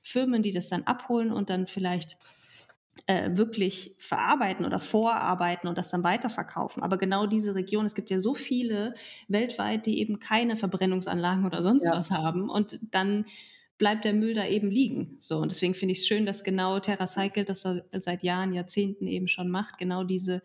Firmen, 0.03 0.43
die 0.43 0.51
das 0.51 0.69
dann 0.69 0.83
abholen 0.85 1.33
und 1.33 1.51
dann 1.51 1.67
vielleicht 1.67 2.17
äh, 3.07 3.31
wirklich 3.33 3.95
verarbeiten 3.99 4.67
oder 4.67 4.79
vorarbeiten 4.79 5.69
und 5.69 5.79
das 5.79 5.91
dann 5.91 6.05
weiterverkaufen. 6.05 6.83
Aber 6.83 6.99
genau 6.99 7.27
diese 7.27 7.55
Region, 7.55 7.85
es 7.85 7.95
gibt 7.95 8.11
ja 8.11 8.21
so 8.21 8.35
viele 8.35 8.95
weltweit, 9.29 9.87
die 9.87 9.99
eben 10.01 10.19
keine 10.19 10.57
Verbrennungsanlagen 10.57 11.47
oder 11.47 11.63
sonst 11.63 11.87
ja. 11.87 11.93
was 11.93 12.11
haben 12.11 12.49
und 12.49 12.79
dann 12.91 13.25
bleibt 13.79 14.05
der 14.05 14.13
Müll 14.13 14.35
da 14.35 14.47
eben 14.47 14.71
liegen. 14.71 15.17
So, 15.19 15.39
und 15.39 15.51
deswegen 15.51 15.75
finde 15.75 15.93
ich 15.93 15.99
es 15.99 16.07
schön, 16.07 16.27
dass 16.27 16.45
genau 16.45 16.79
TerraCycle 16.79 17.45
das 17.45 17.67
seit 17.91 18.23
Jahren, 18.23 18.53
Jahrzehnten 18.53 19.07
eben 19.09 19.27
schon 19.27 19.51
macht, 19.51 19.79
genau 19.79 20.05
diese 20.05 20.43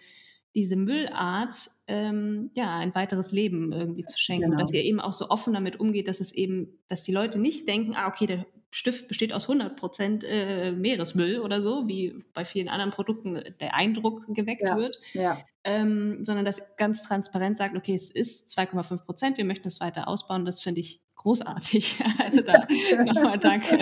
diese 0.55 0.75
Müllart 0.75 1.69
ähm, 1.87 2.51
ja 2.55 2.75
ein 2.75 2.93
weiteres 2.95 3.31
Leben 3.31 3.71
irgendwie 3.71 4.05
zu 4.05 4.17
schenken. 4.17 4.51
Genau. 4.51 4.61
Dass 4.61 4.73
ihr 4.73 4.83
eben 4.83 4.99
auch 4.99 5.13
so 5.13 5.29
offen 5.29 5.53
damit 5.53 5.79
umgeht, 5.79 6.07
dass 6.07 6.19
es 6.19 6.31
eben, 6.31 6.79
dass 6.87 7.03
die 7.03 7.11
Leute 7.11 7.39
nicht 7.39 7.67
denken, 7.67 7.95
ah, 7.95 8.07
okay, 8.07 8.25
der 8.25 8.45
Stift 8.69 9.07
besteht 9.07 9.33
aus 9.33 9.43
100 9.43 9.75
Prozent 9.77 10.23
äh, 10.27 10.71
Meeresmüll 10.71 11.39
oder 11.39 11.61
so, 11.61 11.87
wie 11.87 12.23
bei 12.33 12.43
vielen 12.43 12.67
anderen 12.67 12.91
Produkten 12.91 13.41
der 13.59 13.75
Eindruck 13.75 14.25
geweckt 14.27 14.63
ja. 14.63 14.77
wird, 14.77 14.99
ja. 15.13 15.37
Ähm, 15.63 16.23
sondern 16.23 16.45
dass 16.45 16.75
ganz 16.75 17.03
transparent 17.03 17.57
sagt, 17.57 17.75
okay, 17.75 17.93
es 17.93 18.11
ist 18.11 18.57
2,5 18.57 19.05
Prozent, 19.05 19.37
wir 19.37 19.45
möchten 19.45 19.67
es 19.67 19.79
weiter 19.79 20.07
ausbauen. 20.07 20.45
Das 20.45 20.61
finde 20.61 20.81
ich 20.81 21.01
großartig. 21.15 21.97
Also 22.19 22.41
da 22.41 22.67
nochmal 23.05 23.39
danke. 23.39 23.79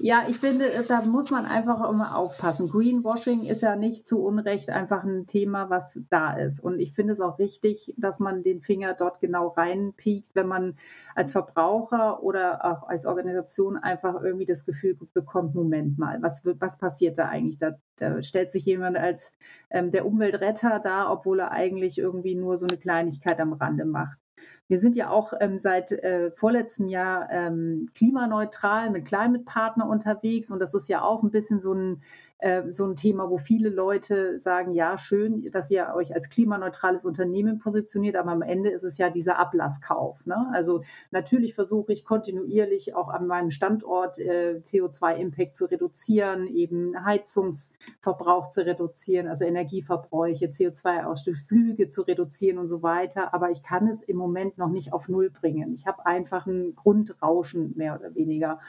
Ja, 0.00 0.24
ich 0.28 0.38
finde, 0.38 0.66
da 0.86 1.02
muss 1.02 1.30
man 1.30 1.44
einfach 1.44 1.88
immer 1.90 2.16
aufpassen. 2.16 2.68
Greenwashing 2.68 3.42
ist 3.44 3.62
ja 3.62 3.74
nicht 3.74 4.06
zu 4.06 4.22
Unrecht 4.22 4.70
einfach 4.70 5.02
ein 5.02 5.26
Thema, 5.26 5.70
was 5.70 6.00
da 6.08 6.34
ist. 6.34 6.60
Und 6.60 6.78
ich 6.78 6.92
finde 6.92 7.12
es 7.12 7.20
auch 7.20 7.38
richtig, 7.40 7.94
dass 7.96 8.20
man 8.20 8.44
den 8.44 8.60
Finger 8.60 8.94
dort 8.94 9.20
genau 9.20 9.48
reinpiekt, 9.48 10.30
wenn 10.34 10.46
man 10.46 10.76
als 11.16 11.32
Verbraucher 11.32 12.22
oder 12.22 12.64
auch 12.64 12.88
als 12.88 13.06
Organisation 13.06 13.76
einfach 13.76 14.22
irgendwie 14.22 14.46
das 14.46 14.64
Gefühl 14.64 14.96
bekommt, 15.12 15.56
Moment 15.56 15.98
mal, 15.98 16.22
was, 16.22 16.42
was 16.44 16.78
passiert 16.78 17.18
da 17.18 17.26
eigentlich? 17.26 17.58
Da, 17.58 17.72
da 17.96 18.22
stellt 18.22 18.52
sich 18.52 18.66
jemand 18.66 18.96
als 18.96 19.32
ähm, 19.70 19.90
der 19.90 20.06
Umweltretter 20.06 20.78
da, 20.78 21.10
obwohl 21.10 21.40
er 21.40 21.50
eigentlich 21.50 21.98
irgendwie 21.98 22.36
nur 22.36 22.56
so 22.56 22.66
eine 22.66 22.78
Kleinigkeit 22.78 23.40
am 23.40 23.52
Rande 23.52 23.84
macht. 23.84 24.18
Wir 24.68 24.78
sind 24.78 24.96
ja 24.96 25.10
auch 25.10 25.32
ähm, 25.40 25.58
seit 25.58 25.92
äh, 25.92 26.30
vorletztem 26.30 26.88
Jahr 26.88 27.28
ähm, 27.30 27.88
klimaneutral 27.94 28.90
mit 28.90 29.06
Climate 29.06 29.44
Partner 29.44 29.88
unterwegs 29.88 30.50
und 30.50 30.60
das 30.60 30.74
ist 30.74 30.88
ja 30.88 31.02
auch 31.02 31.22
ein 31.22 31.30
bisschen 31.30 31.60
so 31.60 31.72
ein 31.72 32.02
äh, 32.38 32.70
so 32.70 32.86
ein 32.86 32.94
Thema, 32.94 33.30
wo 33.30 33.36
viele 33.36 33.68
Leute 33.68 34.38
sagen, 34.38 34.72
ja, 34.72 34.96
schön, 34.96 35.50
dass 35.50 35.70
ihr 35.70 35.92
euch 35.94 36.14
als 36.14 36.30
klimaneutrales 36.30 37.04
Unternehmen 37.04 37.58
positioniert, 37.58 38.16
aber 38.16 38.30
am 38.30 38.42
Ende 38.42 38.70
ist 38.70 38.84
es 38.84 38.96
ja 38.98 39.10
dieser 39.10 39.38
Ablasskauf. 39.38 40.24
Ne? 40.24 40.48
Also 40.52 40.82
natürlich 41.10 41.54
versuche 41.54 41.92
ich 41.92 42.04
kontinuierlich 42.04 42.94
auch 42.94 43.08
an 43.08 43.26
meinem 43.26 43.50
Standort 43.50 44.18
äh, 44.18 44.60
CO2-Impact 44.62 45.56
zu 45.56 45.64
reduzieren, 45.64 46.46
eben 46.46 47.04
Heizungsverbrauch 47.04 48.48
zu 48.48 48.64
reduzieren, 48.64 49.26
also 49.26 49.44
Energieverbräuche, 49.44 50.46
CO2-Ausstoß, 50.46 51.46
Flüge 51.46 51.88
zu 51.88 52.02
reduzieren 52.02 52.58
und 52.58 52.68
so 52.68 52.82
weiter. 52.82 53.34
Aber 53.34 53.50
ich 53.50 53.62
kann 53.62 53.88
es 53.88 54.02
im 54.02 54.16
Moment 54.16 54.58
noch 54.58 54.70
nicht 54.70 54.92
auf 54.92 55.08
Null 55.08 55.30
bringen. 55.30 55.74
Ich 55.74 55.86
habe 55.86 56.06
einfach 56.06 56.46
ein 56.46 56.76
Grundrauschen 56.76 57.72
mehr 57.76 57.98
oder 57.98 58.14
weniger. 58.14 58.60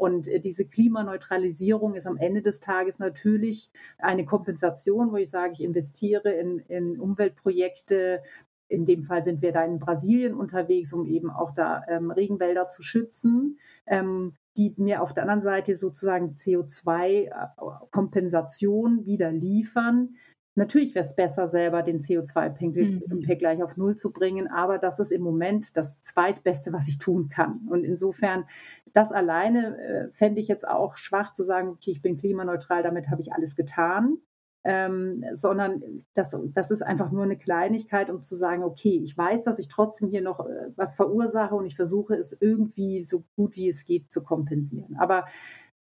Und 0.00 0.26
äh, 0.28 0.40
diese 0.40 0.64
Klimaneutralisierung 0.64 1.94
ist 1.94 2.06
am 2.06 2.16
Ende 2.16 2.40
des 2.40 2.60
Tages 2.60 2.98
natürlich 2.98 3.70
eine 3.98 4.24
Kompensation, 4.24 5.12
wo 5.12 5.18
ich 5.18 5.28
sage, 5.28 5.52
ich 5.52 5.62
investiere 5.62 6.30
in, 6.30 6.60
in 6.60 6.98
Umweltprojekte, 6.98 8.22
in 8.68 8.86
dem 8.86 9.04
Fall 9.04 9.20
sind 9.20 9.42
wir 9.42 9.52
da 9.52 9.62
in 9.62 9.78
Brasilien 9.78 10.32
unterwegs, 10.32 10.94
um 10.94 11.04
eben 11.04 11.28
auch 11.28 11.52
da 11.52 11.82
ähm, 11.86 12.10
Regenwälder 12.10 12.66
zu 12.66 12.80
schützen, 12.80 13.58
ähm, 13.86 14.32
die 14.56 14.72
mir 14.78 15.02
auf 15.02 15.12
der 15.12 15.24
anderen 15.24 15.42
Seite 15.42 15.74
sozusagen 15.74 16.34
CO2-Kompensation 16.34 19.04
wieder 19.04 19.30
liefern, 19.30 20.14
Natürlich 20.60 20.94
wäre 20.94 21.06
es 21.06 21.16
besser, 21.16 21.48
selber 21.48 21.80
den 21.80 22.00
CO2-Pegel 22.00 23.00
mhm. 23.08 23.20
gleich 23.38 23.62
auf 23.62 23.78
Null 23.78 23.96
zu 23.96 24.12
bringen, 24.12 24.46
aber 24.46 24.76
das 24.76 25.00
ist 25.00 25.10
im 25.10 25.22
Moment 25.22 25.74
das 25.74 26.02
Zweitbeste, 26.02 26.70
was 26.70 26.86
ich 26.86 26.98
tun 26.98 27.30
kann. 27.30 27.66
Und 27.70 27.82
insofern, 27.82 28.44
das 28.92 29.10
alleine 29.10 29.78
äh, 29.78 30.12
fände 30.12 30.38
ich 30.38 30.48
jetzt 30.48 30.68
auch 30.68 30.98
schwach 30.98 31.32
zu 31.32 31.44
sagen, 31.44 31.68
okay, 31.68 31.92
ich 31.92 32.02
bin 32.02 32.18
klimaneutral, 32.18 32.82
damit 32.82 33.08
habe 33.08 33.22
ich 33.22 33.32
alles 33.32 33.56
getan. 33.56 34.18
Ähm, 34.62 35.24
sondern 35.32 36.04
das, 36.12 36.36
das 36.52 36.70
ist 36.70 36.82
einfach 36.82 37.10
nur 37.10 37.22
eine 37.22 37.38
Kleinigkeit, 37.38 38.10
um 38.10 38.20
zu 38.20 38.36
sagen, 38.36 38.62
okay, 38.62 39.00
ich 39.02 39.16
weiß, 39.16 39.44
dass 39.44 39.58
ich 39.58 39.68
trotzdem 39.68 40.10
hier 40.10 40.20
noch 40.20 40.40
äh, 40.40 40.68
was 40.76 40.94
verursache 40.94 41.54
und 41.54 41.64
ich 41.64 41.76
versuche 41.76 42.14
es 42.16 42.36
irgendwie 42.38 43.02
so 43.02 43.24
gut 43.36 43.56
wie 43.56 43.70
es 43.70 43.86
geht 43.86 44.10
zu 44.10 44.22
kompensieren. 44.22 44.96
Aber 44.98 45.24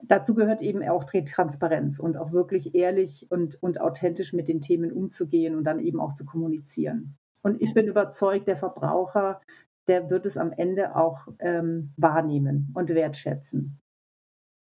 dazu 0.08 0.36
gehört 0.36 0.62
eben 0.62 0.88
auch 0.88 1.04
Transparenz 1.04 2.00
und 2.00 2.18
auch 2.18 2.32
wirklich 2.32 2.76
ehrlich 2.76 3.28
und, 3.30 3.62
und 3.62 3.82
authentisch 3.82 4.34
mit 4.34 4.48
den 4.48 4.62
Themen 4.62 4.92
umzugehen 4.92 5.56
und 5.56 5.64
dann 5.64 5.80
eben 5.80 6.00
auch 6.00 6.14
zu 6.14 6.26
kommunizieren. 6.26 7.18
Und 7.42 7.62
ich 7.62 7.74
bin 7.74 7.88
überzeugt, 7.88 8.48
der 8.48 8.56
Verbraucher 8.56 9.42
der 9.88 10.10
wird 10.10 10.26
es 10.26 10.38
am 10.38 10.52
Ende 10.52 10.96
auch 10.96 11.28
ähm, 11.40 11.94
wahrnehmen 11.98 12.72
und 12.74 12.90
wertschätzen. 12.90 13.80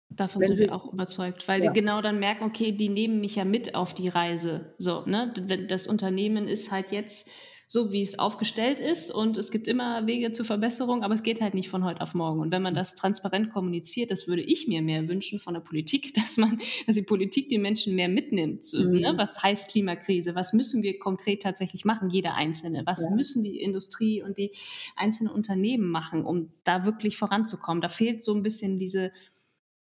Davon 0.09 0.41
Wenn 0.41 0.55
sind 0.55 0.69
wir 0.69 0.75
auch 0.75 0.93
überzeugt, 0.93 1.47
weil 1.47 1.63
ja. 1.63 1.71
die 1.71 1.79
genau 1.79 2.01
dann 2.01 2.19
merken, 2.19 2.45
okay, 2.45 2.71
die 2.71 2.89
nehmen 2.89 3.19
mich 3.19 3.35
ja 3.35 3.43
mit 3.43 3.75
auf 3.75 3.93
die 3.93 4.07
Reise. 4.07 4.73
So, 4.77 5.05
ne? 5.05 5.33
Das 5.67 5.85
Unternehmen 5.87 6.47
ist 6.47 6.71
halt 6.71 6.91
jetzt 6.91 7.29
so, 7.69 7.91
wie 7.91 8.01
es 8.01 8.17
aufgestellt 8.17 8.79
ist 8.79 9.11
und 9.11 9.37
es 9.37 9.51
gibt 9.51 9.67
immer 9.67 10.07
Wege 10.07 10.31
zur 10.31 10.45
Verbesserung, 10.45 11.03
aber 11.03 11.13
es 11.13 11.21
geht 11.21 11.41
halt 11.41 11.53
nicht 11.53 11.67
von 11.67 11.83
heute 11.83 11.99
auf 11.99 12.13
morgen. 12.13 12.39
Und 12.39 12.49
wenn 12.49 12.61
man 12.61 12.73
das 12.73 12.95
transparent 12.95 13.51
kommuniziert, 13.51 14.09
das 14.09 14.25
würde 14.25 14.41
ich 14.41 14.69
mir 14.69 14.81
mehr 14.81 15.09
wünschen 15.09 15.37
von 15.37 15.53
der 15.53 15.59
Politik, 15.59 16.13
dass 16.13 16.37
man, 16.37 16.61
dass 16.85 16.95
die 16.95 17.01
Politik 17.01 17.49
die 17.49 17.57
Menschen 17.57 17.93
mehr 17.95 18.07
mitnimmt. 18.07 18.65
Ne? 18.73 18.85
Mhm. 18.85 18.99
Ne? 18.99 19.13
Was 19.17 19.43
heißt 19.43 19.69
Klimakrise? 19.69 20.33
Was 20.33 20.53
müssen 20.53 20.81
wir 20.81 20.97
konkret 20.97 21.41
tatsächlich 21.41 21.83
machen, 21.83 22.09
jeder 22.09 22.35
Einzelne? 22.35 22.83
Was 22.85 23.01
ja. 23.01 23.09
müssen 23.13 23.43
die 23.43 23.59
Industrie 23.59 24.23
und 24.23 24.37
die 24.37 24.51
einzelnen 24.95 25.33
Unternehmen 25.33 25.89
machen, 25.89 26.23
um 26.23 26.53
da 26.63 26.85
wirklich 26.85 27.17
voranzukommen? 27.17 27.81
Da 27.81 27.89
fehlt 27.89 28.23
so 28.23 28.33
ein 28.33 28.43
bisschen 28.43 28.77
diese 28.77 29.11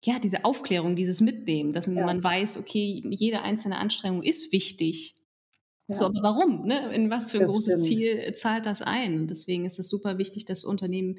ja, 0.05 0.18
diese 0.18 0.45
Aufklärung, 0.45 0.97
dieses 0.97 1.20
Mitnehmen, 1.20 1.72
dass 1.72 1.87
ja. 1.87 1.93
man 2.05 2.24
weiß, 2.24 2.59
okay, 2.59 3.03
jede 3.09 3.43
einzelne 3.43 3.76
Anstrengung 3.76 4.24
ist 4.24 4.51
wichtig. 4.51 5.14
Ja. 5.89 5.97
So, 5.97 6.07
aber 6.07 6.22
warum? 6.22 6.66
Ne? 6.66 6.95
In 6.95 7.11
was 7.11 7.30
für 7.30 7.39
ein 7.39 7.43
das 7.43 7.53
großes 7.53 7.74
stimmt. 7.74 7.85
Ziel 7.85 8.35
zahlt 8.35 8.66
das 8.66 8.83
ein? 8.83 9.20
Und 9.20 9.28
deswegen 9.28 9.64
ist 9.64 9.78
es 9.78 9.89
super 9.89 10.18
wichtig, 10.18 10.45
dass 10.45 10.64
Unternehmen 10.64 11.18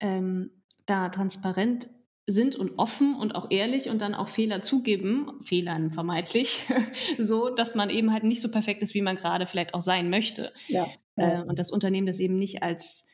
ähm, 0.00 0.50
da 0.86 1.08
transparent 1.08 1.88
sind 2.26 2.54
und 2.54 2.78
offen 2.78 3.16
und 3.16 3.34
auch 3.34 3.50
ehrlich 3.50 3.88
und 3.88 4.00
dann 4.00 4.14
auch 4.14 4.28
Fehler 4.28 4.62
zugeben, 4.62 5.40
Fehlern 5.44 5.90
vermeintlich, 5.90 6.64
so 7.18 7.50
dass 7.50 7.74
man 7.74 7.90
eben 7.90 8.12
halt 8.12 8.24
nicht 8.24 8.40
so 8.40 8.50
perfekt 8.50 8.82
ist, 8.82 8.94
wie 8.94 9.02
man 9.02 9.16
gerade 9.16 9.46
vielleicht 9.46 9.74
auch 9.74 9.80
sein 9.80 10.08
möchte. 10.08 10.52
Ja. 10.68 10.86
Äh, 11.16 11.42
und 11.42 11.58
das 11.58 11.70
Unternehmen 11.70 12.06
das 12.06 12.20
eben 12.20 12.38
nicht 12.38 12.62
als 12.62 13.08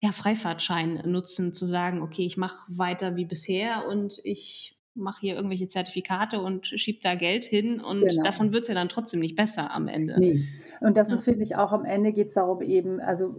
ja, 0.00 0.12
Freifahrtschein 0.12 1.02
nutzen, 1.06 1.52
zu 1.52 1.66
sagen, 1.66 2.02
okay, 2.02 2.26
ich 2.26 2.36
mache 2.36 2.58
weiter 2.68 3.16
wie 3.16 3.24
bisher 3.24 3.86
und 3.88 4.20
ich 4.22 4.73
mache 4.94 5.20
hier 5.20 5.36
irgendwelche 5.36 5.68
Zertifikate 5.68 6.40
und 6.40 6.66
schiebe 6.66 7.00
da 7.02 7.14
Geld 7.14 7.44
hin 7.44 7.80
und 7.80 8.00
genau. 8.00 8.22
davon 8.22 8.52
wird 8.52 8.62
es 8.62 8.68
ja 8.68 8.74
dann 8.74 8.88
trotzdem 8.88 9.20
nicht 9.20 9.36
besser 9.36 9.72
am 9.72 9.88
Ende. 9.88 10.16
Nee. 10.18 10.44
Und 10.80 10.96
das 10.96 11.08
ja. 11.08 11.14
ist, 11.14 11.24
finde 11.24 11.44
ich, 11.44 11.56
auch 11.56 11.72
am 11.72 11.84
Ende 11.84 12.12
geht 12.12 12.28
es 12.28 12.34
darum 12.34 12.60
eben, 12.60 13.00
also 13.00 13.36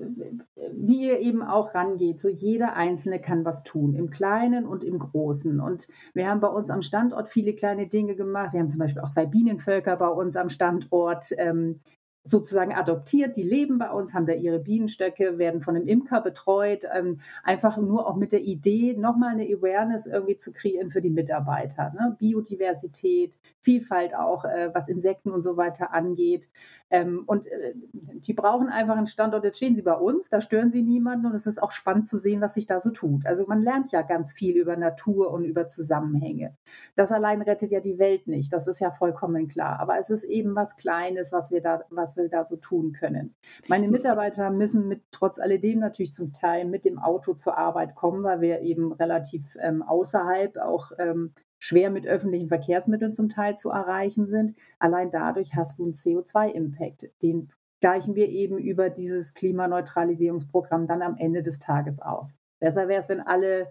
wie 0.74 1.08
ihr 1.08 1.20
eben 1.20 1.44
auch 1.44 1.76
rangeht, 1.76 2.20
so 2.20 2.28
jeder 2.28 2.74
Einzelne 2.74 3.20
kann 3.20 3.46
was 3.46 3.64
tun, 3.64 3.94
im 3.94 4.10
Kleinen 4.10 4.66
und 4.66 4.84
im 4.84 5.00
Großen. 5.00 5.60
Und 5.60 5.88
wir 6.14 6.28
haben 6.28 6.40
bei 6.40 6.48
uns 6.48 6.70
am 6.70 6.82
Standort 6.82 7.30
viele 7.30 7.54
kleine 7.54 7.88
Dinge 7.88 8.16
gemacht. 8.16 8.54
Wir 8.54 8.60
haben 8.60 8.70
zum 8.70 8.80
Beispiel 8.80 9.02
auch 9.02 9.10
zwei 9.10 9.26
Bienenvölker 9.26 9.96
bei 9.98 10.08
uns 10.08 10.36
am 10.36 10.50
Standort. 10.50 11.28
Ähm, 11.38 11.82
sozusagen 12.26 12.74
adoptiert, 12.74 13.38
die 13.38 13.44
leben 13.44 13.78
bei 13.78 13.92
uns, 13.92 14.14
haben 14.14 14.26
da 14.26 14.34
ihre 14.34 14.60
Bienenstöcke, 14.60 15.38
werden 15.38 15.62
von 15.62 15.76
einem 15.76 15.88
Imker 15.88 16.22
betreut, 16.22 16.84
ähm, 16.92 17.20
einfach 17.44 17.78
nur 17.78 18.08
auch 18.08 18.16
mit 18.16 18.32
der 18.32 18.42
Idee, 18.42 18.96
nochmal 18.98 19.34
eine 19.34 19.46
Awareness 19.46 20.08
irgendwie 20.08 20.36
zu 20.36 20.52
kreieren 20.52 20.90
für 20.90 21.02
die 21.02 21.12
Mitarbeiter. 21.12 21.94
Ne? 21.94 22.16
Biodiversität, 22.20 23.38
Vielfalt 23.62 24.16
auch, 24.16 24.44
äh, 24.44 24.72
was 24.74 24.90
Insekten 24.90 25.30
und 25.30 25.42
so 25.42 25.56
weiter 25.56 25.94
angeht. 25.94 26.50
Ähm, 26.92 27.24
und 27.26 27.48
äh, 27.48 27.74
die 27.94 28.34
brauchen 28.34 28.70
einfach 28.70 28.96
einen 28.96 29.08
Standort, 29.08 29.44
jetzt 29.44 29.58
stehen 29.58 29.76
sie 29.76 29.82
bei 29.82 29.94
uns, 29.94 30.30
da 30.30 30.40
stören 30.40 30.70
sie 30.70 30.84
niemanden 30.84 31.26
und 31.26 31.34
es 31.34 31.48
ist 31.48 31.62
auch 31.62 31.72
spannend 31.72 32.08
zu 32.08 32.18
sehen, 32.18 32.42
was 32.42 32.54
sich 32.54 32.68
da 32.68 32.80
so 32.80 32.92
tut. 32.92 33.26
Also 33.26 33.46
man 33.48 33.62
lernt 33.62 33.92
ja 33.92 34.04
ganz 34.04 34.34
viel 34.34 34.56
über 34.56 34.78
Natur 34.78 35.32
und 35.32 35.46
über 35.46 35.68
Zusammenhänge. 35.68 36.56
Das 36.96 37.12
allein 37.12 37.42
rettet 37.42 37.72
ja 37.72 37.80
die 37.80 37.98
Welt 37.98 38.28
nicht, 38.28 38.54
das 38.54 38.68
ist 38.68 38.80
ja 38.80 38.92
vollkommen 38.92 39.48
klar. 39.48 39.80
Aber 39.80 39.98
es 39.98 40.10
ist 40.12 40.24
eben 40.26 40.56
was 40.56 40.78
Kleines, 40.78 41.32
was 41.32 41.50
wir 41.50 41.62
da, 41.62 41.84
was 41.90 42.18
wir 42.18 42.30
da 42.30 42.46
so 42.46 42.56
tun 42.56 42.94
können. 42.94 43.34
Meine 43.68 43.88
Mitarbeiter 43.88 44.52
müssen 44.52 44.88
mit 44.88 45.02
trotz 45.12 45.40
alledem 45.40 45.80
natürlich 45.80 46.14
zum 46.14 46.34
Teil 46.34 46.66
mit 46.66 46.86
dem 46.86 47.00
Auto 47.00 47.34
zur 47.34 47.58
Arbeit 47.58 47.96
kommen, 47.96 48.24
weil 48.24 48.42
wir 48.42 48.62
eben 48.62 48.92
relativ 48.92 49.58
ähm, 49.60 49.82
außerhalb 49.82 50.58
auch 50.58 50.92
ähm, 51.00 51.34
schwer 51.60 51.90
mit 51.90 52.08
öffentlichen 52.08 52.48
Verkehrsmitteln 52.48 53.14
zum 53.14 53.30
Teil 53.30 53.58
zu 53.58 53.70
erreichen 53.70 54.28
sind. 54.28 54.54
Allein 54.80 55.10
dadurch 55.10 55.56
hast 55.56 55.80
du 55.80 55.84
einen 55.84 55.94
CO2-Impact. 55.94 57.10
Den 57.22 57.50
gleichen 57.82 58.16
wir 58.16 58.30
eben 58.30 58.58
über 58.58 58.90
dieses 58.90 59.34
Klimaneutralisierungsprogramm 59.34 60.88
dann 60.88 61.02
am 61.02 61.18
Ende 61.18 61.44
des 61.44 61.60
Tages 61.60 62.00
aus. 62.00 62.36
Besser 62.60 62.88
wäre 62.88 63.00
es, 63.00 63.10
wenn 63.10 63.22
alle 63.22 63.68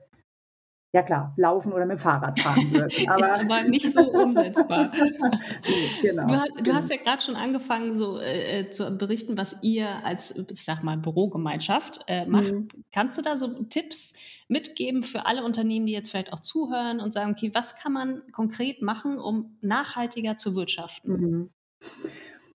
ja 0.94 1.02
klar, 1.02 1.34
laufen 1.36 1.72
oder 1.72 1.86
mit 1.86 1.98
dem 1.98 1.98
Fahrrad 1.98 2.38
fahren 2.38 2.70
würden. 2.70 3.08
Aber 3.08 3.18
ist 3.20 3.32
aber 3.32 3.62
nicht 3.64 3.92
so 3.92 4.00
umsetzbar. 4.12 4.92
genau. 6.02 6.44
Du, 6.56 6.62
du, 6.62 6.72
hast 6.72 6.88
ja 6.88 6.96
gerade 6.96 7.20
schon 7.20 7.34
angefangen, 7.34 7.96
so 7.96 8.20
äh, 8.20 8.60
äh, 8.60 8.70
zu 8.70 8.96
berichten, 8.96 9.36
was 9.36 9.56
ihr 9.62 10.04
als, 10.04 10.38
ich 10.48 10.64
sag 10.64 10.84
mal, 10.84 10.96
Bürogemeinschaft 10.96 12.04
äh, 12.06 12.26
macht. 12.26 12.52
Mhm. 12.52 12.68
Kannst 12.92 13.18
du 13.18 13.22
da 13.22 13.36
so 13.36 13.64
Tipps 13.64 14.14
mitgeben 14.46 15.02
für 15.02 15.26
alle 15.26 15.42
Unternehmen, 15.42 15.86
die 15.86 15.92
jetzt 15.92 16.12
vielleicht 16.12 16.32
auch 16.32 16.38
zuhören 16.38 17.00
und 17.00 17.12
sagen, 17.12 17.32
okay, 17.32 17.50
was 17.52 17.76
kann 17.76 17.92
man 17.92 18.22
konkret 18.30 18.80
machen, 18.80 19.18
um 19.18 19.58
nachhaltiger 19.62 20.36
zu 20.36 20.54
wirtschaften? 20.54 21.12
Mhm. 21.12 21.50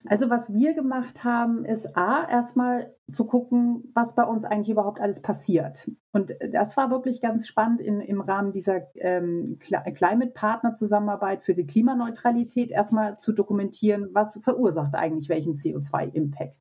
Also 0.05 0.29
was 0.29 0.53
wir 0.53 0.73
gemacht 0.73 1.25
haben, 1.25 1.65
ist 1.65 1.97
A, 1.97 2.25
erstmal 2.29 2.95
zu 3.11 3.25
gucken, 3.25 3.91
was 3.93 4.15
bei 4.15 4.23
uns 4.23 4.45
eigentlich 4.45 4.69
überhaupt 4.69 5.01
alles 5.01 5.21
passiert. 5.21 5.91
Und 6.13 6.33
das 6.51 6.77
war 6.77 6.89
wirklich 6.89 7.19
ganz 7.19 7.47
spannend 7.47 7.81
in, 7.81 7.99
im 7.99 8.21
Rahmen 8.21 8.53
dieser 8.53 8.87
ähm, 8.95 9.57
Climate 9.59 10.31
Partner 10.33 10.73
Zusammenarbeit 10.73 11.43
für 11.43 11.53
die 11.53 11.65
Klimaneutralität 11.65 12.71
erstmal 12.71 13.17
zu 13.19 13.33
dokumentieren, 13.33 14.09
was 14.13 14.39
verursacht 14.41 14.95
eigentlich 14.95 15.27
welchen 15.27 15.55
CO2-Impact. 15.55 16.59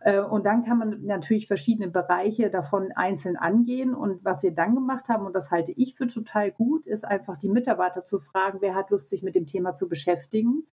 Äh, 0.00 0.20
und 0.20 0.44
dann 0.44 0.62
kann 0.62 0.78
man 0.78 1.02
natürlich 1.04 1.46
verschiedene 1.46 1.88
Bereiche 1.88 2.50
davon 2.50 2.92
einzeln 2.94 3.36
angehen. 3.36 3.94
Und 3.94 4.24
was 4.24 4.42
wir 4.42 4.52
dann 4.52 4.74
gemacht 4.74 5.08
haben, 5.08 5.24
und 5.24 5.34
das 5.34 5.50
halte 5.50 5.72
ich 5.72 5.94
für 5.94 6.06
total 6.06 6.50
gut, 6.50 6.86
ist 6.86 7.06
einfach 7.06 7.38
die 7.38 7.48
Mitarbeiter 7.48 8.04
zu 8.04 8.18
fragen, 8.18 8.58
wer 8.60 8.74
hat 8.74 8.90
Lust, 8.90 9.08
sich 9.08 9.22
mit 9.22 9.34
dem 9.34 9.46
Thema 9.46 9.74
zu 9.74 9.88
beschäftigen. 9.88 10.66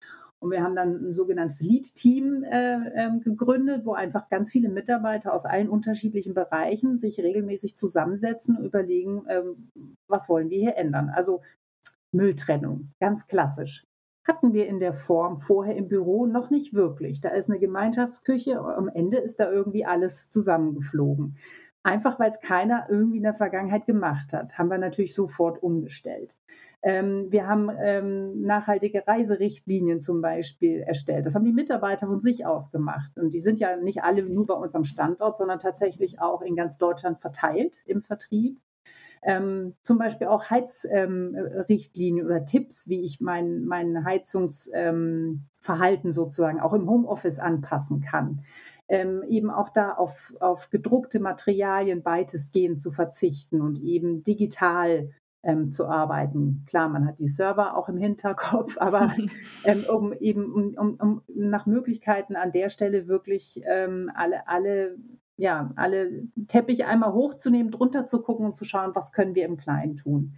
Und 0.43 0.51
wir 0.51 0.65
haben 0.65 0.75
dann 0.75 1.09
ein 1.09 1.13
sogenanntes 1.13 1.61
Lead-Team 1.61 2.43
äh, 2.43 2.75
äh, 2.75 3.21
gegründet, 3.21 3.87
wo 3.87 3.93
einfach 3.93 4.29
ganz 4.29 4.51
viele 4.51 4.69
Mitarbeiter 4.69 5.33
aus 5.33 5.45
allen 5.45 5.69
unterschiedlichen 5.69 6.35
Bereichen 6.35 6.97
sich 6.97 7.21
regelmäßig 7.21 7.77
zusammensetzen 7.77 8.57
und 8.57 8.65
überlegen, 8.65 9.23
ähm, 9.29 9.71
was 10.09 10.29
wollen 10.29 10.51
wir 10.51 10.59
hier 10.59 10.77
ändern. 10.77 11.11
Also 11.15 11.43
Mülltrennung, 12.11 12.91
ganz 12.99 13.29
klassisch. 13.29 13.87
Hatten 14.27 14.53
wir 14.53 14.67
in 14.67 14.81
der 14.81 14.95
Form 14.95 15.39
vorher 15.39 15.77
im 15.77 15.87
Büro 15.87 16.27
noch 16.27 16.51
nicht 16.51 16.75
wirklich. 16.75 17.21
Da 17.21 17.29
ist 17.29 17.49
eine 17.49 17.61
Gemeinschaftsküche, 17.61 18.59
am 18.59 18.89
Ende 18.89 19.19
ist 19.19 19.39
da 19.39 19.49
irgendwie 19.49 19.85
alles 19.85 20.29
zusammengeflogen. 20.29 21.37
Einfach 21.85 22.19
weil 22.19 22.31
es 22.31 22.41
keiner 22.41 22.87
irgendwie 22.89 23.19
in 23.19 23.25
der 23.25 23.35
Vergangenheit 23.35 23.87
gemacht 23.87 24.33
hat, 24.33 24.59
haben 24.59 24.71
wir 24.71 24.79
natürlich 24.79 25.15
sofort 25.15 25.63
umgestellt. 25.63 26.37
Ähm, 26.83 27.31
wir 27.31 27.47
haben 27.47 27.71
ähm, 27.81 28.43
nachhaltige 28.43 29.07
Reiserichtlinien 29.07 30.01
zum 30.01 30.21
Beispiel 30.21 30.81
erstellt. 30.81 31.27
Das 31.27 31.35
haben 31.35 31.45
die 31.45 31.53
Mitarbeiter 31.53 32.09
von 32.09 32.21
sich 32.21 32.45
aus 32.45 32.73
gemacht. 32.73 33.13
Und 33.19 33.35
die 33.35 33.39
sind 33.39 33.61
ja 33.61 33.77
nicht 33.77 34.03
alle 34.03 34.25
nur 34.25 34.47
bei 34.47 34.55
uns 34.55 34.75
am 34.75 34.85
Standort, 34.85 35.37
sondern 35.37 35.61
tatsächlich 35.61 36.21
auch 36.21 36.43
in 36.43 36.57
ganz 36.57 36.79
Deutschland 36.79 37.21
verteilt 37.21 37.79
im 37.87 38.03
Vertrieb. 38.03 38.61
Ähm, 39.25 39.75
zum 39.83 39.99
Beispiel 39.99 40.27
auch 40.27 40.51
Heizrichtlinien 40.51 42.25
ähm, 42.25 42.27
oder 42.27 42.45
Tipps, 42.45 42.89
wie 42.89 43.05
ich 43.05 43.21
mein, 43.21 43.65
mein 43.65 44.05
Heizungsverhalten 44.05 45.45
ähm, 46.07 46.13
sozusagen 46.13 46.61
auch 46.61 46.73
im 46.73 46.91
Homeoffice 46.91 47.39
anpassen 47.39 48.01
kann. 48.01 48.43
Ähm, 48.89 49.23
eben 49.29 49.49
auch 49.51 49.69
da 49.69 49.93
auf, 49.93 50.35
auf 50.41 50.71
gedruckte 50.71 51.21
Materialien 51.21 52.05
weitestgehend 52.05 52.81
zu 52.81 52.91
verzichten 52.91 53.61
und 53.61 53.79
eben 53.79 54.25
digital 54.25 55.11
ähm, 55.43 55.73
zu 55.73 55.87
arbeiten. 55.87 56.65
Klar, 56.67 56.89
man 56.89 57.07
hat 57.07 57.19
die 57.19 57.29
Server 57.29 57.77
auch 57.77 57.89
im 57.89 57.97
Hinterkopf, 57.97 58.77
aber 58.79 59.13
ähm, 59.65 59.85
um 59.93 60.13
eben 60.13 60.53
um, 60.53 60.75
um, 60.77 60.97
um, 61.01 61.23
nach 61.27 61.67
Möglichkeiten 61.67 62.37
an 62.37 62.53
der 62.53 62.69
Stelle 62.69 63.09
wirklich 63.09 63.61
ähm, 63.67 64.11
alle, 64.15 64.47
alle, 64.49 64.97
ja, 65.37 65.73
alle 65.77 66.23
Teppiche 66.49 66.87
einmal 66.87 67.13
hochzunehmen, 67.13 67.71
drunter 67.71 68.07
zu 68.07 68.23
gucken 68.23 68.47
und 68.47 68.57
zu 68.57 68.65
schauen, 68.65 68.95
was 68.95 69.13
können 69.13 69.35
wir 69.35 69.45
im 69.45 69.57
Kleinen 69.57 69.97
tun. 69.97 70.35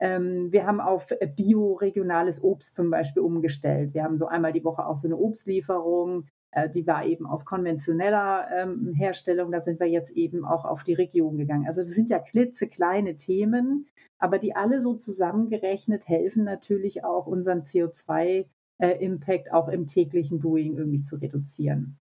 Ähm, 0.00 0.52
wir 0.52 0.66
haben 0.66 0.80
auf 0.80 1.08
bioregionales 1.36 2.42
Obst 2.42 2.74
zum 2.74 2.90
Beispiel 2.90 3.22
umgestellt. 3.22 3.94
Wir 3.94 4.04
haben 4.04 4.16
so 4.16 4.26
einmal 4.26 4.52
die 4.52 4.64
Woche 4.64 4.86
auch 4.86 4.96
so 4.96 5.08
eine 5.08 5.16
Obstlieferung. 5.16 6.26
Äh, 6.50 6.70
die 6.70 6.86
war 6.86 7.04
eben 7.04 7.26
aus 7.26 7.44
konventioneller 7.44 8.48
ähm, 8.54 8.92
Herstellung. 8.94 9.50
Da 9.50 9.60
sind 9.60 9.80
wir 9.80 9.88
jetzt 9.88 10.10
eben 10.12 10.44
auch 10.44 10.64
auf 10.64 10.82
die 10.82 10.94
Region 10.94 11.36
gegangen. 11.36 11.66
Also 11.66 11.82
das 11.82 11.90
sind 11.90 12.10
ja 12.10 12.18
klitzekleine 12.18 13.16
Themen, 13.16 13.86
aber 14.18 14.38
die 14.38 14.56
alle 14.56 14.80
so 14.80 14.94
zusammengerechnet 14.94 16.08
helfen 16.08 16.44
natürlich 16.44 17.04
auch 17.04 17.26
unseren 17.26 17.62
CO2-Impact 17.62 19.46
äh, 19.46 19.50
auch 19.50 19.68
im 19.68 19.86
täglichen 19.86 20.40
Doing 20.40 20.76
irgendwie 20.76 21.00
zu 21.00 21.16
reduzieren. 21.16 21.98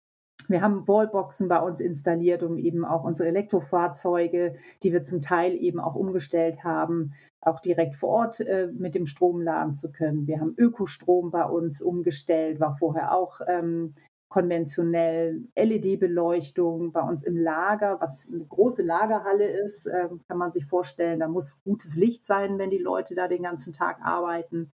Wir 0.50 0.62
haben 0.62 0.88
Wallboxen 0.88 1.48
bei 1.48 1.60
uns 1.60 1.80
installiert, 1.80 2.44
um 2.44 2.58
eben 2.58 2.84
auch 2.84 3.06
unsere 3.06 3.30
Elektrofahrzeuge, 3.30 4.56
die 4.84 4.92
wir 4.92 5.04
zum 5.04 5.22
Teil 5.22 5.56
eben 5.56 5.80
auch 5.80 5.96
umgestellt 5.96 6.66
haben, 6.66 7.14
auch 7.40 7.60
direkt 7.60 7.96
vor 7.96 8.10
Ort 8.10 8.40
äh, 8.42 8.68
mit 8.74 8.94
dem 8.96 9.06
Strom 9.06 9.42
laden 9.42 9.74
zu 9.74 9.92
können. 9.92 10.28
Wir 10.28 10.40
haben 10.40 10.54
Ökostrom 10.58 11.32
bei 11.32 11.46
uns 11.46 11.82
umgestellt, 11.82 12.60
war 12.60 12.74
vorher 12.74 13.16
auch 13.16 13.40
ähm, 13.48 13.94
konventionell, 14.34 15.44
LED-Beleuchtung 15.56 16.92
bei 16.92 17.02
uns 17.02 17.22
im 17.22 17.38
Lager, 17.38 18.02
was 18.02 18.28
eine 18.28 18.44
große 18.44 18.82
Lagerhalle 18.82 19.46
ist, 19.46 19.86
äh, 19.86 20.10
kann 20.28 20.40
man 20.40 20.52
sich 20.52 20.66
vorstellen, 20.66 21.20
da 21.20 21.28
muss 21.28 21.62
gutes 21.62 21.96
Licht 21.96 22.26
sein, 22.26 22.58
wenn 22.58 22.72
die 22.72 22.80
Leute 22.80 23.14
da 23.14 23.28
den 23.28 23.44
ganzen 23.44 23.74
Tag 23.74 24.00
arbeiten. 24.02 24.72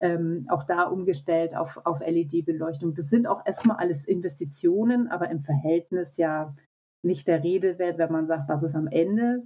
Ähm, 0.00 0.46
auch 0.48 0.62
da 0.62 0.84
umgestellt 0.84 1.54
auf, 1.54 1.78
auf 1.84 2.00
LED-Beleuchtung. 2.00 2.94
Das 2.94 3.10
sind 3.10 3.26
auch 3.26 3.44
erstmal 3.44 3.76
alles 3.76 4.06
Investitionen, 4.06 5.08
aber 5.08 5.28
im 5.28 5.40
Verhältnis 5.40 6.16
ja 6.16 6.56
nicht 7.02 7.28
der 7.28 7.44
Rede 7.44 7.78
wert, 7.78 7.98
wenn 7.98 8.12
man 8.12 8.26
sagt, 8.26 8.48
dass 8.48 8.62
es 8.62 8.74
am 8.74 8.86
Ende 8.86 9.42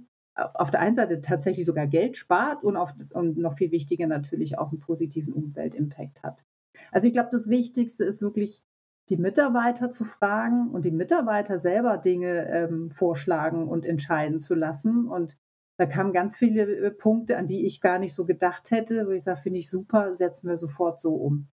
auf 0.53 0.71
der 0.71 0.79
einen 0.79 0.95
Seite 0.95 1.19
tatsächlich 1.19 1.65
sogar 1.65 1.87
Geld 1.87 2.15
spart 2.15 2.63
und, 2.63 2.77
auf, 2.77 2.93
und 3.13 3.37
noch 3.37 3.57
viel 3.57 3.71
wichtiger 3.71 4.07
natürlich 4.07 4.57
auch 4.57 4.71
einen 4.71 4.79
positiven 4.79 5.33
Umweltimpact 5.33 6.23
hat. 6.23 6.45
Also 6.93 7.07
ich 7.07 7.13
glaube, 7.13 7.29
das 7.33 7.49
Wichtigste 7.49 8.05
ist 8.05 8.21
wirklich 8.21 8.63
die 9.09 9.17
Mitarbeiter 9.17 9.89
zu 9.89 10.03
fragen 10.03 10.69
und 10.71 10.85
die 10.85 10.91
Mitarbeiter 10.91 11.57
selber 11.57 11.97
Dinge 11.97 12.47
ähm, 12.49 12.91
vorschlagen 12.91 13.67
und 13.67 13.85
entscheiden 13.85 14.39
zu 14.39 14.53
lassen. 14.53 15.07
Und 15.07 15.37
da 15.77 15.85
kamen 15.85 16.11
ganz 16.11 16.35
viele 16.35 16.63
äh, 16.63 16.91
Punkte, 16.91 17.37
an 17.37 17.47
die 17.47 17.65
ich 17.65 17.81
gar 17.81 17.99
nicht 17.99 18.13
so 18.13 18.25
gedacht 18.25 18.71
hätte, 18.71 19.07
wo 19.07 19.11
ich 19.11 19.23
sage, 19.23 19.41
finde 19.41 19.59
ich 19.59 19.69
super, 19.69 20.13
setzen 20.13 20.49
wir 20.49 20.57
sofort 20.57 20.99
so 20.99 21.15
um. 21.15 21.47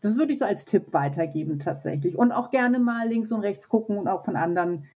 Das 0.00 0.16
würde 0.16 0.32
ich 0.32 0.38
so 0.38 0.44
als 0.44 0.64
Tipp 0.64 0.92
weitergeben 0.92 1.58
tatsächlich. 1.58 2.16
Und 2.16 2.32
auch 2.32 2.50
gerne 2.50 2.78
mal 2.78 3.08
links 3.08 3.32
und 3.32 3.40
rechts 3.40 3.68
gucken 3.68 3.98
und 3.98 4.08
auch 4.08 4.24
von 4.24 4.36
anderen 4.36 4.86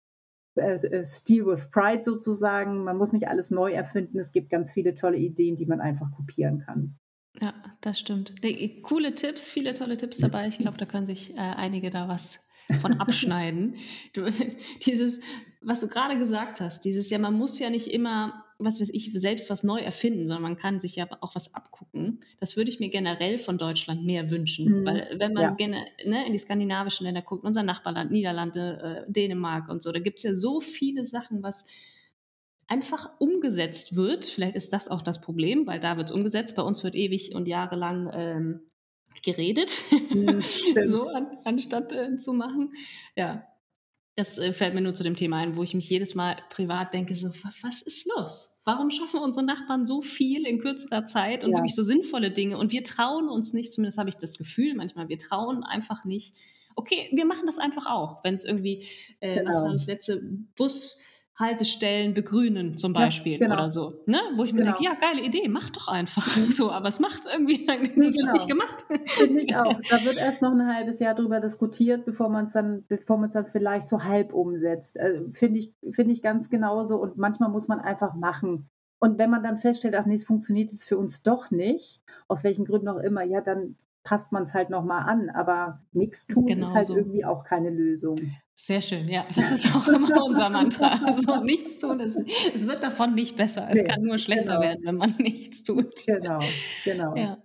äh, 0.56 0.74
äh, 0.74 1.04
Steal 1.04 1.46
with 1.46 1.70
Pride 1.70 2.04
sozusagen. 2.04 2.84
Man 2.84 2.96
muss 2.96 3.12
nicht 3.12 3.28
alles 3.28 3.50
neu 3.50 3.72
erfinden. 3.72 4.18
Es 4.18 4.32
gibt 4.32 4.50
ganz 4.50 4.72
viele 4.72 4.94
tolle 4.94 5.16
Ideen, 5.16 5.56
die 5.56 5.66
man 5.66 5.80
einfach 5.80 6.10
kopieren 6.12 6.60
kann. 6.60 6.98
Ja, 7.40 7.52
das 7.80 7.98
stimmt. 7.98 8.34
Coole 8.82 9.14
Tipps, 9.14 9.50
viele 9.50 9.74
tolle 9.74 9.96
Tipps 9.96 10.18
dabei. 10.18 10.46
Ich 10.46 10.58
glaube, 10.58 10.78
da 10.78 10.86
können 10.86 11.06
sich 11.06 11.34
äh, 11.34 11.38
einige 11.38 11.90
da 11.90 12.08
was 12.08 12.46
von 12.80 12.94
abschneiden. 13.00 13.76
Du, 14.12 14.30
dieses, 14.86 15.20
was 15.60 15.80
du 15.80 15.88
gerade 15.88 16.18
gesagt 16.18 16.60
hast, 16.60 16.84
dieses 16.84 17.10
ja, 17.10 17.18
man 17.18 17.34
muss 17.34 17.58
ja 17.58 17.70
nicht 17.70 17.88
immer, 17.88 18.44
was 18.58 18.80
weiß 18.80 18.90
ich, 18.90 19.10
selbst 19.14 19.50
was 19.50 19.64
neu 19.64 19.80
erfinden, 19.80 20.26
sondern 20.26 20.42
man 20.42 20.56
kann 20.56 20.78
sich 20.78 20.94
ja 20.94 21.08
auch 21.20 21.34
was 21.34 21.54
abgucken. 21.54 22.20
Das 22.38 22.56
würde 22.56 22.70
ich 22.70 22.78
mir 22.78 22.88
generell 22.88 23.38
von 23.38 23.58
Deutschland 23.58 24.04
mehr 24.04 24.30
wünschen. 24.30 24.80
Mhm. 24.80 24.86
Weil 24.86 25.16
wenn 25.18 25.32
man 25.32 25.56
ja. 25.58 25.68
ne, 25.68 26.26
in 26.26 26.32
die 26.32 26.38
skandinavischen 26.38 27.04
Länder 27.04 27.22
guckt, 27.22 27.44
unser 27.44 27.64
Nachbarland, 27.64 28.12
Niederlande, 28.12 29.04
äh, 29.08 29.12
Dänemark 29.12 29.68
und 29.68 29.82
so, 29.82 29.90
da 29.90 29.98
gibt 29.98 30.18
es 30.18 30.22
ja 30.22 30.36
so 30.36 30.60
viele 30.60 31.04
Sachen, 31.04 31.42
was 31.42 31.66
einfach 32.68 33.10
umgesetzt 33.18 33.96
wird. 33.96 34.26
Vielleicht 34.26 34.56
ist 34.56 34.72
das 34.72 34.88
auch 34.88 35.02
das 35.02 35.20
Problem, 35.20 35.66
weil 35.66 35.80
da 35.80 35.96
wird 35.96 36.10
es 36.10 36.14
umgesetzt. 36.14 36.56
Bei 36.56 36.62
uns 36.62 36.82
wird 36.82 36.94
ewig 36.94 37.34
und 37.34 37.48
jahrelang 37.48 38.10
ähm, 38.12 38.60
geredet, 39.22 39.80
mhm, 40.10 40.42
so 40.88 41.08
an, 41.08 41.38
anstatt 41.44 41.92
äh, 41.92 42.16
zu 42.16 42.32
machen. 42.32 42.72
Ja, 43.16 43.46
das 44.16 44.38
äh, 44.38 44.52
fällt 44.52 44.74
mir 44.74 44.80
nur 44.80 44.94
zu 44.94 45.02
dem 45.02 45.16
Thema 45.16 45.38
ein, 45.38 45.56
wo 45.56 45.62
ich 45.62 45.74
mich 45.74 45.88
jedes 45.90 46.14
Mal 46.14 46.36
privat 46.50 46.94
denke, 46.94 47.16
so, 47.16 47.28
was 47.62 47.82
ist 47.82 48.06
los? 48.16 48.60
Warum 48.64 48.90
schaffen 48.90 49.20
unsere 49.20 49.44
Nachbarn 49.44 49.84
so 49.84 50.02
viel 50.02 50.46
in 50.46 50.60
kürzerer 50.60 51.04
Zeit 51.04 51.44
und 51.44 51.50
ja. 51.50 51.58
wirklich 51.58 51.74
so 51.74 51.82
sinnvolle 51.82 52.30
Dinge 52.30 52.56
und 52.58 52.72
wir 52.72 52.84
trauen 52.84 53.28
uns 53.28 53.52
nicht, 53.52 53.72
zumindest 53.72 53.98
habe 53.98 54.08
ich 54.08 54.16
das 54.16 54.38
Gefühl 54.38 54.74
manchmal, 54.74 55.08
wir 55.08 55.18
trauen 55.18 55.64
einfach 55.64 56.04
nicht, 56.04 56.36
okay, 56.76 57.08
wir 57.12 57.24
machen 57.24 57.46
das 57.46 57.58
einfach 57.58 57.86
auch, 57.86 58.22
wenn 58.24 58.34
es 58.34 58.44
irgendwie, 58.44 58.86
äh, 59.20 59.38
genau. 59.38 59.48
was 59.48 59.56
war 59.56 59.72
das 59.72 59.86
letzte, 59.86 60.22
Bus, 60.56 61.02
Haltestellen 61.36 62.14
begrünen 62.14 62.78
zum 62.78 62.92
Beispiel 62.92 63.32
ja, 63.32 63.38
genau. 63.38 63.54
oder 63.54 63.70
so. 63.70 64.02
Ne? 64.06 64.20
Wo 64.36 64.44
ich 64.44 64.52
mir 64.52 64.62
genau. 64.62 64.76
denke, 64.76 64.84
ja, 64.84 64.94
geile 64.94 65.20
Idee, 65.20 65.48
mach 65.48 65.68
doch 65.70 65.88
einfach 65.88 66.26
so, 66.50 66.70
aber 66.70 66.88
es 66.88 67.00
macht 67.00 67.22
irgendwie, 67.30 67.66
das 67.66 67.78
genau. 67.80 68.16
wird 68.16 68.32
nicht 68.32 68.48
gemacht. 68.48 68.84
Finde 69.06 69.40
ich 69.40 69.56
auch. 69.56 69.80
Da 69.90 70.04
wird 70.04 70.16
erst 70.16 70.42
noch 70.42 70.52
ein 70.52 70.66
halbes 70.66 71.00
Jahr 71.00 71.14
drüber 71.14 71.40
diskutiert, 71.40 72.04
bevor 72.04 72.28
man 72.28 72.44
es 72.46 72.52
dann, 72.52 72.84
bevor 72.88 73.16
man 73.16 73.28
es 73.28 73.34
dann 73.34 73.46
vielleicht 73.46 73.88
so 73.88 74.04
halb 74.04 74.32
umsetzt. 74.32 74.98
Also, 74.98 75.24
Finde 75.32 75.58
ich, 75.58 75.72
finde 75.90 76.12
ich 76.12 76.22
ganz 76.22 76.50
genauso 76.50 76.96
und 76.96 77.16
manchmal 77.16 77.50
muss 77.50 77.68
man 77.68 77.80
einfach 77.80 78.14
machen. 78.14 78.70
Und 79.00 79.18
wenn 79.18 79.30
man 79.30 79.42
dann 79.42 79.58
feststellt, 79.58 79.94
ach 79.96 80.06
nee, 80.06 80.14
es 80.14 80.24
funktioniert 80.24 80.70
jetzt 80.70 80.84
für 80.84 80.96
uns 80.96 81.22
doch 81.22 81.50
nicht, 81.50 82.00
aus 82.28 82.44
welchen 82.44 82.64
Gründen 82.64 82.88
auch 82.88 83.00
immer, 83.00 83.22
ja, 83.22 83.40
dann 83.40 83.76
passt 84.04 84.30
man 84.30 84.44
es 84.44 84.54
halt 84.54 84.70
nochmal 84.70 85.08
an. 85.08 85.30
Aber 85.30 85.80
nichts 85.92 86.26
tun 86.26 86.46
genau 86.46 86.68
ist 86.68 86.74
halt 86.74 86.86
so. 86.86 86.96
irgendwie 86.96 87.24
auch 87.24 87.44
keine 87.44 87.70
Lösung. 87.70 88.18
Sehr 88.56 88.80
schön, 88.80 89.08
ja. 89.08 89.26
Das 89.34 89.50
ist 89.50 89.74
auch 89.74 89.88
immer 89.88 90.24
unser 90.24 90.48
Mantra. 90.48 90.92
Also 91.04 91.42
nichts 91.42 91.78
tun, 91.78 91.98
es, 91.98 92.16
es 92.54 92.68
wird 92.68 92.82
davon 92.82 93.14
nicht 93.14 93.36
besser. 93.36 93.66
Es 93.68 93.82
nee, 93.82 93.88
kann 93.88 94.02
nur 94.02 94.18
schlechter 94.18 94.52
genau. 94.52 94.60
werden, 94.60 94.84
wenn 94.84 94.96
man 94.96 95.16
nichts 95.18 95.64
tut. 95.64 96.06
Genau, 96.06 96.38
genau. 96.84 97.16
Ja. 97.16 97.42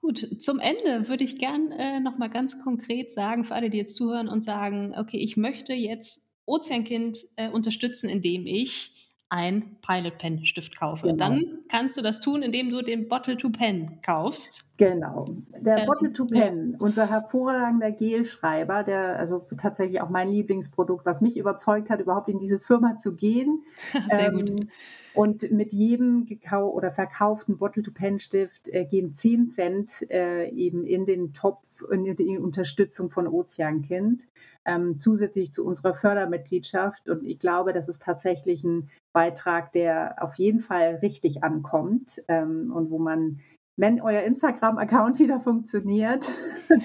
Gut, 0.00 0.42
zum 0.42 0.58
Ende 0.58 1.08
würde 1.08 1.24
ich 1.24 1.38
gern 1.38 1.70
äh, 1.72 2.00
nochmal 2.00 2.28
ganz 2.28 2.62
konkret 2.62 3.10
sagen, 3.10 3.44
für 3.44 3.54
alle, 3.54 3.70
die 3.70 3.78
jetzt 3.78 3.94
zuhören 3.94 4.28
und 4.28 4.44
sagen, 4.44 4.94
okay, 4.98 5.18
ich 5.18 5.36
möchte 5.36 5.72
jetzt 5.72 6.28
Ozeankind 6.46 7.18
äh, 7.36 7.48
unterstützen, 7.48 8.10
indem 8.10 8.46
ich 8.46 9.03
ein 9.34 9.76
Pilot 9.82 10.18
Pen 10.18 10.46
Stift 10.46 10.78
kaufe. 10.78 11.08
Genau. 11.08 11.16
Dann 11.16 11.58
kannst 11.68 11.96
du 11.96 12.02
das 12.02 12.20
tun, 12.20 12.42
indem 12.42 12.70
du 12.70 12.82
den 12.82 13.08
Bottle 13.08 13.36
to 13.36 13.50
Pen 13.50 13.98
kaufst. 14.00 14.78
Genau. 14.78 15.26
Der 15.60 15.78
ähm, 15.78 15.86
Bottle 15.86 16.12
to 16.12 16.24
Pen, 16.24 16.68
ja. 16.68 16.76
unser 16.78 17.10
hervorragender 17.10 17.90
Gelschreiber, 17.90 18.84
der 18.84 19.18
also 19.18 19.44
tatsächlich 19.56 20.00
auch 20.00 20.08
mein 20.08 20.30
Lieblingsprodukt, 20.30 21.04
was 21.04 21.20
mich 21.20 21.36
überzeugt 21.36 21.90
hat, 21.90 22.00
überhaupt 22.00 22.28
in 22.28 22.38
diese 22.38 22.60
Firma 22.60 22.96
zu 22.96 23.16
gehen. 23.16 23.64
Sehr 24.08 24.28
ähm, 24.28 24.46
gut. 24.46 24.66
Und 25.14 25.50
mit 25.52 25.72
jedem 25.72 26.24
gekau 26.24 26.68
oder 26.70 26.90
verkauften 26.90 27.56
Bottle-to-Pen-Stift 27.56 28.68
äh, 28.68 28.84
gehen 28.84 29.14
10 29.14 29.46
Cent 29.46 30.10
äh, 30.10 30.48
eben 30.50 30.84
in 30.84 31.04
den 31.06 31.32
Topf, 31.32 31.84
in 31.90 32.04
die 32.04 32.36
Unterstützung 32.38 33.10
von 33.10 33.28
Ozeankind, 33.28 34.26
ähm, 34.64 34.98
zusätzlich 34.98 35.52
zu 35.52 35.64
unserer 35.64 35.94
Fördermitgliedschaft. 35.94 37.08
Und 37.08 37.24
ich 37.24 37.38
glaube, 37.38 37.72
das 37.72 37.88
ist 37.88 38.02
tatsächlich 38.02 38.64
ein 38.64 38.90
Beitrag, 39.12 39.70
der 39.70 40.16
auf 40.20 40.34
jeden 40.34 40.58
Fall 40.58 40.96
richtig 40.96 41.44
ankommt 41.44 42.20
ähm, 42.26 42.72
und 42.74 42.90
wo 42.90 42.98
man 42.98 43.38
wenn 43.76 44.00
euer 44.00 44.22
Instagram-Account 44.22 45.18
wieder 45.18 45.40
funktioniert. 45.40 46.30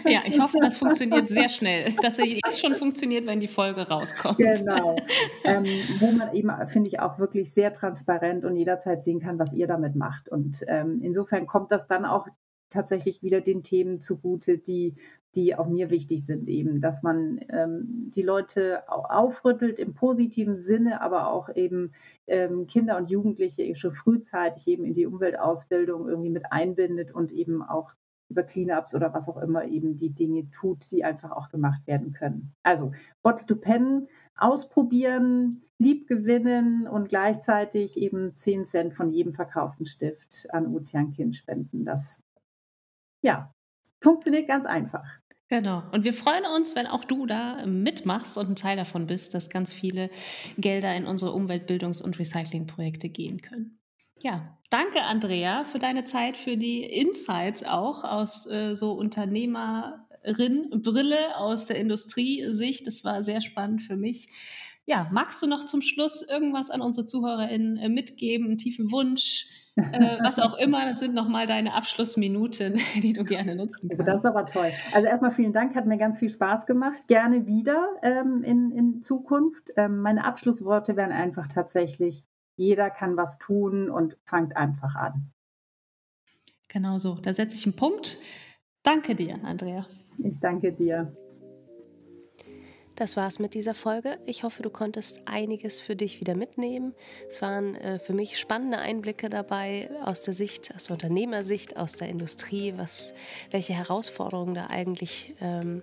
Ja, 0.05 0.21
ich 0.25 0.39
hoffe, 0.39 0.57
das 0.59 0.77
funktioniert 0.77 1.29
sehr 1.29 1.49
schnell, 1.49 1.93
dass 2.01 2.17
er 2.17 2.25
jetzt 2.25 2.59
schon 2.59 2.73
funktioniert, 2.75 3.27
wenn 3.27 3.39
die 3.39 3.47
Folge 3.47 3.87
rauskommt. 3.87 4.37
Genau. 4.37 4.95
Ähm, 5.43 5.65
wo 5.99 6.11
man 6.11 6.33
eben, 6.33 6.51
finde 6.67 6.89
ich, 6.89 6.99
auch 6.99 7.17
wirklich 7.17 7.51
sehr 7.53 7.71
transparent 7.73 8.45
und 8.45 8.55
jederzeit 8.55 9.01
sehen 9.01 9.19
kann, 9.19 9.39
was 9.39 9.53
ihr 9.53 9.67
damit 9.67 9.95
macht. 9.95 10.29
Und 10.29 10.63
ähm, 10.67 10.99
insofern 11.01 11.47
kommt 11.47 11.71
das 11.71 11.87
dann 11.87 12.05
auch 12.05 12.27
tatsächlich 12.69 13.23
wieder 13.23 13.41
den 13.41 13.63
Themen 13.63 13.99
zugute, 13.99 14.57
die 14.57 14.95
die 15.36 15.55
auch 15.55 15.67
mir 15.67 15.89
wichtig 15.89 16.25
sind, 16.25 16.47
eben, 16.47 16.82
dass 16.82 17.03
man 17.03 17.39
ähm, 17.49 18.01
die 18.09 18.23
Leute 18.23 18.89
aufrüttelt 18.89 19.77
im 19.77 19.93
positiven 19.93 20.57
Sinne, 20.57 21.01
aber 21.01 21.32
auch 21.32 21.55
eben 21.55 21.91
ähm, 22.27 22.67
Kinder 22.67 22.97
und 22.97 23.11
Jugendliche 23.11 23.75
schon 23.75 23.91
frühzeitig 23.91 24.67
eben 24.67 24.86
in 24.86 24.93
die 24.93 25.05
Umweltausbildung 25.05 26.07
irgendwie 26.07 26.32
mit 26.32 26.51
einbindet 26.51 27.13
und 27.13 27.32
eben 27.32 27.61
auch 27.61 27.93
über 28.30 28.43
Cleanups 28.43 28.93
oder 28.93 29.13
was 29.13 29.27
auch 29.27 29.38
immer 29.38 29.65
eben 29.65 29.97
die 29.97 30.11
Dinge 30.11 30.49
tut, 30.51 30.91
die 30.91 31.03
einfach 31.03 31.32
auch 31.32 31.49
gemacht 31.49 31.86
werden 31.88 32.11
können. 32.11 32.53
Also 32.63 32.91
Bottle 33.23 33.45
to 33.45 33.55
Pen 33.55 34.07
ausprobieren, 34.36 35.63
lieb 35.80 36.07
gewinnen 36.07 36.88
und 36.88 37.09
gleichzeitig 37.09 37.97
eben 37.97 38.36
10 38.36 38.65
Cent 38.65 38.95
von 38.95 39.11
jedem 39.11 39.34
verkauften 39.34 39.86
Stift 39.86 40.47
an 40.51 40.67
Ozeankind 40.73 41.36
spenden. 41.36 41.86
Das 41.86 42.21
ja, 43.21 43.51
funktioniert 44.01 44.47
ganz 44.47 44.65
einfach. 44.65 45.18
Genau. 45.49 45.83
Und 45.91 46.03
wir 46.03 46.13
freuen 46.13 46.45
uns, 46.55 46.75
wenn 46.75 46.85
auch 46.85 47.03
du 47.03 47.25
da 47.25 47.65
mitmachst 47.65 48.37
und 48.37 48.51
ein 48.51 48.55
Teil 48.55 48.77
davon 48.77 49.07
bist, 49.07 49.33
dass 49.33 49.49
ganz 49.49 49.73
viele 49.73 50.11
Gelder 50.59 50.95
in 50.95 51.07
unsere 51.07 51.31
Umweltbildungs- 51.31 52.03
und 52.03 52.19
Recyclingprojekte 52.19 53.09
gehen 53.09 53.41
können. 53.41 53.79
Ja, 54.21 54.59
danke 54.69 55.01
Andrea 55.03 55.63
für 55.63 55.79
deine 55.79 56.05
Zeit, 56.05 56.37
für 56.37 56.55
die 56.55 56.83
Insights 56.83 57.63
auch 57.63 58.03
aus 58.03 58.45
äh, 58.51 58.75
so 58.75 58.91
Unternehmerin-Brille 58.91 61.37
aus 61.37 61.65
der 61.65 61.77
Industriesicht. 61.77 62.85
Das 62.85 63.03
war 63.03 63.23
sehr 63.23 63.41
spannend 63.41 63.81
für 63.81 63.95
mich. 63.95 64.27
Ja, 64.85 65.09
magst 65.11 65.41
du 65.41 65.47
noch 65.47 65.65
zum 65.65 65.81
Schluss 65.81 66.21
irgendwas 66.21 66.69
an 66.69 66.81
unsere 66.81 67.07
ZuhörerInnen 67.07 67.77
äh, 67.77 67.89
mitgeben, 67.89 68.45
einen 68.47 68.59
tiefen 68.59 68.91
Wunsch? 68.91 69.47
Äh, 69.91 70.17
was 70.23 70.39
auch 70.39 70.55
immer, 70.57 70.86
das 70.86 70.99
sind 70.99 71.13
nochmal 71.13 71.45
deine 71.45 71.73
Abschlussminuten, 71.73 72.80
die 73.01 73.13
du 73.13 73.23
gerne 73.23 73.55
nutzen 73.55 73.89
kannst. 73.89 74.07
Das 74.07 74.19
ist 74.19 74.25
aber 74.25 74.45
toll. 74.45 74.71
Also 74.93 75.07
erstmal 75.07 75.32
vielen 75.32 75.53
Dank, 75.53 75.75
hat 75.75 75.86
mir 75.86 75.97
ganz 75.97 76.19
viel 76.19 76.30
Spaß 76.30 76.65
gemacht. 76.65 77.07
Gerne 77.07 77.45
wieder 77.47 77.88
ähm, 78.01 78.43
in, 78.43 78.71
in 78.71 79.01
Zukunft. 79.01 79.71
Ähm, 79.77 80.01
meine 80.01 80.25
Abschlussworte 80.25 80.95
wären 80.95 81.11
einfach 81.11 81.47
tatsächlich, 81.47 82.23
jeder 82.55 82.89
kann 82.89 83.17
was 83.17 83.38
tun 83.38 83.89
und 83.89 84.17
fangt 84.23 84.57
einfach 84.57 84.95
an. 84.95 85.32
Genau 86.67 86.99
so, 86.99 87.15
da 87.15 87.34
setze 87.34 87.55
ich 87.55 87.65
einen 87.65 87.75
Punkt. 87.75 88.19
Danke 88.84 89.15
dir, 89.15 89.39
Andrea. 89.43 89.86
Ich 90.17 90.39
danke 90.39 90.71
dir. 90.71 91.15
Das 92.99 93.15
war's 93.15 93.39
mit 93.39 93.53
dieser 93.53 93.75
Folge. 93.75 94.19
Ich 94.25 94.43
hoffe, 94.43 94.61
du 94.61 94.69
konntest 94.69 95.21
einiges 95.23 95.79
für 95.79 95.95
dich 95.95 96.19
wieder 96.19 96.35
mitnehmen. 96.35 96.93
Es 97.29 97.41
waren 97.41 97.75
äh, 97.75 97.97
für 97.97 98.11
mich 98.11 98.37
spannende 98.37 98.77
Einblicke 98.77 99.29
dabei 99.29 99.89
aus 100.03 100.21
der 100.21 100.33
Sicht, 100.33 100.75
aus 100.75 100.83
der 100.83 100.95
Unternehmersicht, 100.95 101.77
aus 101.77 101.95
der 101.95 102.09
Industrie, 102.09 102.73
was, 102.75 103.13
welche 103.51 103.71
Herausforderungen 103.71 104.53
da 104.53 104.67
eigentlich 104.67 105.33
ähm, 105.39 105.81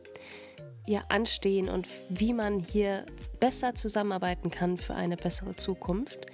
ja 0.87 1.03
anstehen 1.09 1.68
und 1.68 1.87
wie 2.09 2.32
man 2.32 2.61
hier 2.61 3.05
besser 3.41 3.74
zusammenarbeiten 3.74 4.51
kann 4.51 4.76
für 4.76 4.95
eine 4.95 5.16
bessere 5.16 5.57
Zukunft. 5.57 6.26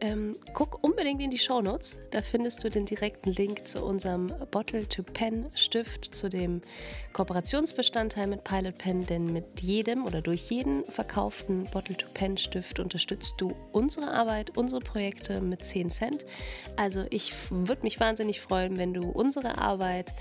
Ähm, 0.00 0.36
guck 0.52 0.82
unbedingt 0.82 1.22
in 1.22 1.30
die 1.30 1.38
Show 1.38 1.60
Notes. 1.60 1.96
Da 2.10 2.20
findest 2.20 2.62
du 2.64 2.70
den 2.70 2.84
direkten 2.84 3.30
Link 3.30 3.66
zu 3.66 3.82
unserem 3.84 4.32
Bottle 4.50 4.88
to 4.88 5.02
Pen 5.02 5.46
Stift, 5.54 6.14
zu 6.14 6.28
dem 6.28 6.62
Kooperationsbestandteil 7.12 8.26
mit 8.26 8.44
Pilot 8.44 8.78
Pen. 8.78 9.06
Denn 9.06 9.32
mit 9.32 9.60
jedem 9.60 10.04
oder 10.04 10.20
durch 10.20 10.50
jeden 10.50 10.84
verkauften 10.84 11.64
Bottle 11.72 11.96
to 11.96 12.06
Pen 12.12 12.36
Stift 12.36 12.78
unterstützt 12.78 13.34
du 13.38 13.54
unsere 13.72 14.10
Arbeit, 14.12 14.56
unsere 14.56 14.80
Projekte 14.80 15.40
mit 15.40 15.64
10 15.64 15.90
Cent. 15.90 16.24
Also 16.76 17.04
ich 17.10 17.32
würde 17.50 17.82
mich 17.82 18.00
wahnsinnig 18.00 18.40
freuen, 18.40 18.78
wenn 18.78 18.94
du 18.94 19.08
unsere 19.08 19.58
Arbeit 19.58 20.12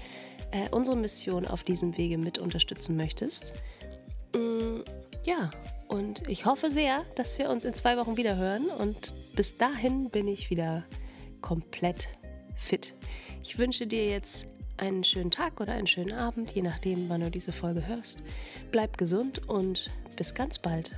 äh, 0.53 0.69
unsere 0.71 0.95
Mission 0.95 1.45
auf 1.47 1.63
diesem 1.63 1.97
Wege 1.97 2.17
mit 2.17 2.37
unterstützen 2.37 2.95
möchtest. 2.95 3.55
Mm, 4.35 4.81
ja, 5.23 5.51
und 5.87 6.27
ich 6.29 6.45
hoffe 6.45 6.69
sehr, 6.69 7.03
dass 7.15 7.37
wir 7.39 7.49
uns 7.49 7.65
in 7.65 7.73
zwei 7.73 7.97
Wochen 7.97 8.17
wieder 8.17 8.37
hören. 8.37 8.67
Und 8.67 9.13
bis 9.35 9.57
dahin 9.57 10.09
bin 10.09 10.27
ich 10.27 10.49
wieder 10.49 10.85
komplett 11.41 12.07
fit. 12.55 12.95
Ich 13.41 13.57
wünsche 13.57 13.87
dir 13.87 14.07
jetzt 14.07 14.47
einen 14.77 15.03
schönen 15.03 15.31
Tag 15.31 15.59
oder 15.59 15.73
einen 15.73 15.87
schönen 15.87 16.13
Abend, 16.13 16.51
je 16.51 16.61
nachdem, 16.61 17.09
wann 17.09 17.21
du 17.21 17.31
diese 17.31 17.51
Folge 17.51 17.85
hörst. 17.85 18.23
Bleib 18.71 18.97
gesund 18.97 19.47
und 19.49 19.91
bis 20.15 20.33
ganz 20.33 20.59
bald. 20.59 20.95